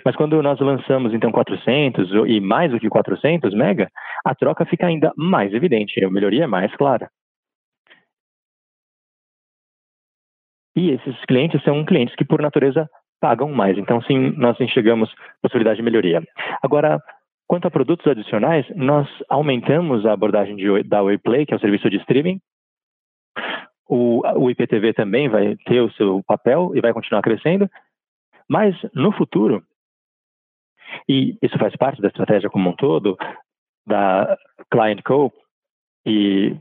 Mas 0.06 0.16
quando 0.16 0.42
nós 0.42 0.60
lançamos 0.60 1.14
então 1.14 1.32
400 1.32 2.10
e 2.28 2.40
mais 2.40 2.72
do 2.72 2.80
que 2.80 2.90
400 2.90 3.54
mega, 3.54 3.90
a 4.26 4.36
troca 4.36 4.66
fica 4.66 4.88
ainda 4.88 5.12
mais 5.16 5.54
evidente, 5.54 6.04
a 6.04 6.10
melhoria 6.10 6.46
é 6.46 6.48
mais 6.48 6.74
clara. 6.76 7.10
E 10.76 10.92
esses 10.92 11.26
clientes 11.26 11.62
são 11.64 11.84
clientes 11.86 12.16
que, 12.16 12.26
por 12.26 12.42
natureza, 12.42 12.90
pagam 13.20 13.52
mais. 13.52 13.78
Então, 13.78 14.02
sim, 14.02 14.32
nós 14.38 14.60
enxergamos 14.60 15.14
possibilidade 15.42 15.78
de 15.78 15.84
melhoria. 15.84 16.24
Agora, 16.64 17.00
quanto 17.48 17.68
a 17.68 17.72
produtos 17.72 18.08
adicionais, 18.08 18.66
nós 18.76 19.08
aumentamos 19.30 20.06
a 20.06 20.14
abordagem 20.14 20.56
de, 20.56 20.84
da 20.84 21.04
WePlay, 21.04 21.46
que 21.46 21.54
é 21.54 21.58
o 21.58 21.60
serviço 21.60 21.90
de 21.90 21.98
streaming. 21.98 22.40
O, 23.88 24.22
o 24.38 24.50
IPTV 24.50 24.94
também 24.94 25.28
vai 25.28 25.58
ter 25.66 25.82
o 25.82 25.92
seu 25.92 26.24
papel 26.26 26.72
e 26.74 26.80
vai 26.80 26.94
continuar 26.94 27.22
crescendo. 27.22 27.70
Mas, 28.50 28.76
no 28.94 29.12
futuro, 29.12 29.62
e 31.08 31.38
isso 31.42 31.58
faz 31.58 31.76
parte 31.76 32.02
da 32.02 32.08
estratégia 32.08 32.50
como 32.50 32.70
um 32.70 32.76
todo, 32.76 33.18
da 33.86 34.38
Client 34.72 35.02
Co, 35.04 35.32
e 36.06 36.56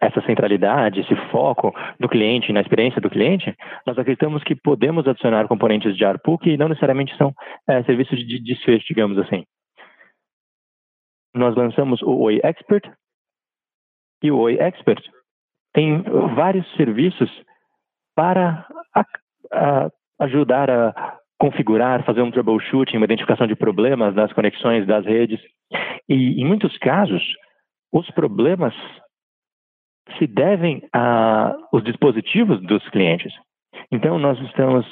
essa 0.00 0.20
centralidade, 0.22 1.00
esse 1.00 1.16
foco 1.30 1.72
do 1.98 2.08
cliente, 2.08 2.52
na 2.52 2.60
experiência 2.60 3.00
do 3.00 3.10
cliente, 3.10 3.54
nós 3.86 3.98
acreditamos 3.98 4.42
que 4.44 4.54
podemos 4.54 5.06
adicionar 5.06 5.48
componentes 5.48 5.96
de 5.96 6.04
ARPU 6.04 6.38
que 6.38 6.56
não 6.56 6.68
necessariamente 6.68 7.16
são 7.16 7.32
é, 7.66 7.82
serviços 7.84 8.18
de 8.18 8.38
desfecho, 8.40 8.86
digamos 8.86 9.18
assim. 9.18 9.44
Nós 11.34 11.54
lançamos 11.56 12.02
o 12.02 12.14
Oi 12.18 12.40
Expert 12.42 12.90
e 14.22 14.30
o 14.30 14.38
Oi 14.38 14.58
Expert 14.58 15.02
tem 15.72 16.02
vários 16.34 16.66
serviços 16.74 17.30
para 18.14 18.66
a, 18.94 19.04
a 19.52 19.90
ajudar 20.20 20.70
a 20.70 21.15
configurar, 21.38 22.04
fazer 22.04 22.22
um 22.22 22.30
troubleshooting, 22.30 22.96
uma 22.96 23.04
identificação 23.04 23.46
de 23.46 23.54
problemas 23.54 24.14
das 24.14 24.32
conexões 24.32 24.86
das 24.86 25.04
redes. 25.04 25.40
E, 26.08 26.40
em 26.40 26.44
muitos 26.44 26.76
casos, 26.78 27.22
os 27.92 28.10
problemas 28.10 28.74
se 30.18 30.26
devem 30.26 30.82
aos 30.92 31.82
dispositivos 31.84 32.60
dos 32.62 32.86
clientes. 32.90 33.32
Então, 33.90 34.18
nós 34.18 34.38
estamos 34.40 34.86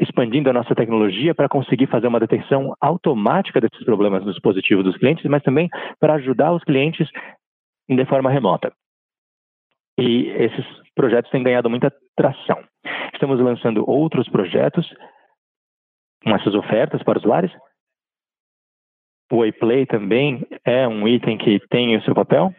expandindo 0.00 0.48
a 0.48 0.52
nossa 0.52 0.74
tecnologia 0.74 1.34
para 1.34 1.48
conseguir 1.48 1.88
fazer 1.88 2.06
uma 2.06 2.20
detecção 2.20 2.72
automática 2.80 3.60
desses 3.60 3.84
problemas 3.84 4.24
nos 4.24 4.34
dispositivos 4.34 4.84
dos 4.84 4.96
clientes, 4.96 5.24
mas 5.24 5.42
também 5.42 5.68
para 5.98 6.14
ajudar 6.14 6.52
os 6.52 6.62
clientes 6.62 7.08
de 7.88 8.04
forma 8.06 8.30
remota. 8.30 8.72
E 9.98 10.28
esses 10.28 10.64
projetos 10.94 11.30
têm 11.32 11.42
ganhado 11.42 11.68
muita 11.68 11.92
tração. 12.16 12.62
Estamos 13.12 13.40
lançando 13.40 13.84
outros 13.88 14.28
projetos 14.28 14.88
com 16.22 16.34
essas 16.34 16.54
ofertas 16.54 17.02
para 17.02 17.18
os 17.18 17.24
lares. 17.24 17.52
O 19.30 19.44
iPlay 19.44 19.86
também 19.86 20.46
é 20.64 20.88
um 20.88 21.06
item 21.06 21.36
que 21.36 21.60
tem 21.68 21.96
o 21.96 22.02
seu 22.02 22.14
papel, 22.14 22.54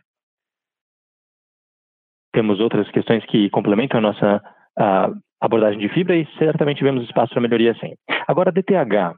temos 2.31 2.59
outras 2.59 2.89
questões 2.91 3.25
que 3.25 3.49
complementam 3.49 3.97
a 3.97 4.01
nossa 4.01 4.41
a 4.77 5.09
abordagem 5.41 5.79
de 5.79 5.89
fibra 5.89 6.15
e 6.15 6.25
certamente 6.37 6.83
vemos 6.83 7.03
espaço 7.03 7.33
para 7.33 7.41
melhoria 7.41 7.73
sim. 7.75 7.93
Agora, 8.27 8.51
DTH. 8.51 9.15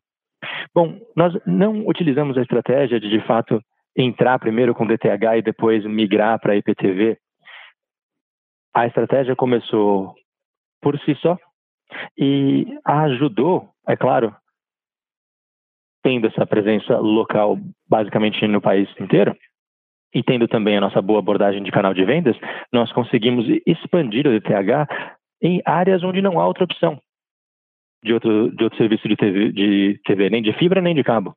Bom, 0.74 1.00
nós 1.16 1.34
não 1.46 1.88
utilizamos 1.88 2.38
a 2.38 2.42
estratégia 2.42 3.00
de, 3.00 3.10
de 3.10 3.22
fato, 3.28 3.62
entrar 3.96 4.40
primeiro 4.40 4.74
com 4.74 4.88
DTH 4.88 5.38
e 5.38 5.42
depois 5.42 5.86
migrar 5.86 6.40
para 6.40 6.56
IPTV. 6.56 7.18
A 8.74 8.88
estratégia 8.88 9.36
começou 9.36 10.16
por 10.82 10.98
si 11.02 11.14
só 11.16 11.38
e 12.18 12.66
ajudou, 12.86 13.70
é 13.88 13.96
claro, 13.96 14.36
tendo 16.04 16.28
essa 16.28 16.46
presença 16.46 16.98
local 16.98 17.58
basicamente 17.88 18.46
no 18.48 18.62
país 18.62 18.90
inteiro, 19.00 19.36
e 20.14 20.22
tendo 20.22 20.48
também 20.48 20.78
a 20.78 20.82
nossa 20.82 21.02
boa 21.02 21.20
abordagem 21.20 21.64
de 21.64 21.72
canal 21.72 21.94
de 21.94 22.04
vendas, 22.04 22.36
nós 22.72 22.92
conseguimos 22.92 23.46
expandir 23.66 24.28
o 24.28 24.40
DTH 24.40 24.88
em 25.42 25.62
áreas 25.66 26.04
onde 26.04 26.22
não 26.22 26.40
há 26.40 26.46
outra 26.46 26.66
opção 26.66 27.00
de 28.04 28.14
outro, 28.14 28.56
de 28.56 28.64
outro 28.64 28.78
serviço 28.78 29.08
de 29.08 29.16
TV, 29.16 29.52
de 29.52 30.02
TV, 30.04 30.30
nem 30.30 30.42
de 30.42 30.54
fibra 30.54 30.82
nem 30.82 30.96
de 30.96 31.04
cabo. 31.04 31.36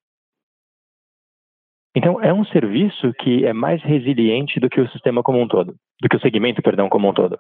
Então, 1.96 2.20
é 2.20 2.32
um 2.32 2.44
serviço 2.46 3.12
que 3.14 3.44
é 3.44 3.52
mais 3.52 3.80
resiliente 3.82 4.58
do 4.58 4.68
que 4.68 4.80
o 4.80 4.88
sistema 4.90 5.22
como 5.22 5.40
um 5.40 5.46
todo, 5.46 5.76
do 6.00 6.08
que 6.08 6.16
o 6.16 6.20
segmento, 6.20 6.60
perdão, 6.60 6.88
como 6.88 7.08
um 7.08 7.14
todo. 7.14 7.38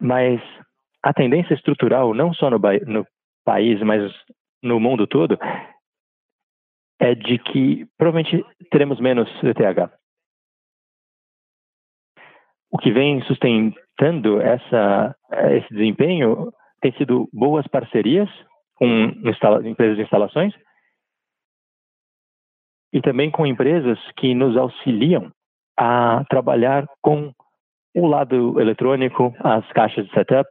Mas 0.00 0.40
a 1.02 1.12
tendência 1.12 1.54
estrutural, 1.54 2.14
não 2.14 2.32
só 2.32 2.48
no, 2.48 2.58
no 2.86 3.06
país, 3.44 3.80
mas 3.82 4.12
no 4.62 4.78
mundo 4.78 5.06
todo, 5.06 5.38
é 7.00 7.14
de 7.14 7.38
que 7.38 7.86
provavelmente 7.98 8.44
teremos 8.70 9.00
menos 9.00 9.28
ETH. 9.42 9.90
O 12.70 12.78
que 12.78 12.92
vem 12.92 13.20
sustentando 13.22 14.40
essa, 14.40 15.14
esse 15.50 15.68
desempenho 15.74 16.52
tem 16.80 16.92
sido 16.92 17.28
boas 17.32 17.66
parcerias 17.66 18.28
com 18.76 18.86
empresas 19.64 19.96
de 19.96 20.02
instalações 20.02 20.54
e 22.92 23.00
também 23.00 23.30
com 23.30 23.46
empresas 23.46 23.98
que 24.16 24.34
nos 24.34 24.56
auxiliam 24.56 25.30
a 25.78 26.24
trabalhar 26.28 26.86
com 27.00 27.32
o 27.94 28.06
lado 28.06 28.60
eletrônico, 28.60 29.34
as 29.40 29.66
caixas 29.72 30.06
de 30.06 30.12
setup, 30.12 30.48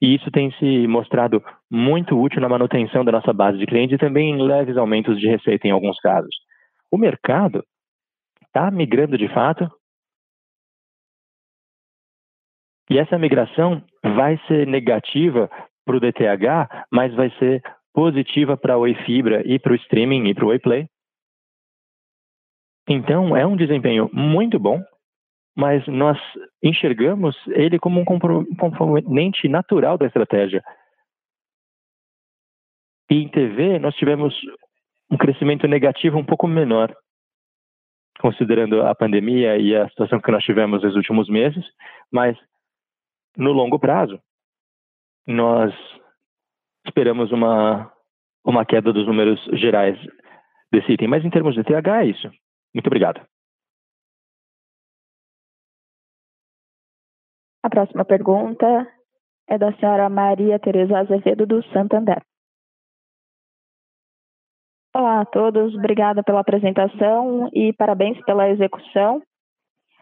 e 0.00 0.14
isso 0.14 0.30
tem 0.30 0.52
se 0.52 0.86
mostrado 0.86 1.42
muito 1.70 2.20
útil 2.20 2.40
na 2.40 2.48
manutenção 2.48 3.04
da 3.04 3.12
nossa 3.12 3.32
base 3.32 3.58
de 3.58 3.66
clientes 3.66 3.94
e 3.94 3.98
também 3.98 4.30
em 4.30 4.42
leves 4.42 4.76
aumentos 4.76 5.18
de 5.18 5.28
receita 5.28 5.66
em 5.66 5.70
alguns 5.70 5.98
casos. 5.98 6.34
O 6.90 6.96
mercado 6.96 7.64
está 8.46 8.70
migrando 8.70 9.18
de 9.18 9.28
fato. 9.28 9.68
E 12.90 12.98
essa 12.98 13.18
migração 13.18 13.84
vai 14.02 14.40
ser 14.46 14.66
negativa 14.66 15.50
para 15.84 15.96
o 15.96 16.00
DTH, 16.00 16.86
mas 16.90 17.14
vai 17.14 17.30
ser 17.38 17.62
positiva 17.92 18.56
para 18.56 18.74
a 18.74 18.78
Oi 18.78 18.94
Fibra 19.04 19.42
e 19.44 19.58
para 19.58 19.72
o 19.72 19.76
streaming 19.76 20.28
e 20.28 20.34
para 20.34 20.44
o 20.44 20.48
Oi 20.48 20.58
Play. 20.58 20.88
Então, 22.88 23.36
é 23.36 23.46
um 23.46 23.56
desempenho 23.56 24.08
muito 24.12 24.58
bom 24.58 24.82
mas 25.58 25.84
nós 25.88 26.16
enxergamos 26.62 27.36
ele 27.48 27.80
como 27.80 28.00
um 28.00 28.04
componente 28.04 29.48
natural 29.48 29.98
da 29.98 30.06
estratégia. 30.06 30.62
E 33.10 33.16
em 33.16 33.28
TV, 33.28 33.80
nós 33.80 33.92
tivemos 33.96 34.32
um 35.10 35.16
crescimento 35.16 35.66
negativo 35.66 36.16
um 36.16 36.24
pouco 36.24 36.46
menor, 36.46 36.94
considerando 38.20 38.82
a 38.82 38.94
pandemia 38.94 39.56
e 39.56 39.74
a 39.74 39.88
situação 39.88 40.20
que 40.20 40.30
nós 40.30 40.44
tivemos 40.44 40.84
nos 40.84 40.94
últimos 40.94 41.28
meses, 41.28 41.64
mas 42.12 42.38
no 43.36 43.50
longo 43.50 43.80
prazo, 43.80 44.20
nós 45.26 45.74
esperamos 46.86 47.32
uma, 47.32 47.92
uma 48.44 48.64
queda 48.64 48.92
dos 48.92 49.06
números 49.08 49.42
gerais 49.54 49.98
desse 50.70 50.92
item. 50.92 51.08
Mas 51.08 51.24
em 51.24 51.30
termos 51.30 51.56
de 51.56 51.64
TH, 51.64 52.04
é 52.04 52.06
isso. 52.06 52.30
Muito 52.72 52.86
obrigado. 52.86 53.20
A 57.68 57.70
próxima 57.70 58.02
pergunta 58.02 58.88
é 59.46 59.58
da 59.58 59.70
senhora 59.74 60.08
Maria 60.08 60.58
Tereza 60.58 61.00
Azevedo, 61.00 61.44
do 61.44 61.62
Santander. 61.64 62.16
Olá 64.96 65.20
a 65.20 65.26
todos, 65.26 65.74
obrigada 65.74 66.22
pela 66.22 66.40
apresentação 66.40 67.50
e 67.52 67.74
parabéns 67.74 68.18
pela 68.24 68.48
execução. 68.48 69.20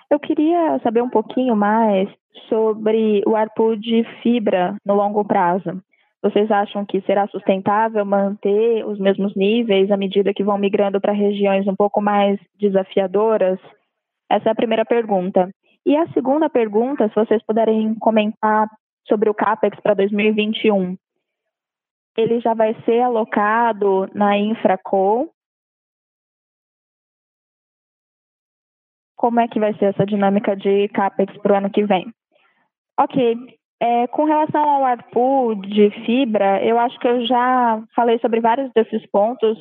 Eu 0.09 0.21
queria 0.21 0.79
saber 0.85 1.03
um 1.03 1.11
pouquinho 1.11 1.57
mais 1.57 2.09
sobre 2.49 3.21
o 3.27 3.35
ARPU 3.35 3.77
de 3.77 4.05
fibra 4.23 4.77
no 4.87 4.95
longo 4.95 5.25
prazo. 5.25 5.83
Vocês 6.23 6.49
acham 6.53 6.87
que 6.87 7.01
será 7.01 7.27
sustentável 7.27 8.05
manter 8.05 8.87
os 8.87 9.01
mesmos 9.01 9.35
níveis 9.35 9.91
à 9.91 9.97
medida 9.97 10.33
que 10.33 10.45
vão 10.45 10.57
migrando 10.57 11.01
para 11.01 11.13
regiões 11.13 11.67
um 11.67 11.75
pouco 11.75 12.01
mais 12.01 12.39
desafiadoras? 12.61 13.59
Essa 14.31 14.51
é 14.51 14.53
a 14.53 14.57
primeira 14.57 14.85
pergunta. 14.85 15.51
E 15.87 15.97
a 15.97 16.07
segunda 16.09 16.51
pergunta, 16.51 17.09
se 17.09 17.15
vocês 17.15 17.41
puderem 17.45 17.95
comentar 17.95 18.69
sobre 19.09 19.31
o 19.31 19.35
CAPEX 19.35 19.79
para 19.81 19.95
2021. 19.95 20.97
Ele 22.17 22.41
já 22.41 22.55
vai 22.55 22.75
ser 22.85 23.03
alocado 23.03 24.09
na 24.13 24.37
Infracol. 24.37 25.31
Como 29.17 29.39
é 29.39 29.47
que 29.47 29.61
vai 29.61 29.75
ser 29.75 29.87
essa 29.87 30.05
dinâmica 30.05 30.57
de 30.57 30.89
CAPEX 30.89 31.37
para 31.39 31.53
o 31.53 31.57
ano 31.57 31.71
que 31.71 31.85
vem? 31.85 32.13
Ok. 32.99 33.37
É, 33.79 34.07
com 34.09 34.25
relação 34.25 34.63
ao 34.63 34.85
ARPU 34.85 35.55
de 35.55 35.91
fibra, 36.05 36.65
eu 36.65 36.79
acho 36.79 36.99
que 36.99 37.07
eu 37.07 37.27
já 37.27 37.83
falei 37.95 38.19
sobre 38.19 38.41
vários 38.41 38.73
desses 38.73 39.07
pontos 39.11 39.57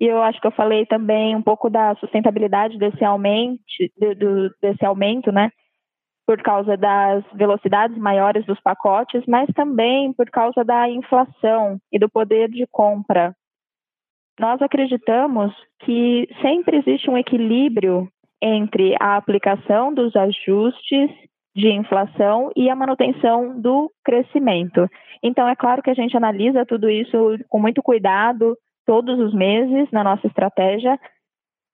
e 0.00 0.06
eu 0.06 0.22
acho 0.22 0.40
que 0.40 0.46
eu 0.46 0.52
falei 0.52 0.86
também 0.86 1.34
um 1.34 1.42
pouco 1.42 1.68
da 1.68 1.94
sustentabilidade 1.96 2.78
desse 2.78 3.04
aumento, 3.04 3.60
desse 4.62 4.84
aumento, 4.84 5.32
né? 5.32 5.50
Por 6.26 6.42
causa 6.42 6.76
das 6.76 7.24
velocidades 7.32 7.96
maiores 7.96 8.44
dos 8.44 8.60
pacotes, 8.60 9.22
mas 9.28 9.48
também 9.54 10.12
por 10.12 10.28
causa 10.28 10.64
da 10.64 10.88
inflação 10.90 11.78
e 11.92 11.98
do 11.98 12.08
poder 12.08 12.50
de 12.50 12.66
compra. 12.66 13.34
Nós 14.38 14.60
acreditamos 14.60 15.54
que 15.84 16.28
sempre 16.42 16.78
existe 16.78 17.08
um 17.08 17.16
equilíbrio 17.16 18.08
entre 18.42 18.94
a 19.00 19.16
aplicação 19.16 19.94
dos 19.94 20.14
ajustes 20.14 21.10
de 21.54 21.70
inflação 21.70 22.50
e 22.54 22.68
a 22.68 22.76
manutenção 22.76 23.58
do 23.58 23.90
crescimento. 24.04 24.86
Então, 25.22 25.48
é 25.48 25.56
claro 25.56 25.82
que 25.82 25.88
a 25.88 25.94
gente 25.94 26.14
analisa 26.14 26.66
tudo 26.66 26.90
isso 26.90 27.38
com 27.48 27.58
muito 27.58 27.82
cuidado 27.82 28.54
todos 28.84 29.18
os 29.18 29.32
meses 29.32 29.90
na 29.90 30.04
nossa 30.04 30.26
estratégia, 30.26 30.98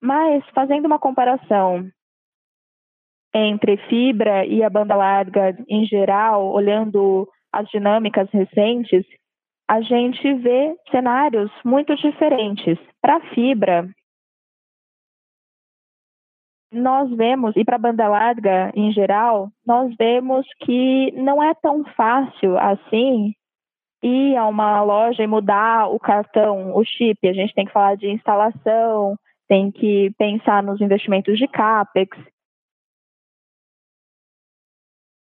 mas 0.00 0.44
fazendo 0.54 0.86
uma 0.86 1.00
comparação 1.00 1.90
entre 3.34 3.76
fibra 3.88 4.44
e 4.46 4.62
a 4.62 4.70
banda 4.70 4.94
larga 4.94 5.56
em 5.68 5.84
geral, 5.84 6.52
olhando 6.52 7.28
as 7.52 7.68
dinâmicas 7.68 8.28
recentes, 8.30 9.04
a 9.68 9.80
gente 9.80 10.34
vê 10.34 10.76
cenários 10.90 11.50
muito 11.64 11.94
diferentes. 11.96 12.78
Para 13.00 13.16
a 13.16 13.34
fibra, 13.34 13.88
nós 16.72 17.10
vemos, 17.10 17.54
e 17.56 17.64
para 17.64 17.76
a 17.76 17.78
banda 17.78 18.08
larga 18.08 18.72
em 18.74 18.92
geral, 18.92 19.50
nós 19.66 19.94
vemos 19.96 20.46
que 20.60 21.12
não 21.12 21.42
é 21.42 21.54
tão 21.54 21.84
fácil 21.96 22.58
assim 22.58 23.34
ir 24.02 24.36
a 24.36 24.46
uma 24.46 24.82
loja 24.82 25.22
e 25.22 25.26
mudar 25.26 25.88
o 25.88 25.98
cartão, 25.98 26.74
o 26.74 26.84
chip. 26.84 27.28
A 27.28 27.32
gente 27.32 27.54
tem 27.54 27.66
que 27.66 27.72
falar 27.72 27.96
de 27.96 28.10
instalação, 28.10 29.16
tem 29.48 29.70
que 29.70 30.10
pensar 30.18 30.62
nos 30.62 30.80
investimentos 30.80 31.38
de 31.38 31.46
CAPEX 31.46 32.18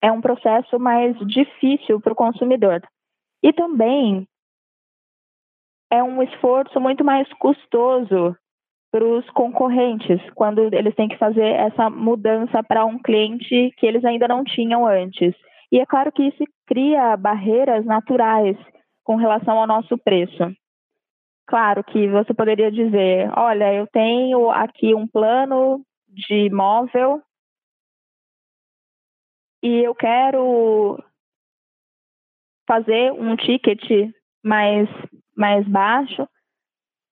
é 0.03 0.11
um 0.12 0.20
processo 0.20 0.78
mais 0.78 1.16
difícil 1.26 2.01
para 2.01 2.12
o 2.12 2.16
consumidor. 2.16 2.80
E 3.42 3.53
também 3.53 4.26
é 5.90 6.03
um 6.03 6.22
esforço 6.22 6.80
muito 6.80 7.05
mais 7.05 7.28
custoso 7.34 8.36
para 8.90 9.05
os 9.05 9.28
concorrentes, 9.30 10.20
quando 10.34 10.61
eles 10.74 10.94
têm 10.94 11.09
que 11.09 11.18
fazer 11.18 11.46
essa 11.46 11.90
mudança 11.90 12.62
para 12.62 12.86
um 12.86 12.99
cliente 12.99 13.70
que 13.76 13.86
eles 13.86 14.05
ainda 14.05 14.26
não 14.26 14.44
tinham 14.44 14.86
antes. 14.86 15.34
E 15.70 15.78
é 15.78 15.84
claro 15.84 16.11
que 16.11 16.22
isso 16.22 16.42
cria 16.66 17.16
barreiras 17.16 17.84
naturais 17.84 18.57
com 19.05 19.16
relação 19.16 19.59
ao 19.59 19.66
nosso 19.66 19.99
preço. 19.99 20.53
Claro 21.46 21.84
que 21.84 22.09
você 22.09 22.32
poderia 22.32 22.70
dizer: 22.70 23.30
olha, 23.36 23.72
eu 23.74 23.86
tenho 23.86 24.51
aqui 24.51 24.94
um 24.94 25.07
plano 25.07 25.82
de 26.09 26.51
móvel 26.51 27.22
e 29.63 29.85
eu 29.85 29.95
quero 29.95 31.03
fazer 32.67 33.13
um 33.13 33.35
ticket 33.37 33.83
mais, 34.45 34.89
mais 35.37 35.67
baixo, 35.67 36.29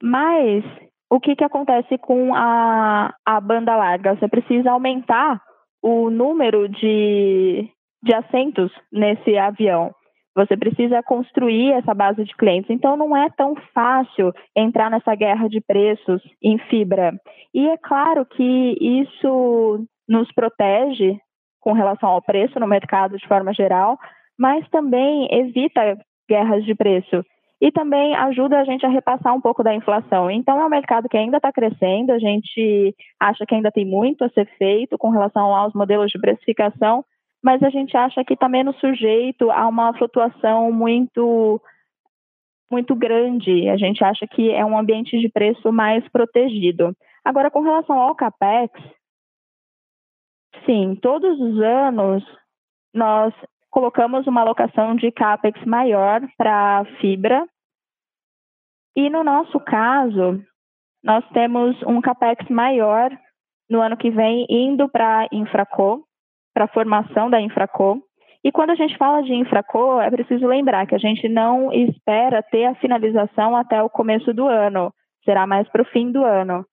mas 0.03 0.65
o 1.11 1.19
que, 1.19 1.35
que 1.35 1.45
acontece 1.45 1.97
com 1.99 2.35
a, 2.35 3.15
a 3.25 3.41
banda 3.41 3.75
larga? 3.75 4.15
Você 4.15 4.29
precisa 4.29 4.71
aumentar 4.71 5.41
o 5.83 6.11
número 6.11 6.69
de, 6.69 7.69
de 8.03 8.15
assentos 8.15 8.73
nesse 8.93 9.37
avião. 9.37 9.93
Você 10.35 10.55
precisa 10.57 11.03
construir 11.03 11.73
essa 11.73 11.95
base 11.95 12.23
de 12.23 12.37
clientes. 12.37 12.69
Então, 12.71 12.97
não 12.97 13.17
é 13.17 13.31
tão 13.31 13.55
fácil 13.73 14.33
entrar 14.55 14.91
nessa 14.91 15.15
guerra 15.15 15.49
de 15.49 15.63
preços 15.63 16.23
em 16.43 16.59
fibra. 16.59 17.15
E 17.55 17.67
é 17.67 17.79
claro 17.79 18.27
que 18.27 18.77
isso 18.81 19.87
nos 20.07 20.31
protege 20.33 21.19
com 21.67 21.73
relação 21.73 22.09
ao 22.09 22.23
preço 22.23 22.61
no 22.61 22.67
mercado 22.69 23.19
de 23.19 23.27
forma 23.27 23.53
geral, 23.53 23.99
mas 24.39 24.65
também 24.69 25.27
evita 25.33 25.99
guerras 26.31 26.65
de 26.65 26.77
preço 26.77 27.25
e 27.61 27.73
também 27.73 28.15
ajuda 28.15 28.61
a 28.61 28.65
gente 28.65 28.87
a 28.87 28.89
repassar 28.89 29.35
um 29.35 29.41
pouco 29.41 29.65
da 29.65 29.75
inflação. 29.75 30.31
Então, 30.31 30.61
é 30.61 30.65
um 30.65 30.69
mercado 30.69 31.09
que 31.09 31.17
ainda 31.17 31.39
está 31.39 31.51
crescendo, 31.51 32.13
a 32.13 32.21
gente 32.21 32.95
acha 33.19 33.45
que 33.45 33.53
ainda 33.53 33.73
tem 33.73 33.85
muito 33.85 34.23
a 34.23 34.29
ser 34.29 34.47
feito 34.57 34.97
com 34.97 35.11
relação 35.11 35.53
aos 35.53 35.75
modelos 35.75 36.13
de 36.13 36.21
precificação, 36.21 37.05
mas 37.43 37.61
a 37.65 37.69
gente 37.69 37.97
acha 37.97 38.25
que 38.25 38.35
está 38.35 38.49
menos 38.49 38.79
sujeito 38.79 39.51
a 39.51 39.67
uma 39.67 39.93
flutuação 39.95 40.71
muito 40.71 41.61
muito 42.71 42.95
grande. 42.95 43.69
A 43.69 43.77
gente 43.77 44.05
acha 44.05 44.25
que 44.25 44.53
é 44.53 44.65
um 44.65 44.79
ambiente 44.79 45.19
de 45.19 45.29
preço 45.29 45.73
mais 45.73 46.07
protegido. 46.11 46.97
Agora, 47.25 47.51
com 47.51 47.61
relação 47.61 47.99
ao 47.99 48.15
capex, 48.15 48.71
Sim, 50.65 50.97
todos 50.97 51.39
os 51.39 51.61
anos 51.61 52.25
nós 52.95 53.33
colocamos 53.71 54.27
uma 54.27 54.41
alocação 54.41 54.97
de 54.97 55.13
CAPEX 55.13 55.65
maior 55.65 56.21
para 56.37 56.85
fibra. 57.01 57.47
E 58.97 59.11
no 59.11 59.23
nosso 59.23 59.61
caso, 59.61 60.43
nós 61.05 61.23
temos 61.31 61.81
um 61.83 62.01
CAPEX 62.01 62.49
maior 62.49 63.11
no 63.69 63.83
ano 63.83 63.97
que 63.97 64.11
vem 64.11 64.47
indo 64.49 64.89
para 64.89 65.29
Infraco, 65.31 66.05
para 66.55 66.65
a 66.65 66.69
formação 66.69 67.29
da 67.29 67.41
Infraco. 67.41 68.03
E 68.43 68.51
quando 68.51 68.71
a 68.71 68.75
gente 68.75 68.97
fala 68.97 69.23
de 69.23 69.35
Infraco, 69.35 70.01
é 70.01 70.11
preciso 70.11 70.47
lembrar 70.47 70.87
que 70.87 70.95
a 70.95 70.99
gente 70.99 71.29
não 71.29 71.73
espera 71.73 72.43
ter 72.43 72.65
a 72.65 72.75
finalização 72.77 73.57
até 73.57 73.83
o 73.83 73.91
começo 73.91 74.33
do 74.33 74.47
ano, 74.47 74.93
será 75.25 75.47
mais 75.47 75.69
para 75.69 75.83
o 75.83 75.87
fim 75.87 76.11
do 76.11 76.25
ano. 76.25 76.65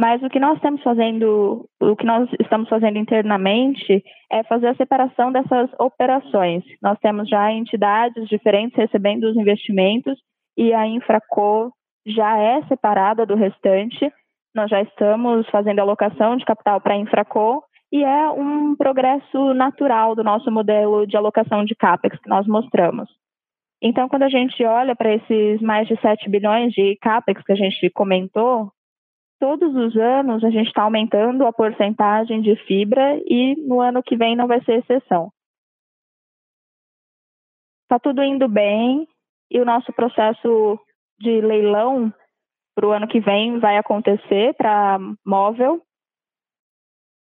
Mas 0.00 0.22
o 0.22 0.30
que 0.30 0.40
nós 0.40 0.56
estamos 0.56 0.82
fazendo, 0.82 1.68
o 1.78 1.94
que 1.94 2.06
nós 2.06 2.26
estamos 2.40 2.70
fazendo 2.70 2.96
internamente 2.96 4.02
é 4.32 4.42
fazer 4.44 4.68
a 4.68 4.74
separação 4.74 5.30
dessas 5.30 5.68
operações. 5.78 6.64
Nós 6.82 6.98
temos 7.00 7.28
já 7.28 7.52
entidades 7.52 8.26
diferentes 8.26 8.78
recebendo 8.78 9.24
os 9.24 9.36
investimentos 9.36 10.18
e 10.56 10.72
a 10.72 10.86
Infraco 10.86 11.70
já 12.06 12.38
é 12.38 12.62
separada 12.62 13.26
do 13.26 13.34
restante. 13.34 14.10
Nós 14.54 14.70
já 14.70 14.80
estamos 14.80 15.46
fazendo 15.50 15.80
alocação 15.80 16.34
de 16.34 16.46
capital 16.46 16.80
para 16.80 16.94
a 16.94 16.98
Infraco 16.98 17.62
e 17.92 18.02
é 18.02 18.30
um 18.30 18.74
progresso 18.76 19.52
natural 19.52 20.14
do 20.14 20.24
nosso 20.24 20.50
modelo 20.50 21.06
de 21.06 21.14
alocação 21.14 21.62
de 21.62 21.74
CAPEX 21.74 22.18
que 22.20 22.30
nós 22.30 22.46
mostramos. 22.46 23.10
Então, 23.82 24.08
quando 24.08 24.22
a 24.22 24.30
gente 24.30 24.64
olha 24.64 24.96
para 24.96 25.12
esses 25.12 25.60
mais 25.60 25.86
de 25.86 26.00
7 26.00 26.26
bilhões 26.30 26.72
de 26.72 26.96
CAPEX 27.02 27.42
que 27.44 27.52
a 27.52 27.56
gente 27.56 27.90
comentou, 27.90 28.72
todos 29.40 29.74
os 29.74 29.96
anos 29.96 30.44
a 30.44 30.50
gente 30.50 30.68
está 30.68 30.82
aumentando 30.82 31.46
a 31.46 31.52
porcentagem 31.52 32.42
de 32.42 32.54
fibra 32.66 33.18
e 33.24 33.56
no 33.66 33.80
ano 33.80 34.02
que 34.02 34.16
vem 34.16 34.36
não 34.36 34.46
vai 34.46 34.62
ser 34.62 34.78
exceção. 34.78 35.32
Está 37.82 37.98
tudo 37.98 38.22
indo 38.22 38.46
bem 38.46 39.08
e 39.50 39.58
o 39.58 39.64
nosso 39.64 39.92
processo 39.92 40.78
de 41.18 41.40
leilão 41.40 42.12
para 42.76 42.86
o 42.86 42.92
ano 42.92 43.08
que 43.08 43.18
vem 43.18 43.58
vai 43.58 43.78
acontecer 43.78 44.54
para 44.54 44.98
móvel. 45.26 45.82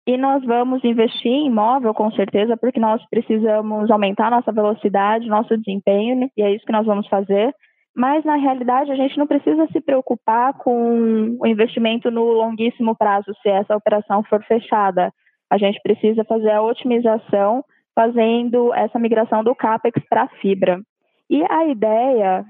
E 0.07 0.17
nós 0.17 0.45
vamos 0.45 0.83
investir 0.85 1.33
em 1.33 1.51
móvel 1.51 1.95
com 1.95 2.11
certeza, 2.13 2.57
porque 2.57 2.81
nós 2.81 3.03
precisamos 3.11 3.91
aumentar 3.91 4.31
nossa 4.31 4.51
velocidade, 4.51 5.29
nosso 5.29 5.57
desempenho, 5.57 6.31
e 6.37 6.43
é 6.43 6.55
isso 6.55 6.65
que 6.65 6.73
nós 6.73 6.87
vamos 6.87 7.07
fazer 7.09 7.55
mas 7.99 8.25
na 8.25 8.37
realidade 8.37 8.93
a 8.93 8.95
gente 8.95 9.19
não 9.19 9.27
precisa 9.27 9.67
se 9.73 9.81
preocupar 9.81 10.55
com 10.55 11.37
o 11.41 11.45
investimento 11.45 12.13
no 12.13 12.27
longuíssimo 12.27 12.95
prazo 12.95 13.35
se 13.43 13.49
essa 13.49 13.75
operação 13.75 14.23
for 14.23 14.41
fechada. 14.45 15.13
A 15.51 15.59
gente 15.59 15.81
precisa 15.83 16.23
fazer 16.25 16.53
a 16.53 16.63
otimização 16.63 17.65
fazendo 17.97 18.73
essa 18.73 19.01
migração 19.01 19.43
do 19.43 19.53
CAPEX 19.53 20.01
para 20.09 20.23
a 20.23 20.29
fibra. 20.41 20.81
E 21.29 21.45
a 21.51 21.67
ideia 21.67 22.45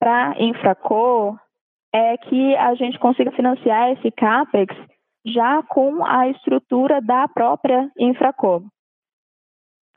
para 0.00 0.42
Infraco 0.42 1.38
é 1.94 2.16
que 2.16 2.56
a 2.56 2.74
gente 2.76 2.98
consiga 2.98 3.30
financiar 3.32 3.90
esse 3.90 4.10
CAPEX 4.10 4.74
já 5.26 5.62
com 5.64 6.02
a 6.02 6.30
estrutura 6.30 7.02
da 7.02 7.28
própria 7.28 7.90
Infraco 7.98 8.64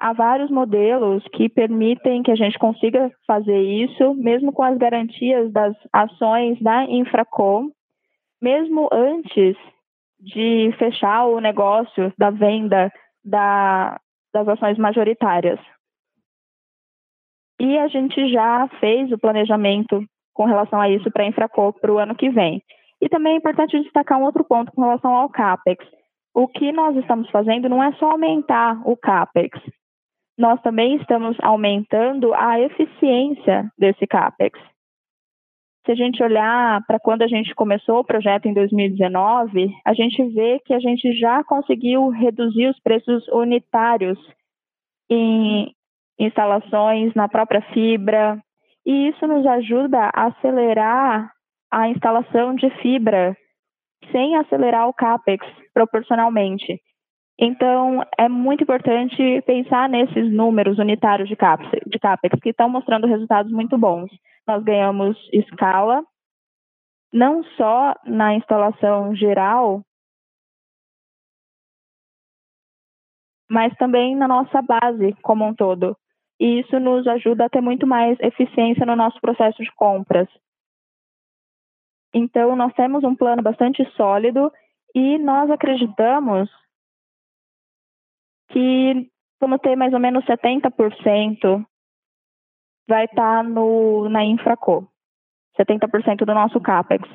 há 0.01 0.13
vários 0.13 0.49
modelos 0.49 1.23
que 1.31 1.47
permitem 1.47 2.23
que 2.23 2.31
a 2.31 2.35
gente 2.35 2.57
consiga 2.57 3.11
fazer 3.27 3.61
isso, 3.61 4.15
mesmo 4.15 4.51
com 4.51 4.63
as 4.63 4.75
garantias 4.75 5.51
das 5.53 5.75
ações 5.93 6.59
da 6.59 6.85
Infracom, 6.85 7.69
mesmo 8.41 8.89
antes 8.91 9.55
de 10.19 10.73
fechar 10.79 11.25
o 11.25 11.39
negócio 11.39 12.11
da 12.17 12.31
venda 12.31 12.91
da, 13.23 13.99
das 14.33 14.47
ações 14.47 14.77
majoritárias. 14.79 15.59
E 17.59 17.77
a 17.77 17.87
gente 17.87 18.27
já 18.31 18.67
fez 18.79 19.11
o 19.11 19.19
planejamento 19.19 20.03
com 20.33 20.45
relação 20.45 20.81
a 20.81 20.89
isso 20.89 21.11
para 21.11 21.23
a 21.23 21.27
Infracom 21.27 21.71
para 21.73 21.93
o 21.93 21.99
ano 21.99 22.15
que 22.15 22.31
vem. 22.31 22.63
E 22.99 23.07
também 23.07 23.33
é 23.33 23.37
importante 23.37 23.79
destacar 23.79 24.17
um 24.17 24.23
outro 24.23 24.43
ponto 24.43 24.71
com 24.71 24.81
relação 24.81 25.13
ao 25.15 25.29
CAPEX. 25.29 25.85
O 26.33 26.47
que 26.47 26.71
nós 26.71 26.95
estamos 26.95 27.29
fazendo 27.29 27.69
não 27.69 27.83
é 27.83 27.91
só 27.93 28.11
aumentar 28.11 28.81
o 28.83 28.97
CAPEX, 28.97 29.59
nós 30.37 30.61
também 30.61 30.95
estamos 30.95 31.37
aumentando 31.41 32.33
a 32.33 32.59
eficiência 32.59 33.69
desse 33.77 34.07
CAPEX. 34.07 34.59
Se 35.85 35.91
a 35.91 35.95
gente 35.95 36.21
olhar 36.21 36.85
para 36.85 36.99
quando 36.99 37.23
a 37.23 37.27
gente 37.27 37.55
começou 37.55 37.99
o 37.99 38.05
projeto 38.05 38.47
em 38.47 38.53
2019, 38.53 39.73
a 39.85 39.93
gente 39.93 40.23
vê 40.29 40.59
que 40.63 40.73
a 40.73 40.79
gente 40.79 41.11
já 41.17 41.43
conseguiu 41.43 42.09
reduzir 42.09 42.67
os 42.67 42.79
preços 42.79 43.27
unitários 43.29 44.19
em 45.09 45.73
instalações 46.19 47.13
na 47.15 47.27
própria 47.27 47.61
fibra, 47.73 48.39
e 48.85 49.09
isso 49.09 49.25
nos 49.27 49.45
ajuda 49.45 50.11
a 50.13 50.27
acelerar 50.27 51.31
a 51.71 51.89
instalação 51.89 52.53
de 52.55 52.69
fibra 52.81 53.35
sem 54.11 54.35
acelerar 54.35 54.87
o 54.87 54.93
CAPEX 54.93 55.45
proporcionalmente. 55.73 56.79
Então, 57.43 58.05
é 58.19 58.29
muito 58.29 58.61
importante 58.61 59.41
pensar 59.47 59.89
nesses 59.89 60.31
números 60.31 60.77
unitários 60.77 61.27
de 61.27 61.35
CAPEX, 61.35 61.71
de 61.87 61.97
CAPEX 61.97 62.39
que 62.39 62.49
estão 62.49 62.69
mostrando 62.69 63.07
resultados 63.07 63.51
muito 63.51 63.79
bons. 63.79 64.11
Nós 64.47 64.63
ganhamos 64.63 65.17
escala, 65.33 66.05
não 67.11 67.43
só 67.57 67.95
na 68.05 68.35
instalação 68.35 69.15
geral, 69.15 69.81
mas 73.49 73.75
também 73.77 74.15
na 74.15 74.27
nossa 74.27 74.61
base 74.61 75.15
como 75.23 75.43
um 75.43 75.55
todo. 75.55 75.97
E 76.39 76.59
isso 76.59 76.79
nos 76.79 77.07
ajuda 77.07 77.45
a 77.45 77.49
ter 77.49 77.59
muito 77.59 77.87
mais 77.87 78.19
eficiência 78.19 78.85
no 78.85 78.95
nosso 78.95 79.19
processo 79.19 79.63
de 79.63 79.71
compras. 79.71 80.29
Então, 82.13 82.55
nós 82.55 82.71
temos 82.75 83.03
um 83.03 83.15
plano 83.15 83.41
bastante 83.41 83.83
sólido 83.95 84.51
e 84.93 85.17
nós 85.17 85.49
acreditamos 85.49 86.47
que 88.51 89.09
vamos 89.39 89.59
ter 89.59 89.75
mais 89.75 89.93
ou 89.93 89.99
menos 89.99 90.23
70% 90.25 91.65
vai 92.87 93.05
estar 93.05 93.37
tá 93.37 93.43
no, 93.43 94.09
na 94.09 94.23
Infraco, 94.23 94.87
70% 95.57 96.25
do 96.25 96.33
nosso 96.33 96.59
CAPEX. 96.59 97.07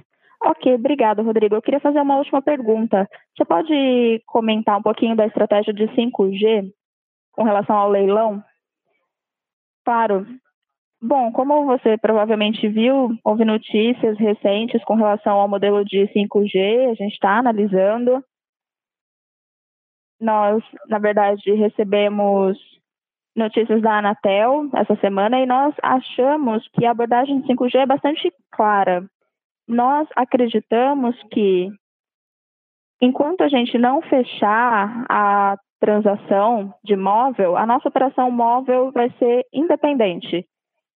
Ok, 0.44 0.74
obrigado, 0.74 1.22
Rodrigo. 1.22 1.54
Eu 1.54 1.62
queria 1.62 1.80
fazer 1.80 2.00
uma 2.00 2.16
última 2.16 2.42
pergunta. 2.42 3.08
Você 3.36 3.44
pode 3.44 4.22
comentar 4.26 4.78
um 4.78 4.82
pouquinho 4.82 5.16
da 5.16 5.26
estratégia 5.26 5.72
de 5.72 5.86
5G 5.88 6.70
com 7.32 7.42
relação 7.42 7.76
ao 7.76 7.90
leilão? 7.90 8.42
Claro. 9.84 10.26
Bom, 11.00 11.30
como 11.32 11.66
você 11.66 11.96
provavelmente 11.98 12.68
viu, 12.68 13.10
houve 13.24 13.44
notícias 13.44 14.18
recentes 14.18 14.82
com 14.84 14.94
relação 14.94 15.38
ao 15.38 15.48
modelo 15.48 15.84
de 15.84 16.06
5G, 16.08 16.90
a 16.90 16.94
gente 16.94 17.12
está 17.12 17.38
analisando. 17.38 18.22
Nós, 20.20 20.62
na 20.88 20.98
verdade, 20.98 21.52
recebemos 21.52 22.58
notícias 23.36 23.82
da 23.82 23.98
Anatel 23.98 24.70
essa 24.74 24.96
semana 24.96 25.38
e 25.38 25.46
nós 25.46 25.74
achamos 25.82 26.66
que 26.68 26.86
a 26.86 26.90
abordagem 26.90 27.40
de 27.40 27.48
5G 27.48 27.74
é 27.76 27.86
bastante 27.86 28.32
clara. 28.50 29.04
Nós 29.68 30.08
acreditamos 30.16 31.14
que 31.30 31.68
enquanto 33.00 33.42
a 33.42 33.48
gente 33.48 33.76
não 33.76 34.00
fechar 34.00 35.04
a 35.08 35.58
transação 35.78 36.72
de 36.82 36.96
móvel, 36.96 37.56
a 37.56 37.66
nossa 37.66 37.88
operação 37.88 38.30
móvel 38.30 38.90
vai 38.92 39.10
ser 39.18 39.44
independente. 39.52 40.46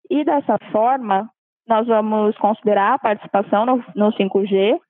E 0.09 0.25
dessa 0.25 0.57
forma, 0.73 1.29
nós 1.68 1.87
vamos 1.87 2.37
considerar 2.39 2.95
a 2.95 2.99
participação 2.99 3.66
no, 3.66 3.85
no 3.95 4.12
5G. 4.12 4.81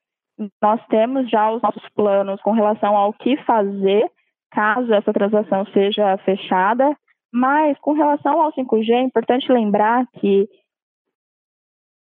Nós 0.63 0.81
temos 0.87 1.29
já 1.29 1.51
os 1.51 1.61
nossos 1.61 1.87
planos 1.91 2.41
com 2.43 2.53
relação 2.53 2.97
ao 2.97 3.13
que 3.13 3.37
fazer 3.45 4.09
caso 4.51 4.93
essa 4.93 5.13
transação 5.13 5.65
seja 5.67 6.17
fechada. 6.19 6.97
Mas 7.33 7.79
com 7.79 7.93
relação 7.93 8.41
ao 8.41 8.53
5G, 8.53 8.91
é 8.91 9.03
importante 9.03 9.51
lembrar 9.53 10.07
que, 10.19 10.49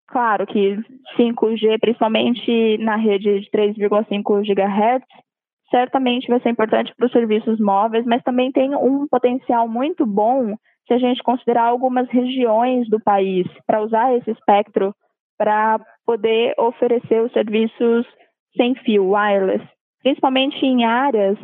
claro, 0.09 0.47
que 0.47 0.79
5G, 1.19 1.79
principalmente 1.81 2.79
na 2.79 2.97
rede 2.97 3.41
de 3.41 3.51
3,5 3.51 4.43
GHz, 4.43 5.05
certamente 5.71 6.29
vai 6.29 6.41
ser 6.41 6.49
importante 6.49 6.95
para 6.97 7.07
os 7.07 7.13
serviços 7.13 7.61
móveis, 7.61 8.07
mas 8.07 8.23
também 8.23 8.51
tem 8.51 8.75
um 8.75 9.07
potencial 9.07 9.69
muito 9.69 10.07
bom 10.07 10.57
se 10.87 10.95
a 10.95 10.99
gente 10.99 11.23
considerar 11.23 11.65
algumas 11.65 12.09
regiões 12.09 12.89
do 12.89 12.99
país 12.99 13.47
para 13.67 13.83
usar 13.83 14.15
esse 14.17 14.31
espectro 14.31 14.95
para 15.37 15.79
poder 16.07 16.55
oferecer 16.59 17.23
os 17.23 17.31
serviços 17.33 18.07
sem 18.57 18.75
fio, 18.77 19.11
wireless, 19.11 19.65
principalmente 20.03 20.65
em 20.65 20.85
áreas 20.85 21.39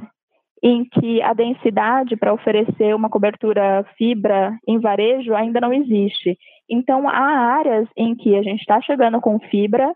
em 0.65 0.83
que 0.87 1.21
a 1.21 1.35
densidade 1.35 2.17
para 2.17 2.33
oferecer 2.33 2.95
uma 2.95 3.11
cobertura 3.11 3.85
fibra 3.99 4.59
em 4.67 4.79
varejo 4.79 5.35
ainda 5.35 5.61
não 5.61 5.71
existe. 5.71 6.39
Então, 6.67 7.07
há 7.07 7.59
áreas 7.59 7.87
em 7.95 8.17
que 8.17 8.35
a 8.35 8.43
gente 8.43 8.61
está 8.61 8.81
chegando 8.81 9.21
com 9.21 9.39
fibra, 9.39 9.95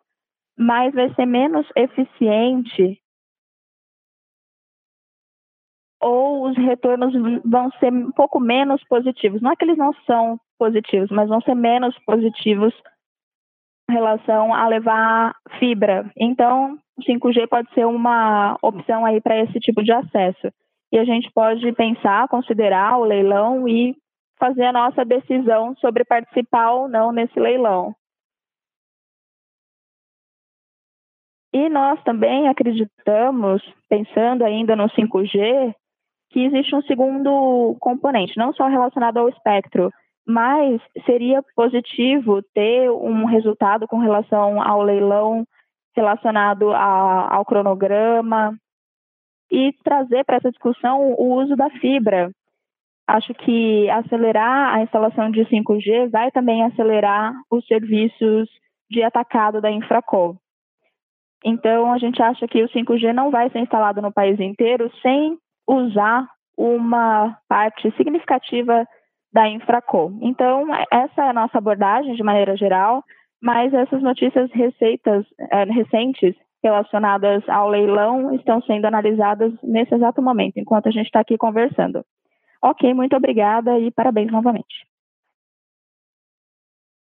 mas 0.59 0.95
vai 0.95 1.13
ser 1.15 1.25
menos 1.25 1.67
eficiente 1.75 3.01
ou 6.01 6.49
os 6.49 6.57
retornos 6.57 7.13
vão 7.45 7.71
ser 7.81 7.93
um 7.93 8.13
pouco 8.13 8.39
menos 8.39 8.83
positivos. 8.85 9.41
Não 9.41 9.51
é 9.51 9.57
que 9.57 9.65
eles 9.65 9.77
não 9.77 9.93
são 10.07 10.39
positivos, 10.59 11.11
mas 11.11 11.29
vão 11.29 11.41
ser 11.41 11.55
menos 11.55 11.99
positivos 12.05 12.75
relação 13.91 14.55
a 14.55 14.69
levar 14.69 15.35
fibra. 15.59 16.11
Então, 16.17 16.79
o 16.97 17.03
5G 17.03 17.49
pode 17.49 17.73
ser 17.73 17.87
uma 17.87 18.57
opção 18.63 19.05
aí 19.05 19.21
para 19.21 19.39
esse 19.39 19.59
tipo 19.61 19.83
de 19.83 19.93
acesso. 19.93 20.53
E 20.93 20.99
a 20.99 21.05
gente 21.05 21.31
pode 21.33 21.71
pensar, 21.73 22.29
considerar 22.29 22.99
o 22.99 23.05
leilão 23.05 23.69
e 23.69 23.95
fazer 24.39 24.65
a 24.65 24.73
nossa 24.73 25.05
decisão 25.05 25.75
sobre 25.77 26.05
participar 26.05 26.73
ou 26.73 26.89
não 26.89 27.13
nesse 27.13 27.39
leilão. 27.39 27.95
E 31.53 31.69
nós 31.69 32.03
também 32.05 32.47
acreditamos, 32.47 33.63
pensando 33.89 34.45
ainda 34.45 34.77
no 34.77 34.89
5G, 34.91 35.75
que 36.31 36.45
existe 36.45 36.75
um 36.75 36.83
segundo 36.83 37.77
componente, 37.81 38.37
não 38.37 38.53
só 38.53 38.67
relacionado 38.69 39.17
ao 39.17 39.29
espectro, 39.29 39.91
mas 40.29 40.79
seria 41.07 41.43
positivo 41.57 42.43
ter 42.55 42.91
um 42.91 43.25
resultado 43.25 43.89
com 43.89 43.97
relação 43.97 44.61
ao 44.63 44.83
leilão 44.83 45.47
relacionado 45.97 46.71
a, 46.71 47.35
ao 47.35 47.47
cronograma 47.47 48.55
e 49.51 49.73
trazer 49.83 50.25
para 50.25 50.37
essa 50.37 50.51
discussão 50.51 51.15
o 51.15 51.33
uso 51.41 51.57
da 51.57 51.71
fibra. 51.71 52.31
Acho 53.07 53.33
que 53.33 53.89
acelerar 53.89 54.75
a 54.75 54.83
instalação 54.83 55.31
de 55.31 55.47
5G 55.47 56.11
vai 56.11 56.31
também 56.31 56.63
acelerar 56.63 57.33
os 57.51 57.67
serviços 57.67 58.51
de 58.91 59.03
atacado 59.03 59.63
da 59.63 59.71
Infracol. 59.71 60.37
Então, 61.43 61.91
a 61.91 61.97
gente 61.97 62.23
acha 62.23 62.47
que 62.47 62.63
o 62.63 62.69
5G 62.69 63.15
não 63.15 63.31
vai 63.31 63.49
ser 63.49 63.61
instalado 63.61 64.03
no 64.03 64.13
país 64.13 64.39
inteiro 64.39 64.93
sem 65.01 65.39
usar 65.67 66.29
uma 66.55 67.39
parte 67.49 67.91
significativa 67.97 68.87
da 69.33 69.49
Infracol. 69.49 70.13
Então, 70.23 70.67
essa 70.91 71.25
é 71.25 71.29
a 71.29 71.33
nossa 71.33 71.59
abordagem 71.59 72.15
de 72.15 72.23
maneira 72.23 72.57
geral, 72.57 73.05
mas 73.41 73.73
essas 73.73 74.03
notícias 74.03 74.51
receitas, 74.53 75.25
é, 75.51 75.65
recentes 75.65 76.35
relacionadas 76.63 77.47
ao 77.49 77.69
leilão 77.69 78.35
estão 78.35 78.61
sendo 78.63 78.87
analisadas 78.87 79.53
nesse 79.63 79.95
exato 79.95 80.21
momento, 80.21 80.59
enquanto 80.59 80.89
a 80.89 80.91
gente 80.91 81.07
está 81.07 81.21
aqui 81.21 81.37
conversando. 81.37 82.05
Ok, 82.63 82.93
muito 82.93 83.15
obrigada 83.15 83.79
e 83.79 83.91
parabéns 83.91 84.33
novamente. 84.33 84.87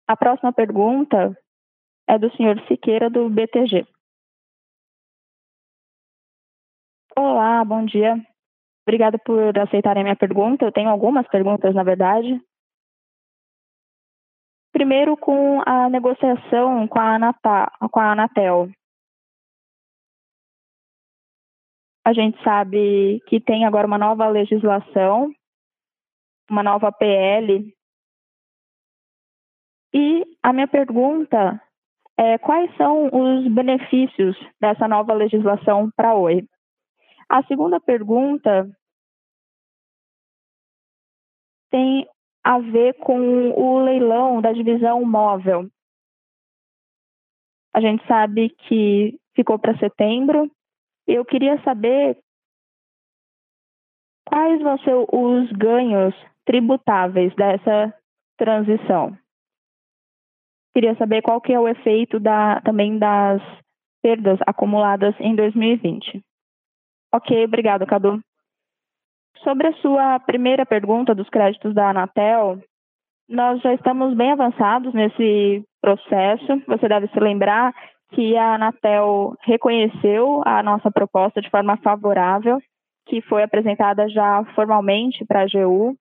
A 0.07 0.15
próxima 0.15 0.51
pergunta 0.51 1.37
é 2.07 2.17
do 2.17 2.31
senhor 2.35 2.59
Siqueira, 2.67 3.09
do 3.09 3.29
BTG. 3.29 3.85
Olá, 7.17 7.63
bom 7.63 7.85
dia. 7.85 8.15
Obrigada 8.87 9.17
por 9.17 9.57
aceitarem 9.57 10.01
a 10.01 10.03
minha 10.03 10.15
pergunta. 10.15 10.63
Eu 10.63 10.71
tenho 10.71 10.89
algumas 10.89 11.27
perguntas, 11.27 11.73
na 11.73 11.83
verdade. 11.83 12.39
Primeiro, 14.71 15.17
com 15.17 15.61
a 15.65 15.89
negociação 15.89 16.87
com 16.87 16.99
a, 16.99 17.15
Anata, 17.15 17.71
com 17.91 17.99
a 17.99 18.11
Anatel. 18.11 18.69
A 22.05 22.13
gente 22.13 22.41
sabe 22.43 23.21
que 23.25 23.39
tem 23.39 23.65
agora 23.65 23.87
uma 23.87 23.97
nova 23.97 24.27
legislação, 24.27 25.33
uma 26.47 26.61
nova 26.61 26.91
PL. 26.91 27.73
E 29.91 30.37
a 30.43 30.53
minha 30.53 30.67
pergunta 30.67 31.59
é 32.17 32.37
quais 32.37 32.69
são 32.77 33.07
os 33.07 33.47
benefícios 33.51 34.37
dessa 34.61 34.87
nova 34.87 35.13
legislação 35.13 35.89
para 35.95 36.09
a 36.09 36.15
Oi? 36.15 36.47
A 37.29 37.43
segunda 37.43 37.79
pergunta 37.79 38.69
tem 41.71 42.07
a 42.43 42.59
ver 42.59 42.93
com 42.99 43.49
o 43.51 43.79
leilão 43.83 44.39
da 44.41 44.53
divisão 44.53 45.03
móvel. 45.03 45.67
A 47.73 47.81
gente 47.81 48.05
sabe 48.07 48.49
que 48.49 49.19
ficou 49.35 49.59
para 49.59 49.77
setembro. 49.77 50.49
Eu 51.07 51.25
queria 51.25 51.61
saber 51.63 52.17
quais 54.25 54.61
vão 54.61 54.77
ser 54.79 54.95
os 55.11 55.51
ganhos 55.51 56.15
tributáveis 56.45 57.35
dessa 57.35 57.93
transição. 58.37 59.17
Queria 60.73 60.95
saber 60.95 61.21
qual 61.21 61.41
que 61.41 61.51
é 61.53 61.59
o 61.59 61.67
efeito 61.67 62.19
da, 62.19 62.61
também 62.61 62.99
das 62.99 63.41
perdas 64.01 64.39
acumuladas 64.45 65.15
em 65.19 65.35
2020. 65.35 66.23
Ok, 67.15 67.45
obrigado, 67.45 67.85
Cadu. 67.85 68.19
Sobre 69.41 69.67
a 69.67 69.73
sua 69.75 70.19
primeira 70.19 70.65
pergunta 70.65 71.15
dos 71.15 71.29
créditos 71.29 71.73
da 71.73 71.89
Anatel, 71.89 72.59
nós 73.29 73.61
já 73.61 73.73
estamos 73.73 74.13
bem 74.13 74.33
avançados 74.33 74.93
nesse 74.93 75.63
processo. 75.81 76.61
Você 76.67 76.89
deve 76.89 77.07
se 77.07 77.17
lembrar 77.17 77.73
que 78.11 78.35
a 78.35 78.55
Anatel 78.55 79.33
reconheceu 79.43 80.41
a 80.45 80.61
nossa 80.61 80.91
proposta 80.91 81.41
de 81.41 81.49
forma 81.49 81.77
favorável, 81.77 82.59
que 83.05 83.21
foi 83.21 83.43
apresentada 83.43 84.09
já 84.09 84.43
formalmente 84.53 85.23
para 85.23 85.39
a 85.39 85.43
AGU, 85.43 85.95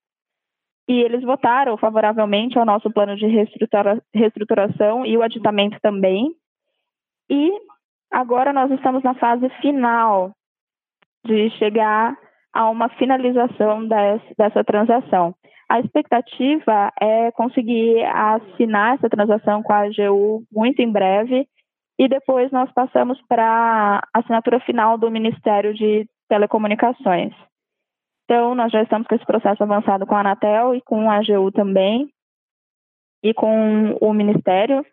e 0.89 1.01
eles 1.01 1.23
votaram 1.23 1.77
favoravelmente 1.77 2.59
ao 2.59 2.67
nosso 2.67 2.91
plano 2.91 3.15
de 3.15 3.27
reestrutura 3.29 4.03
reestruturação 4.13 5.07
e 5.07 5.17
o 5.17 5.23
aditamento 5.23 5.79
também. 5.81 6.35
E 7.31 7.53
agora 8.11 8.53
nós 8.53 8.69
estamos 8.73 9.05
na 9.05 9.15
fase 9.15 9.49
final 9.61 10.35
de 11.25 11.51
chegar 11.59 12.17
a 12.53 12.71
uma 12.71 12.89
finalização 12.91 13.87
dessa 13.87 14.63
transação. 14.65 15.35
A 15.69 15.81
expectativa 15.81 16.93
é 17.01 17.33
conseguir 17.33 18.05
assinar 18.05 18.95
essa 18.95 19.09
transação 19.09 19.63
com 19.63 19.73
a 19.73 19.85
AGU 19.85 20.45
muito 20.53 20.81
em 20.81 20.91
breve 20.91 21.49
e 21.99 22.09
depois 22.09 22.51
nós 22.53 22.71
passamos 22.73 23.21
para 23.29 24.01
a 24.13 24.19
assinatura 24.19 24.61
final 24.61 24.99
do 24.99 25.11
Ministério 25.11 25.73
de 25.75 26.07
Telecomunicações. 26.29 27.33
Então, 28.25 28.55
nós 28.55 28.73
já 28.73 28.83
estamos 28.83 29.07
com 29.07 29.15
esse 29.15 29.27
processo 29.27 29.63
avançado 29.63 30.07
com 30.07 30.15
a 30.15 30.21
Anatel 30.21 30.75
e 30.75 30.81
com 30.83 31.11
a 31.11 31.17
AGU 31.17 31.53
também, 31.53 32.09
e 33.23 33.33
com 33.35 33.97
o 34.01 34.13
Ministério. 34.13 34.85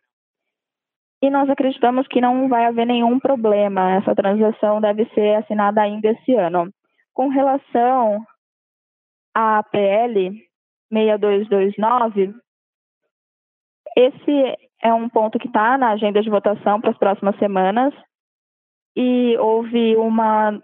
E 1.22 1.30
nós 1.30 1.50
acreditamos 1.50 2.08
que 2.08 2.20
não 2.20 2.50
vai 2.50 2.66
haver 2.66 2.86
nenhum 2.86 3.20
problema. 3.20 3.94
Essa 3.94 4.16
transação 4.16 4.82
deve 4.82 5.06
ser 5.14 5.36
assinada 5.36 5.82
ainda 5.82 6.10
esse 6.10 6.34
ano. 6.34 6.72
Com 7.14 7.28
relação 7.28 8.26
à 9.36 9.62
PL 9.64 10.32
6229, 10.92 12.34
esse 13.96 14.58
é 14.82 14.94
um 14.94 15.08
ponto 15.08 15.38
que 15.38 15.48
está 15.48 15.78
na 15.78 15.92
agenda 15.92 16.22
de 16.22 16.30
votação 16.30 16.82
para 16.82 16.92
as 16.92 16.98
próximas 16.98 17.38
semanas 17.38 17.94
e 18.96 19.38
houve 19.38 19.96
uma 19.98 20.60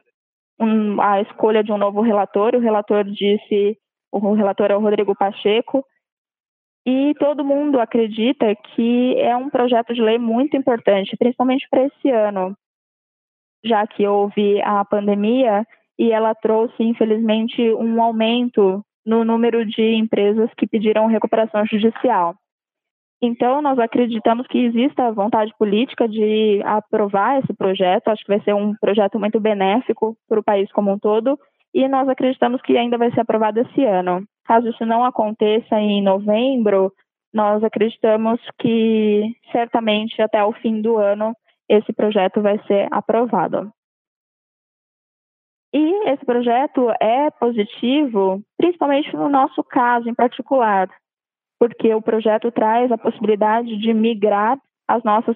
um, 0.59 0.99
a 0.99 1.21
escolha 1.21 1.63
de 1.63 1.71
um 1.71 1.77
novo 1.77 2.01
relator. 2.01 2.55
O 2.55 2.59
relator 2.59 3.03
disse, 3.03 3.77
o 4.11 4.33
relator 4.33 4.71
é 4.71 4.75
o 4.75 4.81
Rodrigo 4.81 5.15
Pacheco, 5.15 5.85
e 6.89 7.13
todo 7.15 7.43
mundo 7.43 7.81
acredita 7.81 8.55
que 8.55 9.13
é 9.19 9.35
um 9.35 9.49
projeto 9.49 9.93
de 9.93 10.01
lei 10.01 10.17
muito 10.17 10.55
importante, 10.55 11.17
principalmente 11.17 11.67
para 11.69 11.83
esse 11.83 12.09
ano, 12.09 12.55
já 13.61 13.85
que 13.85 14.07
houve 14.07 14.61
a 14.61 14.85
pandemia 14.85 15.65
e 15.99 16.13
ela 16.13 16.33
trouxe, 16.33 16.81
infelizmente, 16.81 17.61
um 17.73 18.01
aumento 18.01 18.81
no 19.05 19.25
número 19.25 19.65
de 19.65 19.95
empresas 19.95 20.49
que 20.57 20.65
pediram 20.65 21.07
recuperação 21.07 21.65
judicial. 21.65 22.35
Então, 23.21 23.61
nós 23.61 23.77
acreditamos 23.79 24.47
que 24.47 24.57
exista 24.57 25.11
vontade 25.11 25.51
política 25.59 26.07
de 26.07 26.61
aprovar 26.63 27.39
esse 27.39 27.53
projeto. 27.53 28.07
Acho 28.07 28.23
que 28.23 28.31
vai 28.31 28.39
ser 28.41 28.55
um 28.55 28.73
projeto 28.75 29.19
muito 29.19 29.41
benéfico 29.41 30.15
para 30.29 30.39
o 30.39 30.43
país 30.43 30.71
como 30.71 30.93
um 30.93 30.99
todo. 30.99 31.37
E 31.73 31.85
nós 31.89 32.07
acreditamos 32.07 32.61
que 32.61 32.77
ainda 32.77 32.97
vai 32.97 33.11
ser 33.11 33.19
aprovado 33.19 33.59
esse 33.59 33.83
ano. 33.83 34.23
Caso 34.47 34.69
isso 34.69 34.85
não 34.85 35.03
aconteça 35.03 35.77
em 35.77 36.01
novembro, 36.01 36.93
nós 37.33 37.61
acreditamos 37.63 38.39
que 38.57 39.35
certamente 39.51 40.21
até 40.21 40.41
o 40.43 40.53
fim 40.53 40.81
do 40.81 40.97
ano 40.97 41.35
esse 41.67 41.91
projeto 41.91 42.41
vai 42.41 42.57
ser 42.65 42.87
aprovado. 42.89 43.69
E 45.73 46.09
esse 46.09 46.25
projeto 46.25 46.89
é 47.01 47.29
positivo, 47.31 48.41
principalmente 48.57 49.13
no 49.13 49.27
nosso 49.27 49.61
caso 49.65 50.09
em 50.09 50.15
particular, 50.15 50.89
porque 51.59 51.93
o 51.93 52.01
projeto 52.01 52.49
traz 52.49 52.89
a 52.89 52.97
possibilidade 52.97 53.77
de 53.77 53.93
migrar 53.93 54.57
as 54.87 55.03
nossas 55.03 55.35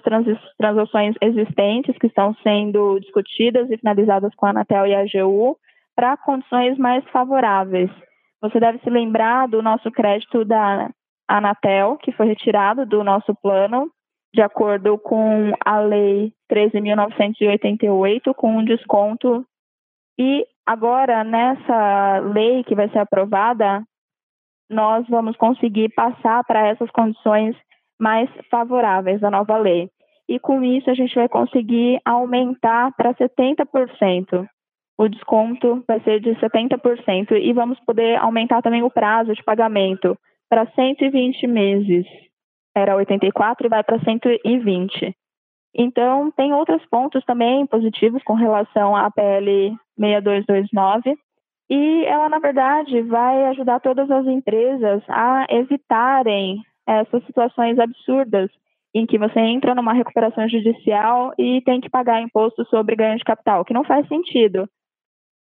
transações 0.56 1.14
existentes, 1.20 1.98
que 1.98 2.06
estão 2.06 2.34
sendo 2.42 2.98
discutidas 2.98 3.70
e 3.70 3.76
finalizadas 3.76 4.34
com 4.34 4.46
a 4.46 4.50
Anatel 4.50 4.86
e 4.86 4.94
a 4.94 5.00
AGU, 5.00 5.58
para 5.94 6.16
condições 6.16 6.78
mais 6.78 7.04
favoráveis. 7.10 7.90
Você 8.42 8.58
deve 8.58 8.78
se 8.80 8.90
lembrar 8.90 9.46
do 9.46 9.62
nosso 9.62 9.90
crédito 9.92 10.44
da 10.44 10.90
Anatel, 11.28 11.96
que 11.96 12.10
foi 12.12 12.26
retirado 12.26 12.84
do 12.84 13.04
nosso 13.04 13.34
plano, 13.36 13.88
de 14.34 14.42
acordo 14.42 14.98
com 14.98 15.52
a 15.64 15.78
Lei 15.78 16.32
13.988, 16.50 18.34
com 18.34 18.56
um 18.56 18.64
desconto. 18.64 19.46
E 20.18 20.44
agora, 20.66 21.22
nessa 21.22 22.18
lei 22.18 22.64
que 22.64 22.74
vai 22.74 22.88
ser 22.90 22.98
aprovada, 22.98 23.82
nós 24.68 25.06
vamos 25.08 25.36
conseguir 25.36 25.90
passar 25.90 26.42
para 26.44 26.66
essas 26.66 26.90
condições 26.90 27.54
mais 28.00 28.28
favoráveis 28.50 29.20
da 29.20 29.30
nova 29.30 29.56
lei. 29.56 29.88
E 30.28 30.38
com 30.38 30.62
isso 30.64 30.90
a 30.90 30.94
gente 30.94 31.14
vai 31.14 31.28
conseguir 31.28 32.00
aumentar 32.04 32.92
para 32.96 33.14
70%. 33.14 34.48
O 35.02 35.08
desconto 35.08 35.82
vai 35.88 35.98
ser 36.02 36.20
de 36.20 36.30
70% 36.36 37.32
e 37.32 37.52
vamos 37.52 37.76
poder 37.80 38.14
aumentar 38.20 38.62
também 38.62 38.84
o 38.84 38.90
prazo 38.90 39.34
de 39.34 39.42
pagamento 39.42 40.16
para 40.48 40.64
120 40.76 41.44
meses. 41.48 42.06
Era 42.72 42.94
84 42.94 43.66
e 43.66 43.68
vai 43.68 43.82
para 43.82 43.98
120. 43.98 45.12
Então, 45.74 46.30
tem 46.30 46.54
outros 46.54 46.86
pontos 46.86 47.24
também 47.24 47.66
positivos 47.66 48.22
com 48.22 48.34
relação 48.34 48.94
à 48.94 49.10
PL 49.10 49.76
6229, 49.98 51.18
e 51.68 52.04
ela, 52.04 52.28
na 52.28 52.38
verdade, 52.38 53.02
vai 53.02 53.46
ajudar 53.46 53.80
todas 53.80 54.08
as 54.08 54.24
empresas 54.28 55.02
a 55.08 55.46
evitarem 55.50 56.62
essas 56.86 57.26
situações 57.26 57.76
absurdas 57.76 58.48
em 58.94 59.04
que 59.04 59.18
você 59.18 59.40
entra 59.40 59.74
numa 59.74 59.94
recuperação 59.94 60.48
judicial 60.48 61.32
e 61.36 61.60
tem 61.62 61.80
que 61.80 61.90
pagar 61.90 62.22
imposto 62.22 62.64
sobre 62.66 62.94
ganho 62.94 63.18
de 63.18 63.24
capital, 63.24 63.64
que 63.64 63.74
não 63.74 63.82
faz 63.82 64.06
sentido 64.06 64.68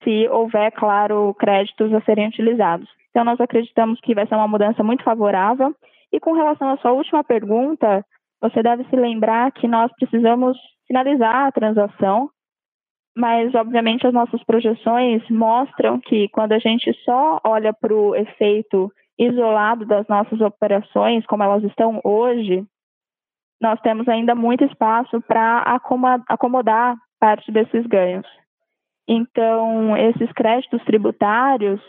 se 0.04 0.28
houver, 0.30 0.72
claro, 0.72 1.34
créditos 1.36 1.94
a 1.94 2.02
serem 2.02 2.28
utilizados. 2.28 2.90
Então, 3.10 3.24
nós 3.24 3.40
acreditamos 3.40 4.00
que 4.02 4.16
vai 4.16 4.26
ser 4.28 4.36
uma 4.36 4.48
mudança 4.48 4.84
muito 4.84 5.04
favorável. 5.04 5.76
E 6.12 6.20
com 6.20 6.34
relação 6.34 6.70
à 6.70 6.78
sua 6.78 6.92
última 6.92 7.24
pergunta, 7.24 8.06
você 8.42 8.64
deve 8.64 8.84
se 8.86 8.96
lembrar 8.96 9.52
que 9.52 9.68
nós 9.68 9.92
precisamos 9.98 10.58
finalizar 10.88 11.48
a 11.48 11.52
transação, 11.52 12.30
mas, 13.16 13.54
obviamente, 13.56 14.08
as 14.08 14.14
nossas 14.14 14.44
projeções 14.44 15.22
mostram 15.30 16.00
que 16.00 16.30
quando 16.30 16.54
a 16.54 16.60
gente 16.60 16.94
só 17.04 17.40
olha 17.44 17.74
para 17.74 17.94
o 17.94 18.16
efeito 18.16 18.92
isolado 19.20 19.86
das 19.86 20.08
nossas 20.08 20.40
operações, 20.42 21.26
como 21.26 21.44
elas 21.44 21.64
estão 21.64 22.00
hoje, 22.04 22.66
nós 23.62 23.80
temos 23.82 24.08
ainda 24.08 24.34
muito 24.34 24.64
espaço 24.64 25.22
para 25.22 25.60
acomodar 26.28 26.98
parte 27.20 27.52
desses 27.52 27.86
ganhos. 27.86 28.26
Então, 29.08 29.96
esses 29.98 30.32
créditos 30.34 30.84
tributários, 30.84 31.82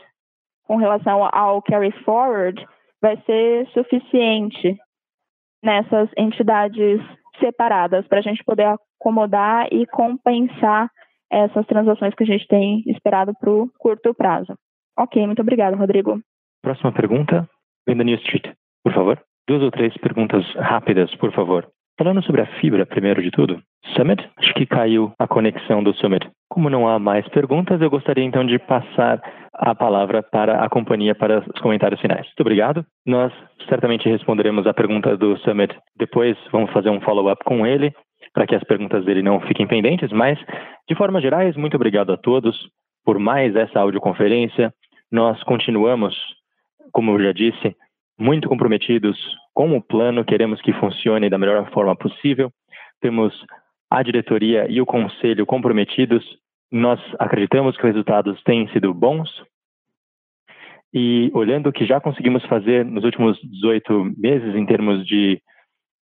com 0.64 0.76
relação 0.76 1.28
ao 1.32 1.62
carry 1.62 1.92
forward, 2.04 2.64
vai 3.00 3.16
ser 3.24 3.68
suficiente 3.68 4.76
nessas 5.62 6.08
entidades 6.16 7.00
separadas 7.38 8.06
para 8.06 8.18
a 8.18 8.22
gente 8.22 8.42
poder 8.44 8.66
acomodar 8.98 9.68
e 9.72 9.86
compensar 9.86 10.90
essas 11.30 11.66
transações 11.66 12.14
que 12.14 12.22
a 12.24 12.26
gente 12.26 12.46
tem 12.46 12.82
esperado 12.86 13.32
para 13.38 13.50
o 13.50 13.70
curto 13.78 14.14
prazo. 14.14 14.54
Ok, 14.98 15.24
muito 15.26 15.40
obrigada, 15.40 15.76
Rodrigo. 15.76 16.20
Próxima 16.62 16.92
pergunta, 16.92 17.48
Linda 17.88 18.04
New 18.04 18.16
Street, 18.16 18.54
por 18.84 18.92
favor. 18.92 19.22
Duas 19.48 19.62
ou 19.62 19.70
três 19.70 19.96
perguntas 19.98 20.44
rápidas, 20.54 21.12
por 21.16 21.32
favor. 21.32 21.66
Falando 21.98 22.22
sobre 22.24 22.40
a 22.40 22.46
fibra, 22.60 22.86
primeiro 22.86 23.22
de 23.22 23.30
tudo, 23.30 23.62
Summit, 23.94 24.26
acho 24.38 24.54
que 24.54 24.66
caiu 24.66 25.12
a 25.18 25.26
conexão 25.26 25.82
do 25.82 25.94
Summit. 25.94 26.26
Como 26.48 26.70
não 26.70 26.88
há 26.88 26.98
mais 26.98 27.28
perguntas, 27.28 27.80
eu 27.80 27.90
gostaria 27.90 28.24
então 28.24 28.46
de 28.46 28.58
passar 28.58 29.20
a 29.52 29.74
palavra 29.74 30.22
para 30.22 30.64
a 30.64 30.68
companhia 30.70 31.14
para 31.14 31.40
os 31.40 31.60
comentários 31.60 32.00
finais. 32.00 32.24
Muito 32.26 32.40
obrigado. 32.40 32.86
Nós 33.06 33.32
certamente 33.68 34.08
responderemos 34.08 34.66
a 34.66 34.72
pergunta 34.72 35.16
do 35.16 35.36
Summit 35.38 35.76
depois, 35.96 36.36
vamos 36.50 36.70
fazer 36.72 36.88
um 36.88 37.00
follow-up 37.00 37.44
com 37.44 37.66
ele 37.66 37.92
para 38.32 38.46
que 38.46 38.54
as 38.54 38.64
perguntas 38.64 39.04
dele 39.04 39.22
não 39.22 39.40
fiquem 39.40 39.66
pendentes, 39.66 40.10
mas 40.10 40.38
de 40.88 40.94
forma 40.94 41.20
gerais, 41.20 41.56
muito 41.56 41.74
obrigado 41.74 42.12
a 42.12 42.16
todos 42.16 42.56
por 43.04 43.18
mais 43.18 43.54
essa 43.54 43.80
audioconferência. 43.80 44.72
Nós 45.10 45.42
continuamos, 45.42 46.16
como 46.92 47.12
eu 47.12 47.22
já 47.22 47.32
disse, 47.32 47.76
muito 48.18 48.48
comprometidos 48.48 49.18
com 49.54 49.76
o 49.76 49.82
plano, 49.82 50.24
queremos 50.24 50.60
que 50.62 50.72
funcione 50.72 51.28
da 51.28 51.38
melhor 51.38 51.70
forma 51.70 51.94
possível. 51.94 52.50
Temos 53.00 53.34
a 53.90 54.02
diretoria 54.02 54.66
e 54.70 54.80
o 54.80 54.86
conselho 54.86 55.44
comprometidos. 55.44 56.24
Nós 56.70 57.00
acreditamos 57.18 57.76
que 57.76 57.82
os 57.82 57.90
resultados 57.90 58.42
têm 58.42 58.66
sido 58.68 58.94
bons. 58.94 59.30
E 60.94 61.30
olhando 61.34 61.68
o 61.68 61.72
que 61.72 61.86
já 61.86 62.00
conseguimos 62.00 62.44
fazer 62.46 62.84
nos 62.84 63.04
últimos 63.04 63.38
18 63.42 64.12
meses 64.16 64.54
em 64.54 64.64
termos 64.66 65.06
de 65.06 65.40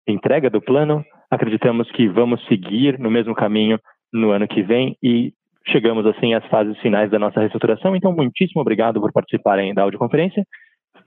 entrega 0.07 0.51
do 0.51 0.61
plano, 0.61 1.05
acreditamos 1.31 1.91
que 1.93 2.09
vamos 2.09 2.45
seguir 2.47 2.99
no 2.99 3.11
mesmo 3.11 3.35
caminho 3.35 3.79
no 4.13 4.31
ano 4.31 4.49
que 4.49 4.63
vem 4.63 4.97
e 5.03 5.33
chegamos 5.69 6.07
assim 6.07 6.35
às 6.35 6.45
fases 6.47 6.77
finais 6.79 7.11
da 7.11 7.19
nossa 7.19 7.39
reestruturação. 7.39 7.95
Então, 7.95 8.13
muitíssimo 8.13 8.61
obrigado 8.61 9.01
por 9.01 9.13
participarem 9.13 9.75
da 9.75 9.83
audioconferência. 9.83 10.45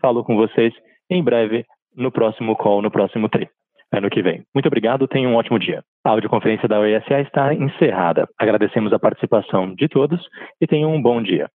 Falo 0.01 0.23
com 0.23 0.35
vocês 0.35 0.73
em 1.09 1.23
breve 1.23 1.65
no 1.95 2.11
próximo 2.11 2.55
call, 2.55 2.81
no 2.81 2.91
próximo 2.91 3.29
tri, 3.29 3.49
ano 3.91 4.09
que 4.09 4.21
vem. 4.21 4.43
Muito 4.53 4.67
obrigado, 4.67 5.07
tenham 5.07 5.31
um 5.31 5.35
ótimo 5.35 5.59
dia. 5.59 5.83
A 6.03 6.09
audioconferência 6.09 6.67
da 6.67 6.79
OESA 6.79 7.21
está 7.21 7.53
encerrada. 7.53 8.27
Agradecemos 8.39 8.91
a 8.91 8.99
participação 8.99 9.73
de 9.75 9.87
todos 9.87 10.21
e 10.59 10.67
tenham 10.67 10.93
um 10.93 11.01
bom 11.01 11.21
dia. 11.21 11.49